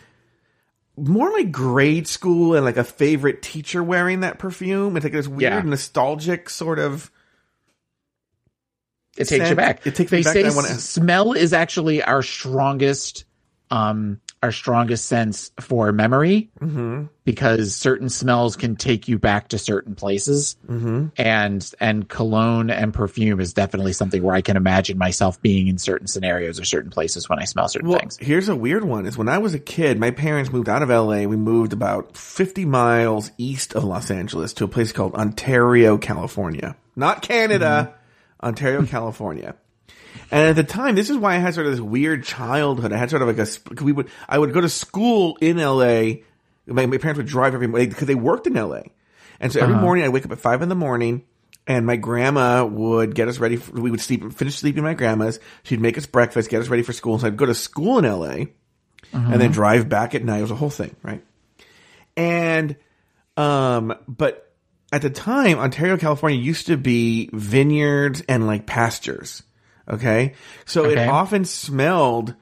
[0.96, 4.96] more like grade school and like a favorite teacher wearing that perfume.
[4.98, 5.62] It's like this weird Yeah.
[5.62, 7.10] nostalgic sort of.
[9.18, 9.86] It takes you back.
[9.88, 13.26] It takes they me back say I wanna- smell is actually our strongest,
[13.72, 17.06] um, our strongest sense for memory Mm-hmm.
[17.26, 20.56] because certain smells can take you back to certain places.
[20.68, 21.08] Mm-hmm.
[21.18, 25.78] And, and cologne and perfume is definitely something where I can imagine myself being in
[25.78, 28.18] certain scenarios or certain places when I smell certain Well, things.
[28.22, 30.90] here's a weird one: is when I was a kid, my parents moved out of
[30.90, 31.24] LA.
[31.24, 36.78] We moved about 50 miles east of Los Angeles to a place called Ontario, California,
[36.96, 37.94] not Canada,
[38.42, 39.56] Ontario, California.
[40.32, 42.94] And at the time, this is why I had sort of this weird childhood.
[42.94, 46.22] I had sort of like a we would I would go to school in LA.
[46.68, 48.82] My, my parents would drive every morning because they worked in LA,
[49.40, 51.24] and so every morning I'd wake up at five in the morning.
[51.68, 53.58] And my grandma would get us ready.
[53.58, 55.40] For, we would sleep, finish sleeping at my grandma's.
[55.62, 57.20] She'd make us breakfast, get us ready for school.
[57.20, 58.46] So I'd go to school in LA,
[59.14, 60.40] and then drive back at night.
[60.40, 61.24] It was a whole thing, right?
[62.18, 62.76] And,
[63.38, 64.52] um, but
[64.92, 69.44] at the time, Ontario, California used to be vineyards and like pastures.
[69.90, 70.34] Okay.
[70.66, 71.04] So Okay.
[71.04, 72.36] it often smelled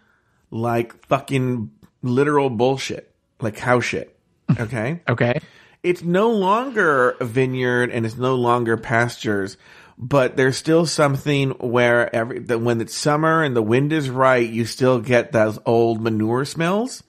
[0.52, 1.72] like fucking
[2.02, 4.18] literal bullshit, like cow shit.
[4.60, 5.02] Okay.
[5.10, 5.40] Okay.
[5.84, 9.58] it's no longer a vineyard and it's no longer pastures,
[9.98, 14.66] but there's still something where every when it's summer and the wind is right, you
[14.66, 17.04] still get those old manure smells.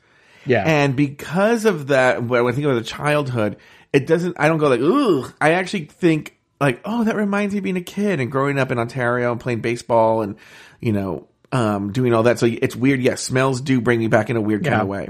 [0.46, 0.64] Yeah.
[0.66, 3.56] And because of that, when I think of the childhood,
[3.92, 4.36] it doesn't.
[4.38, 5.26] I don't go like, ooh.
[5.40, 8.70] I actually think like, oh, that reminds me of being a kid and growing up
[8.70, 10.36] in Ontario and playing baseball and
[10.80, 12.38] you know um, doing all that.
[12.38, 13.00] So it's weird.
[13.00, 15.08] Yes, smells do bring you back in a weird kind of way.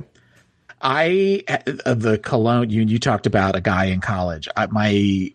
[0.81, 4.49] I uh, the cologne you you talked about a guy in college.
[4.57, 5.33] I, my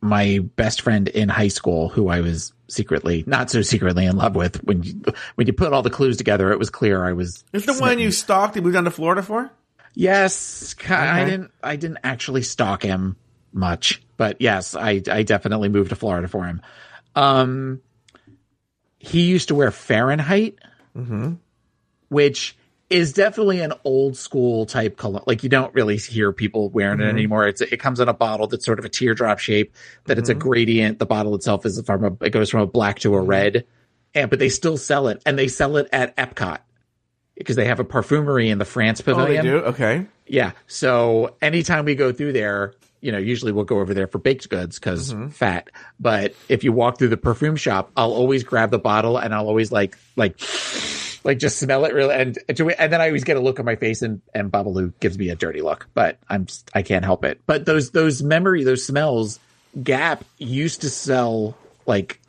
[0.00, 4.34] my best friend in high school, who I was secretly not so secretly in love
[4.34, 5.02] with, when you
[5.34, 7.44] when you put all the clues together, it was clear I was.
[7.52, 9.50] It's the one you stalked and moved down to Florida for.
[9.92, 11.50] Yes, ki- I didn't.
[11.62, 13.16] I didn't actually stalk him
[13.52, 16.62] much, but yes, I I definitely moved to Florida for him.
[17.14, 17.80] Um,
[18.98, 20.58] he used to wear Fahrenheit,
[20.96, 21.34] mm-hmm.
[22.08, 22.56] which
[22.90, 25.22] is definitely an old school type cologne.
[25.26, 27.16] Like you don't really hear people wearing it mm-hmm.
[27.16, 27.46] anymore.
[27.46, 29.74] It's it comes in a bottle that's sort of a teardrop shape.
[30.04, 30.40] That it's a mm-hmm.
[30.40, 30.98] gradient.
[30.98, 33.64] The bottle itself is from a it goes from a black to a red,
[34.14, 36.58] and but they still sell it, and they sell it at Epcot
[37.36, 39.44] because they have a perfumery in the France Oh, they pavilion.
[39.44, 39.56] do.
[39.56, 40.06] Okay.
[40.26, 40.52] Yeah.
[40.66, 44.48] So anytime we go through there, you know, usually we'll go over there for baked
[44.48, 45.70] goods because fat.
[45.98, 49.46] But if you walk through the perfume shop, I'll always grab the bottle and I'll
[49.46, 50.38] always like, like,
[51.24, 52.14] like just smell it really.
[52.14, 55.18] And, and then I always get a look on my face and, and Babalu gives
[55.18, 57.40] me a dirty look, but I'm, just, I can't help it.
[57.46, 59.38] But those, those memory, those smells,
[59.82, 61.56] Gap used to sell
[61.86, 62.20] like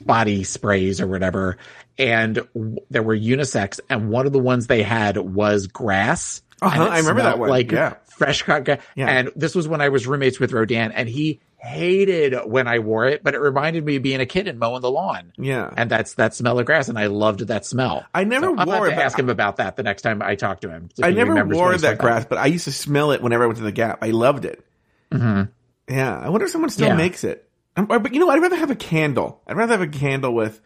[0.00, 1.58] body sprays or whatever.
[1.98, 6.42] And w- there were unisex, and one of the ones they had was grass.
[6.60, 7.94] Uh-huh, I remember that one, Like yeah.
[8.18, 8.80] Fresh cut grass.
[8.94, 9.08] Yeah.
[9.08, 13.06] And this was when I was roommates with Rodan, and he hated when I wore
[13.06, 15.32] it, but it reminded me of being a kid and mowing the lawn.
[15.36, 15.70] Yeah.
[15.76, 18.04] And that's that smell of grass, and I loved that smell.
[18.14, 20.34] I never So I'm wore to but ask him about that the next time I
[20.36, 20.88] talk to him.
[21.02, 23.64] I never wore that grass, but I used to smell it whenever I went to
[23.64, 23.98] the Gap.
[24.02, 24.64] I loved it.
[25.12, 25.48] Mhm.
[25.88, 26.96] Yeah, I wonder if someone still Yeah.
[26.96, 27.48] makes it.
[27.76, 28.28] Um, or- But you know.
[28.30, 29.40] I'd rather have a candle.
[29.46, 30.60] I'd rather have a candle with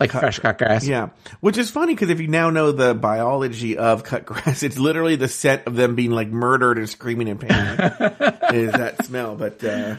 [0.00, 0.86] Like fresh cut grass.
[0.86, 1.08] yeah,
[1.40, 5.16] which is funny because if you now know the biology of cut grass, it's literally
[5.16, 7.50] the scent of them being like murdered and screaming in pain
[8.54, 9.34] is that smell.
[9.34, 9.96] But uh,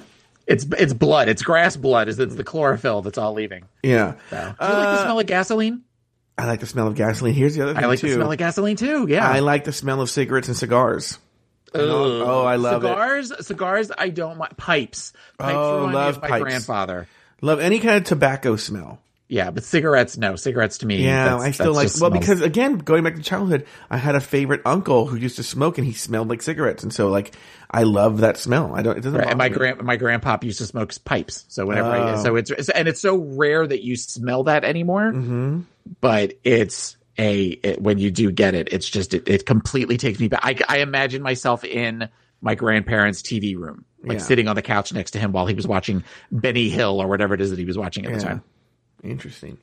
[0.48, 1.28] It's it's blood.
[1.28, 2.08] It's grass blood.
[2.08, 3.66] Is it's the chlorophyll that's all leaving.
[3.84, 4.38] yeah, So.
[4.38, 4.58] Do you like
[4.98, 5.84] the smell of gasoline?
[6.38, 7.34] I like the smell of gasoline.
[7.34, 8.08] Here's the other thing I like too.
[8.08, 9.06] the smell of gasoline too.
[9.10, 9.30] Yeah.
[9.30, 11.20] I like the smell of cigarettes and cigars.
[11.74, 12.88] Oh, I love it.
[12.88, 13.34] cigars.
[13.48, 13.92] Cigars.
[13.98, 14.56] I don't mind.
[14.56, 15.12] Pipes.
[15.38, 16.42] Pipes Oh, love my pipes.
[16.44, 17.08] grandfather.
[17.42, 19.00] Love any kind of tobacco smell.
[19.32, 20.18] Yeah, but cigarettes.
[20.18, 21.04] No, cigarettes to me.
[21.06, 21.84] Yeah, I still like.
[21.84, 25.36] Well, smells- because again, going back to childhood, I had a favorite uncle who used
[25.36, 27.36] to smoke, and he smelled like cigarettes, and so like
[27.70, 28.74] I love that smell.
[28.76, 28.98] I don't.
[28.98, 29.20] It doesn't.
[29.20, 31.46] Right, and my grand my grandpop used to smoke pipes.
[31.48, 32.24] So whenever I, Oh.
[32.24, 35.12] so it's and it's so rare that you smell that anymore.
[35.14, 35.66] Mhm.
[36.02, 40.20] But it's a it, when you do get it, it's just it, it completely takes
[40.20, 40.42] me back.
[40.44, 42.10] I, I imagine myself in
[42.42, 44.24] my grandparents' TV room, like Yeah.
[44.24, 47.36] sitting on the couch next to him while he was watching Benny Hill or whatever
[47.36, 48.42] it is that he was watching at the time.
[49.04, 49.58] Interesting.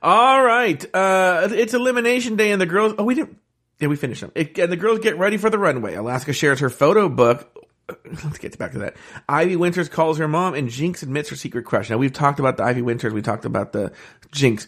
[0.00, 2.94] All right, uh, it's elimination day, and the girls.
[2.98, 3.38] Oh, we didn't.
[3.78, 4.32] Yeah, we finished them.
[4.34, 5.94] It, and the girls get ready for the runway.
[5.94, 7.48] Alaska shares her photo book.
[8.04, 8.96] Let's get back to that.
[9.28, 11.90] Ivy Winters calls her mom, and Jinkx admits her secret crush.
[11.90, 13.12] Now we've talked about the Ivy Winters.
[13.12, 13.92] We talked about the
[14.32, 14.66] Jinkx.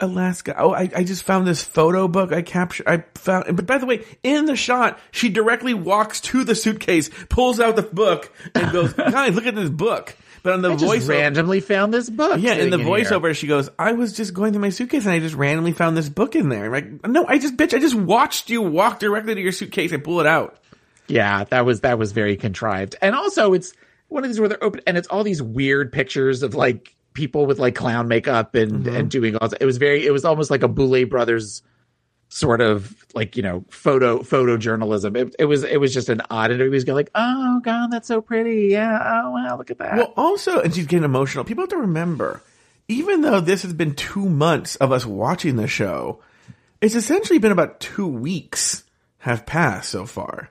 [0.00, 0.54] Alaska.
[0.58, 2.88] Oh, I, I just found this photo book I captured.
[2.88, 7.10] I found, but by the way, in the shot, she directly walks to the suitcase,
[7.28, 10.76] pulls out the book, and goes, "Guys, look at this book." But on the I
[10.76, 12.40] voice, randomly found this book.
[12.40, 12.86] yeah, in the here.
[12.86, 15.96] voiceover, she goes, "I was just going through my suitcase and I just randomly found
[15.96, 19.00] this book in there." I'm like, no, I just, bitch, I just watched you walk
[19.00, 20.56] directly to your suitcase and pull it out.
[21.08, 22.96] Yeah, that was that was very contrived.
[23.02, 23.72] And also it's
[24.08, 27.46] one of these where they're open and it's all these weird pictures of like people
[27.46, 28.96] with like clown makeup and Mm-hmm.
[28.96, 31.62] and doing all it was very it was almost like a Boulet brothers
[32.32, 35.16] sort of like, you know, photo photojournalism.
[35.16, 38.08] It, it was it was just an odd and everybody's going like, "Oh god, that's
[38.08, 39.22] so pretty." Yeah.
[39.24, 39.96] Oh wow, look at that.
[39.96, 41.44] Well, also, and she's getting emotional.
[41.44, 42.40] People have to remember,
[42.88, 46.20] even though this has been two months of us watching the show,
[46.80, 48.84] it's essentially been about two weeks
[49.18, 50.50] have passed so far.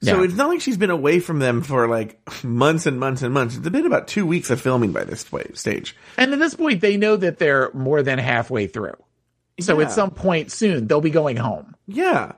[0.00, 0.24] So Yeah.
[0.24, 3.56] it's not like she's been away from them for like months and months and months.
[3.56, 5.96] It's been about two weeks of filming by this stage.
[6.16, 8.94] and at this point they know that they're more than halfway through.
[9.60, 9.86] So Yeah.
[9.86, 11.74] at some point soon they'll be going home.
[11.86, 12.32] Yeah.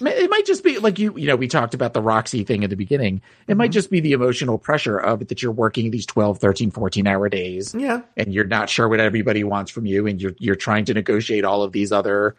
[0.00, 2.70] It might just be like you, you know, we talked about the Roxxxy thing at
[2.70, 3.20] the beginning.
[3.48, 6.70] It might just be the emotional pressure of it that you're working these 12, 13,
[6.70, 8.02] 14 hour days Yeah.
[8.16, 11.44] and you're not sure what everybody wants from you and you're, you're trying to negotiate
[11.44, 12.36] all of these other,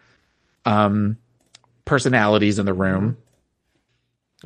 [0.66, 1.18] um,
[1.84, 3.18] personalities in the room.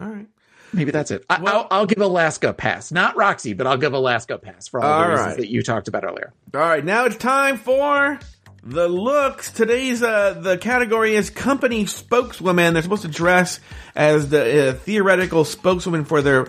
[0.02, 0.28] All right.
[0.76, 1.24] Maybe that's it.
[1.30, 2.92] I, I'll, I'll give Alaska a pass.
[2.92, 5.38] Not Roxxxy, but I'll give Alaska a pass for all, All the reasons right.
[5.38, 6.34] that you talked about earlier.
[6.56, 8.18] All right, now it's time for
[8.64, 9.52] the looks.
[9.52, 12.74] Today's uh, the category is company spokeswoman.
[12.74, 13.60] They're supposed to dress
[13.96, 16.48] as the uh, theoretical spokeswoman for their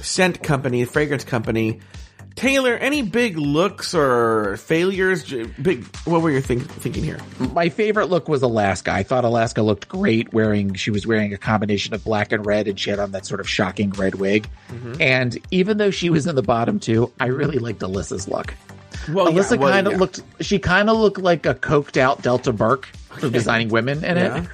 [0.00, 1.80] scent company, fragrance company.
[2.36, 5.24] Taylor, any big looks or failures?
[5.60, 5.84] Big.
[6.04, 7.18] What were you think, thinking here?
[7.54, 8.92] My favorite look was Alaska.
[8.92, 12.68] I thought Alaska looked great wearing, she was wearing a combination of black and red
[12.68, 14.46] and she had on that sort of shocking red wig.
[14.68, 15.00] Mm-hmm.
[15.00, 18.52] And even though she was in the bottom two, I really liked Alyssa's look.
[19.12, 19.98] Well, Alyssa yeah, well, kind of yeah.
[19.98, 24.16] looked, she kind of looked like a coked out Delta Burke from designing women in
[24.16, 24.42] Yeah.
[24.42, 24.48] it.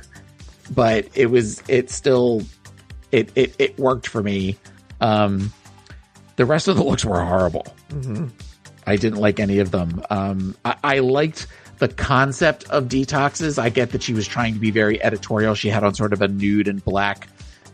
[0.75, 2.43] But it was, it still,
[3.11, 4.57] it, it, it worked for me.
[5.01, 5.53] Um,
[6.37, 7.67] the rest of the looks were horrible.
[8.87, 10.03] I didn't like any of them.
[10.11, 11.47] Um, I, I liked
[11.79, 13.59] the concept of detoxes.
[13.59, 15.55] I get that she was trying to be very editorial.
[15.55, 17.29] She had on sort of a nude and black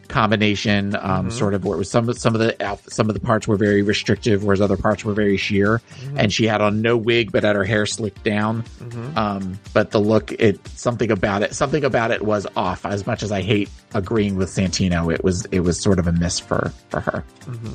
[0.08, 1.30] combination, um, mm-hmm.
[1.30, 3.56] sort of where it was some of some of the some of the parts were
[3.56, 5.78] very restrictive, whereas other parts were very sheer.
[5.78, 6.18] Mm-hmm.
[6.18, 8.62] And she had on no wig, but had her hair slicked down.
[8.62, 9.18] Mm-hmm.
[9.18, 12.84] Um, but the look, it something about it, something about it was off.
[12.86, 16.12] As much as I hate agreeing with Santino, it was it was sort of a
[16.12, 17.24] miss for for her,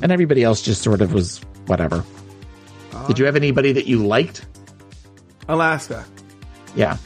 [0.02, 1.96] and everybody else just sort of was whatever.
[1.96, 3.06] Uh-huh.
[3.06, 4.46] Did you have anybody that you liked?
[5.48, 6.04] Alaska.
[6.74, 6.96] Yeah,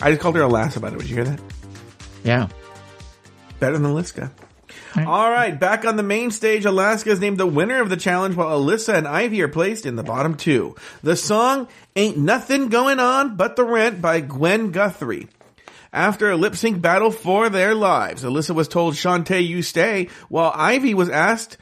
[0.00, 0.80] I just called her Alaska.
[0.80, 1.40] By the way, did you hear that?
[2.24, 2.48] yeah.
[3.62, 3.94] Better than.
[4.96, 5.06] Right.
[5.06, 8.36] All right, back on the main stage, Alaska is named the winner of the challenge,
[8.36, 10.76] while Alyssa and Ivy are placed in the bottom two.
[11.02, 15.28] The song "Ain't Nothing Going On But the Rent" by Gwen Guthrie.
[15.92, 20.52] After a lip sync battle for their lives, Alyssa was told "Shantae, you stay," while
[20.54, 21.56] Ivy was asked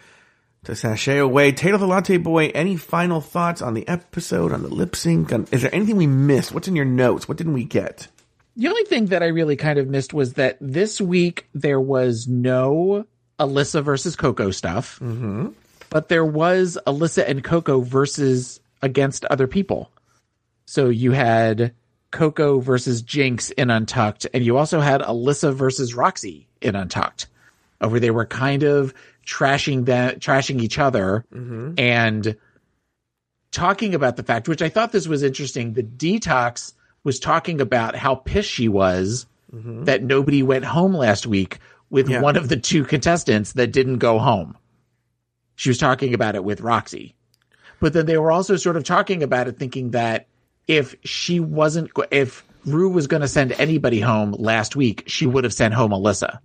[0.64, 1.52] to sashay away.
[1.52, 5.32] Taylor the Latte Boy, any final thoughts on the episode, on the lip sync?
[5.32, 6.52] On, is there anything we missed?
[6.52, 7.28] What's in your notes?
[7.28, 8.08] What didn't we get?
[8.56, 12.26] The only thing that I really kind of missed was that this week there was
[12.26, 13.06] no
[13.38, 15.48] Alyssa versus Coco stuff, mm-hmm.
[15.88, 19.90] but there was Alyssa and Coco versus against other people.
[20.66, 21.74] So you had
[22.10, 27.28] Coco versus Jinkx in Untucked, and you also had Alyssa versus Roxxxy in Untucked,
[27.80, 28.92] uh, where they were kind of
[29.26, 31.24] trashing that, trashing each other,
[31.78, 32.36] and
[33.52, 35.72] talking about the fact, which I thought this was interesting.
[35.72, 36.74] The detox
[37.04, 39.84] was talking about how pissed she was mm-hmm.
[39.84, 41.58] that nobody went home last week
[41.88, 42.20] with Yeah.
[42.20, 44.56] one of the two contestants that didn't go home.
[45.56, 47.14] She was talking about it with Roxxxy.
[47.80, 50.26] But then they were also sort of talking about it, thinking that
[50.66, 55.44] if she wasn't, if Ru was going to send anybody home last week, she would
[55.44, 56.38] have sent home Alyssa.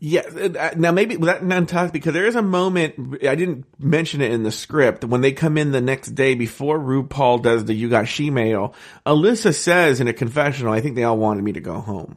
[0.00, 0.20] Yeah.
[0.20, 4.52] uh, Now maybe that because there is a moment I didn't mention it in the
[4.52, 8.30] script when they come in the next day before RuPaul does the "You Got She
[8.30, 12.16] Mail." Alyssa says in a confessional, "I think they all wanted me to go home."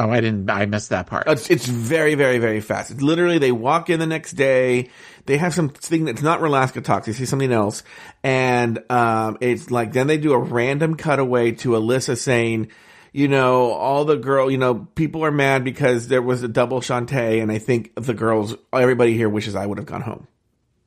[0.00, 1.26] Oh, I didn't, I missed that part.
[1.26, 2.92] It's, it's very, very, very fast.
[2.92, 4.90] It's literally they walk in the next day.
[5.26, 7.06] They have something that's not Relaska talks.
[7.06, 7.82] They see something else,
[8.22, 12.68] and um, it's like then they do a random cutaway to Alyssa saying,
[13.12, 16.80] "You know, all the girl, you know, people are mad because there was a double
[16.80, 20.26] Shantae, and I think the girls, everybody here wishes I would have gone home."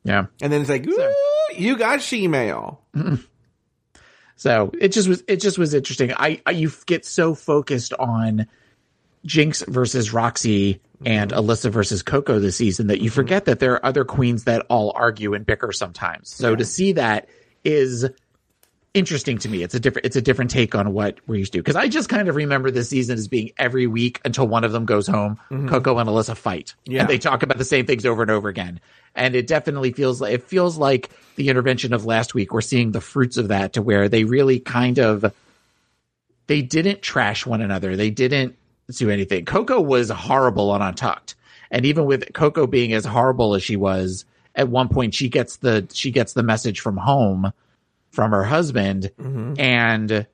[0.03, 0.26] yeah.
[0.41, 1.14] And then it's like, "Ooh,
[1.56, 3.15] you got she mail." Mm-hmm.
[4.35, 6.14] So it just was it just was interesting.
[6.18, 8.48] I, I you get so focused on
[9.26, 11.39] Jinkx versus Roxxxy and mm-hmm.
[11.39, 13.15] Alyssa versus Coco this season that you mm-hmm.
[13.15, 16.30] forget that there are other queens that all argue and bicker sometimes.
[16.34, 17.30] So to see that
[17.64, 18.10] is
[18.94, 19.64] interesting to me.
[19.64, 21.60] It's a different it's a different take on what we're used to.
[21.60, 21.64] Do.
[21.64, 24.72] Because I just kind of remember this season as being every week until one of
[24.72, 25.68] them goes home, mm-hmm.
[25.68, 26.76] Coco and Alyssa fight.
[26.86, 27.02] Yeah.
[27.02, 28.80] And they talk about the same things over and over again.
[29.16, 32.54] And it definitely feels like it feels like the intervention of last week.
[32.54, 35.34] We're seeing the fruits of that to where they really kind of
[36.48, 37.96] they didn't trash one another.
[37.96, 38.56] They didn't
[38.98, 39.46] do anything.
[39.46, 41.36] Coco was horrible on Untucked.
[41.70, 45.58] And even with Coco being as horrible as she was, at one point she gets
[45.58, 47.54] the she gets the message from home
[48.12, 49.12] from her husband
[49.58, 50.28] and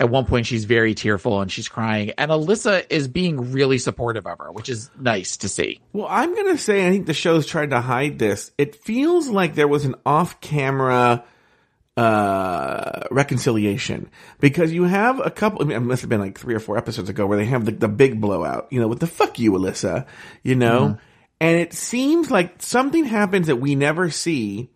[0.00, 4.26] at one point she's very tearful and she's crying and Alyssa is being really supportive
[4.26, 5.80] of her, which is nice to see.
[5.92, 8.52] Well, I'm gonna say I think the show's tried to hide this.
[8.58, 11.24] It feels like there was an off-camera
[11.96, 14.08] uh reconciliation
[14.38, 15.62] because you have a couple.
[15.62, 17.64] I mean, it must have been like three or four episodes ago where they have
[17.64, 18.68] the, the big blowout.
[18.70, 20.06] You know, with the "fuck you, Alyssa,"
[20.44, 20.96] you know,
[21.40, 24.70] and it seems like something happens that we never see.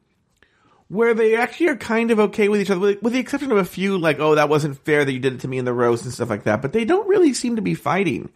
[0.93, 3.64] Where they actually are kind of okay with each other, with, the exception of a
[3.64, 6.05] few, like, oh, that wasn't fair that you did it to me in the roast
[6.05, 6.60] and stuff like that.
[6.60, 8.28] But they don't really seem to be fighting,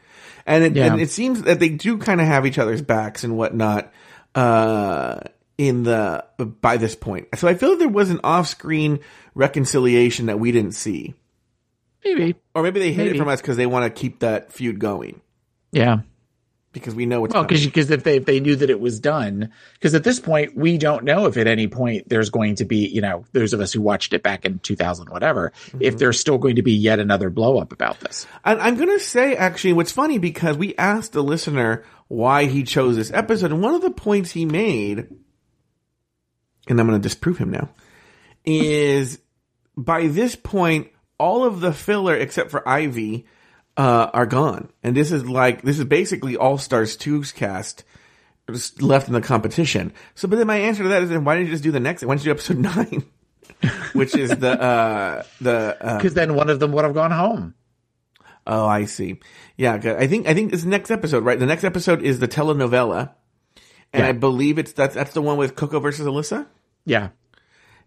[0.47, 0.87] and it, Yeah.
[0.93, 3.93] and it seems that they do kind of have each other's backs and whatnot
[4.35, 5.21] uh
[5.59, 6.23] in the
[6.61, 9.01] by this point so i feel like there was an off-screen
[9.35, 11.15] reconciliation that we didn't see
[12.05, 12.37] Maybe.
[12.55, 13.17] or maybe they hid Maybe.
[13.17, 15.23] it from us because they want to keep that feud going
[15.73, 16.01] Yeah.
[16.81, 17.65] Because we know what's Well, coming.
[17.65, 20.79] because if they if they knew that it was done, because at this point we
[20.79, 23.73] don't know if at any point there's going to be, you know, those of us
[23.73, 25.79] who watched it back in 2000, whatever, Mm-hmm.
[25.81, 28.27] if there's still going to be yet another blow up about this.
[28.45, 32.63] And I'm going to say actually what's funny because we asked the listener why he
[32.63, 35.09] chose this episode and one of the points he made
[36.69, 37.69] and I'm going to disprove him now
[38.45, 39.19] is
[39.77, 40.89] by this point
[41.19, 43.27] all of the filler except for Ivy
[43.77, 44.71] uh, are gone.
[44.83, 47.85] And this is like this is basically All Stars 2's cast
[48.81, 49.93] left in the competition.
[50.15, 51.81] So but then my answer to that is then why didn't you just do the
[51.81, 52.59] next why didn't you do episode
[53.63, 53.73] 9?
[53.95, 57.55] Which is the uh the uh Because then one of them would have gone home.
[58.47, 59.19] Oh, I see.
[59.57, 59.75] Yeah.
[59.99, 61.39] I think I think this next episode, right?
[61.39, 63.11] The next episode is the telenovela,
[63.93, 64.09] and Yeah.
[64.09, 66.47] I believe it's that's that's the one with Coco versus Alyssa.
[66.85, 67.09] Yeah.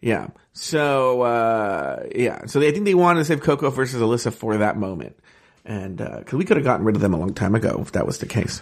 [0.02, 0.28] Yeah.
[0.54, 4.58] So uh yeah, so they, I think they wanted to save Coco versus Alyssa for
[4.58, 5.18] that moment,
[5.70, 7.94] and uh, because we could have gotten rid of them a long time ago if
[7.94, 8.62] that was the case.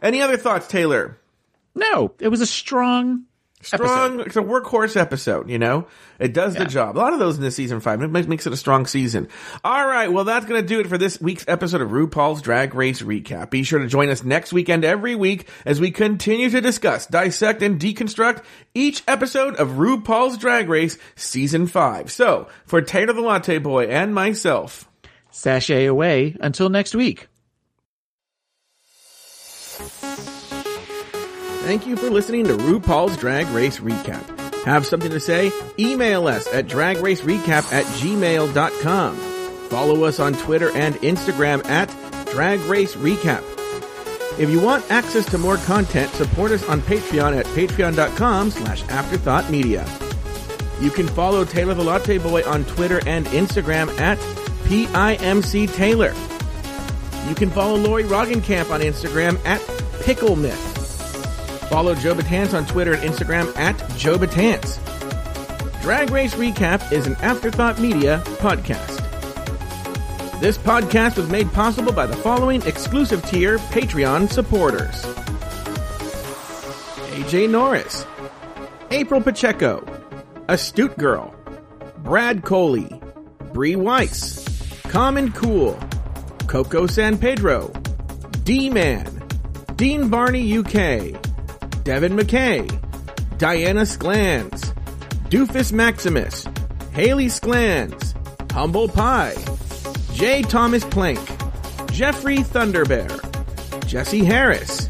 [0.00, 1.18] Any other thoughts, Taylor?
[1.74, 3.24] No, it was a strong,
[3.64, 5.86] Strong, it's a workhorse episode, you know?
[6.18, 6.96] It does the job.
[6.96, 8.02] A lot of those in this season five.
[8.02, 9.28] It makes, makes it a strong season.
[9.64, 10.12] All right.
[10.12, 13.50] Well, that's going to do it for this week's episode of RuPaul's Drag Race Recap.
[13.50, 17.62] Be sure to join us next weekend every week as we continue to discuss, dissect,
[17.62, 18.44] and deconstruct
[18.74, 22.12] each episode of RuPaul's Drag Race season five.
[22.12, 24.88] So, for Taylor the Latte Boy and myself,
[25.34, 27.28] sachet away until next week.
[31.64, 34.22] Thank you for listening to RuPaul's Drag Race Recap.
[34.64, 35.50] Have something to say?
[35.78, 39.16] Email us at dragracerecap at gmail.com.
[39.68, 41.88] Follow us on Twitter and Instagram at
[42.30, 43.42] Drag Race Recap.
[44.38, 49.50] If you want access to more content, support us on Patreon at patreon.com slash afterthought
[49.50, 49.86] media.
[50.80, 54.18] You can follow Taylor the Latte Boy on Twitter and Instagram at
[54.64, 56.14] PIMC Taylor.
[57.28, 59.60] You can follow Lori Roggenkamp on Instagram at
[60.02, 60.58] Pickle Myth.
[61.70, 64.80] Follow Joe Batance on Twitter and Instagram at Joe Batance.
[65.82, 69.00] Drag Race Recap is an Afterthought Media podcast.
[70.40, 75.04] This podcast was made possible by the following exclusive tier Patreon supporters
[77.14, 78.04] AJ Norris,
[78.90, 79.84] April Pacheco,
[80.48, 81.34] Astute Girl,
[81.98, 82.90] Brad Coley,
[83.52, 84.43] Bree Weiss,
[84.94, 85.76] Common Cool,
[86.46, 87.72] Coco San Pedro,
[88.44, 89.24] D Man,
[89.74, 91.20] Dean Barney UK,
[91.82, 92.64] Devin McKay,
[93.36, 94.72] Diana Sklans,
[95.30, 96.46] Doofus Maximus,
[96.92, 98.14] Haley Sklans,
[98.52, 99.34] Humble Pie,
[100.12, 100.42] J.
[100.42, 101.18] Thomas Plank,
[101.90, 103.10] Jeffrey Thunderbear,
[103.88, 104.88] Jesse Harris,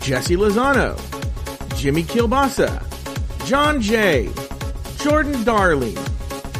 [0.00, 0.96] Jesse Lozano,
[1.76, 2.82] Jimmy Kilbasa,
[3.44, 4.30] John J.,
[4.96, 5.98] Jordan Darling,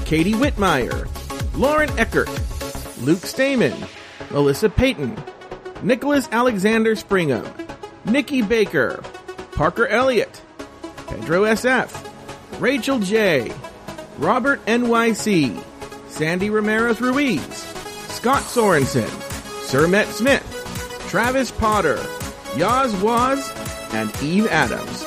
[0.05, 1.09] Katie Whitmire,
[1.57, 2.29] Lauren Eckert,
[3.05, 3.75] Luke Stamen,
[4.31, 5.23] Melissa Payton,
[5.83, 7.47] Nicholas Alexander Springham,
[8.07, 9.03] Nikki Baker,
[9.53, 10.41] Parker Elliott,
[11.09, 13.53] Pedro SF, Rachel J.,
[14.17, 15.63] Robert NYC,
[16.09, 17.43] Sandy Ramirez Ruiz,
[18.09, 19.11] Scott Sorensen,
[19.65, 21.97] Sir Met Smith, Travis Potter,
[22.55, 23.53] Yaz Waz,
[23.93, 25.04] and Eve Adams.